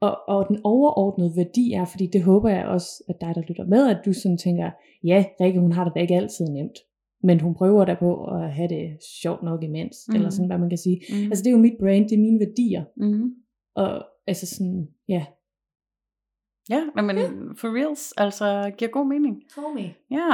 [0.00, 3.66] og, og den overordnede værdi er, fordi det håber jeg også, at dig, der lytter
[3.66, 4.70] med, at du sådan tænker,
[5.04, 6.78] ja, Rikke, hun har det da ikke altid nemt,
[7.22, 10.14] men hun prøver da på at have det sjovt nok imens, mm.
[10.14, 10.30] eller Mhm.
[10.30, 11.00] sådan, hvad man kan sige.
[11.10, 11.22] Mm.
[11.30, 13.30] Altså, det er jo mit brand, det er mine værdier, mm.
[13.76, 15.24] og altså sådan, ja.
[16.70, 17.16] Ja, men
[17.56, 19.42] for reals, altså giver god mening.
[19.56, 19.94] Homie.
[20.10, 20.28] Ja,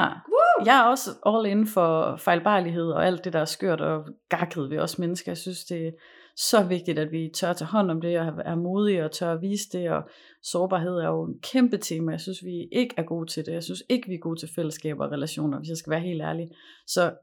[0.66, 4.70] jeg er også all in for fejlbarlighed og alt det, der er skørt og gakket
[4.70, 5.30] ved os mennesker.
[5.32, 5.94] Jeg synes, det
[6.36, 9.42] så vigtigt, at vi tør tage hånd om det og er modige og tør at
[9.42, 9.90] vise det.
[9.90, 10.02] Og
[10.42, 12.12] sårbarhed er jo en kæmpe tema.
[12.12, 13.52] Jeg synes, vi ikke er gode til det.
[13.52, 16.22] Jeg synes ikke, vi er gode til fællesskaber og relationer, hvis jeg skal være helt
[16.22, 16.48] ærlig.
[16.86, 17.14] Så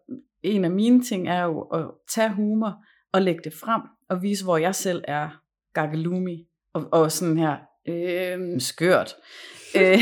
[0.43, 4.43] en af mine ting er jo at tage humor og lægge det frem og vise,
[4.43, 5.41] hvor jeg selv er
[5.73, 7.57] gakkelumi og, og sådan her
[7.89, 9.15] øh, skørt.
[9.79, 9.99] øh,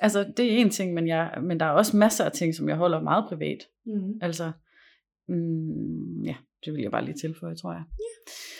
[0.00, 2.68] altså, det er en ting, men, jeg, men der er også masser af ting, som
[2.68, 3.58] jeg holder meget privat.
[3.86, 4.12] Mm.
[4.22, 4.52] Altså,
[5.28, 6.34] mm, ja,
[6.64, 7.82] det vil jeg bare lige tilføje, tror jeg.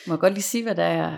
[0.07, 1.11] Må jeg godt lige sige, hvad der er,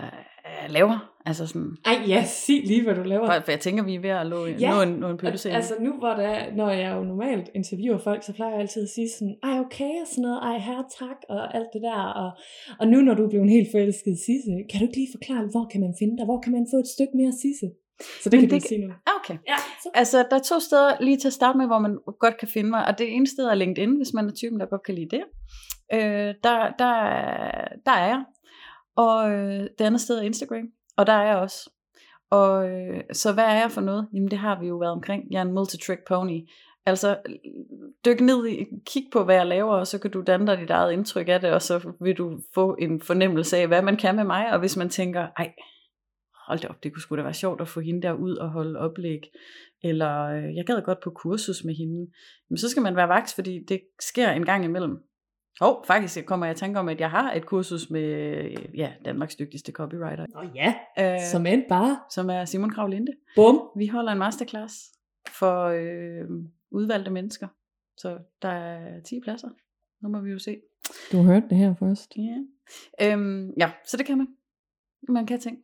[0.61, 1.09] jeg laver?
[1.25, 3.25] Altså sådan, Ej, ja, sig lige, hvad du laver.
[3.25, 5.17] for, for jeg tænker, vi er ved at nå, Ja, ja, nå en, nå en
[5.17, 5.51] pølse.
[5.51, 8.81] Altså nu hvor der, er- når jeg jo normalt interviewer folk, så plejer jeg altid
[8.83, 12.01] at sige sådan, ej okay og sådan noget, ej her tak og alt det der.
[12.23, 12.29] Og,
[12.79, 15.43] og nu når du er blevet en helt forelsket Sisse, kan du ikke lige forklare,
[15.53, 16.25] hvor kan man finde dig?
[16.29, 17.67] Hvor kan man få et stykke mere Sisse?
[18.23, 18.89] Så det Men kan det du sige nu.
[18.93, 19.37] Ah, Okay.
[19.51, 19.89] Ja, så.
[20.01, 22.69] Altså, der er to steder lige til at starte med, hvor man godt kan finde
[22.69, 22.81] mig.
[22.87, 25.23] Og det ene sted er LinkedIn, hvis man er typen, der godt kan lide det.
[25.93, 26.93] Øh, der, der,
[27.85, 28.23] der er jeg.
[28.95, 30.67] Og øh, det andet sted er Instagram.
[30.97, 31.69] Og der er jeg også.
[32.29, 34.07] Og øh, så hvad er jeg for noget?
[34.13, 35.23] Jamen det har vi jo været omkring.
[35.31, 36.49] Jeg er en multitrick pony.
[36.85, 37.17] Altså
[38.05, 40.69] dyk ned i, kig på hvad jeg laver, og så kan du danne dig dit
[40.69, 44.15] eget indtryk af det, og så vil du få en fornemmelse af, hvad man kan
[44.15, 44.51] med mig.
[44.51, 45.53] Og hvis man tænker, ej,
[46.47, 48.49] hold da op, det kunne sgu da være sjovt at få hende der ud og
[48.49, 49.21] holde oplæg,
[49.83, 52.11] eller øh, jeg gad godt på kursus med hende,
[52.49, 54.97] men så skal man være vaks, fordi det sker en gang imellem.
[55.61, 58.93] Og faktisk kommer jeg i tanke om, at jeg har et kursus med øh, ja,
[59.05, 63.11] Danmarks dygtigste copywriter, Nå ja, øh, som end bare, som er Simon Krav Linde.
[63.35, 63.61] bum.
[63.77, 64.75] Vi holder en masterclass
[65.29, 66.29] for øh,
[66.71, 67.47] udvalgte mennesker,
[67.97, 69.49] så der er 10 pladser.
[70.01, 70.61] Nu må vi jo se.
[71.11, 72.11] Du har hørt det her først.
[72.17, 72.37] Ja,
[73.11, 74.27] øhm, ja så det kan man.
[75.09, 75.57] Man kan ting.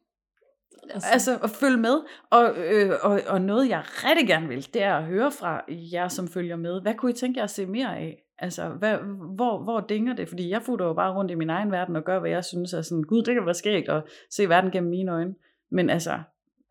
[0.89, 4.83] Altså, Altså at følge med, og, øh, og, og noget jeg rigtig gerne vil, det
[4.83, 6.81] er at høre fra jer, som følger med.
[6.81, 8.23] Hvad kunne I tænke jer at se mere af?
[8.41, 8.97] Altså, hvad,
[9.35, 10.29] hvor, hvor dinger det?
[10.29, 12.73] Fordi jeg futter jo bare rundt i min egen verden og gør, hvad jeg synes
[12.73, 15.35] er sådan, gud, det kan være skægt at se verden gennem mine øjne.
[15.71, 16.19] Men altså,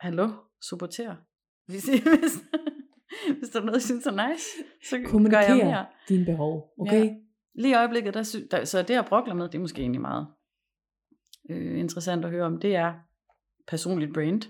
[0.01, 0.29] hallo,
[0.63, 1.15] supporter.
[1.71, 2.35] Hvis, hvis,
[3.39, 4.45] hvis der er noget, jeg synes er nice,
[4.89, 5.87] så gør jeg kommunikere mere.
[6.09, 7.05] dine behov, okay?
[7.05, 7.15] Ja.
[7.55, 10.01] Lige i øjeblikket, der, sy- der, så det jeg brokler med, det er måske egentlig
[10.01, 10.27] meget
[11.51, 12.95] øh, interessant at høre om, det er
[13.69, 14.43] personligt brand.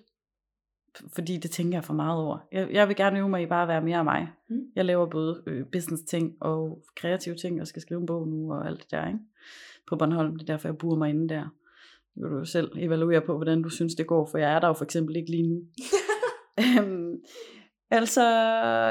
[1.15, 2.39] Fordi det tænker jeg for meget over.
[2.53, 4.29] Jeg, jeg vil gerne øve mig i bare at være mere af mig.
[4.49, 4.61] Mm.
[4.77, 8.53] Jeg laver både øh, business ting og kreative ting, og skal skrive en bog nu
[8.53, 9.19] og alt det der, ikke?
[9.89, 11.49] På Bornholm, det er derfor, jeg burer mig inde der.
[12.17, 14.69] Nu kan du selv evaluere på, hvordan du synes, det går, for jeg er der
[14.69, 15.63] jo for eksempel ikke lige nu.
[16.79, 17.17] Øhm,
[17.91, 18.23] altså,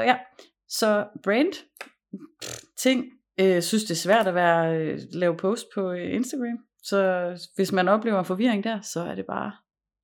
[0.06, 0.16] ja.
[0.68, 1.52] Så brand,
[2.76, 3.04] ting,
[3.40, 6.58] øh, synes det er svært at være, øh, lave post på øh, Instagram.
[6.82, 9.52] Så hvis man oplever forvirring der, så er det bare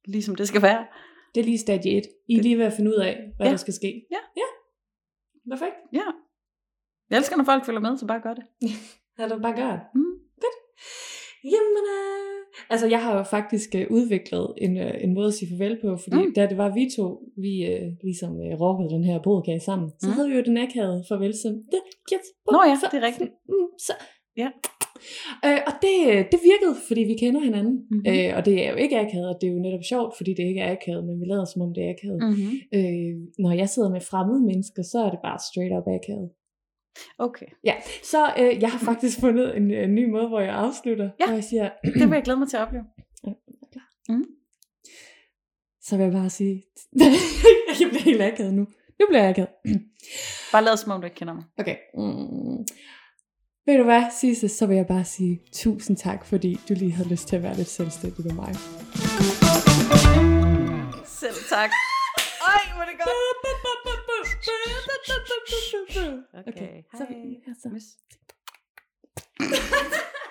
[0.05, 0.87] ligesom det skal være.
[1.35, 2.03] Det er lige stadie 1.
[2.29, 3.51] I er lige ved at finde ud af, hvad Ja.
[3.51, 4.07] der skal ske.
[4.11, 4.17] Ja.
[4.37, 4.49] Ja.
[5.51, 5.77] Perfekt.
[5.93, 6.07] Ja.
[7.11, 8.45] Jeg elsker, når folk følger med, så bare gør det.
[9.19, 9.81] Lad det bare gøre.
[9.95, 10.15] Mm.
[10.45, 10.59] Godt.
[11.45, 12.41] Jamen, øh,
[12.71, 15.97] altså jeg har jo faktisk øh, udviklet en, øh, en måde at sige farvel på,
[15.97, 16.35] fordi Mm.
[16.35, 17.07] da det var vi to,
[17.37, 20.13] vi øh, ligesom øh, rockede den her podcast sammen, så Mm.
[20.13, 21.81] havde vi jo den akavede farvel som, det,
[22.13, 23.31] yes, Nå ja, det er rigtigt.
[23.49, 23.93] Mm, så.
[24.37, 24.49] Ja.
[25.47, 25.95] Øh, og det,
[26.33, 27.75] det virkede, fordi vi kender hinanden.
[27.75, 27.87] Mhm.
[27.91, 28.13] Mm-hmm.
[28.13, 30.45] Øh, og det er jo ikke akavet, og det er jo netop sjovt, fordi det
[30.51, 32.21] ikke er akavet, men vi lader som om det er akavet.
[32.23, 32.29] Mm.
[32.29, 32.55] Mm-hmm.
[32.79, 36.31] Øh, når jeg sidder med fremmede mennesker, så er det bare straight up akavet.
[37.19, 41.11] Okay, Ja, så øh, jeg har faktisk fundet en, en ny måde, hvor jeg afslutter.
[41.21, 41.27] Ja.
[41.27, 42.85] Hvor jeg siger, det vil jeg glæde mig til at opleve.
[45.87, 46.63] så vil jeg bare sige,
[47.81, 48.67] jeg bliver helt akavet nu.
[49.01, 49.51] Nu bliver jeg akavet.
[50.53, 51.45] Bare lad som om du ikke kender mig.
[51.59, 51.77] Okay.
[51.95, 52.65] Mm.
[53.67, 57.09] Ved du hvad, Sisse, så vil jeg bare sige tusind tak, fordi du lige havde
[57.09, 58.55] lyst til at være lidt selvstændig med mig.
[61.07, 61.71] Selv tak.
[62.53, 63.09] Ej, hvor det godt.
[66.35, 66.73] Okay, okay.
[66.93, 66.99] hej.
[67.63, 67.97] Så, altså.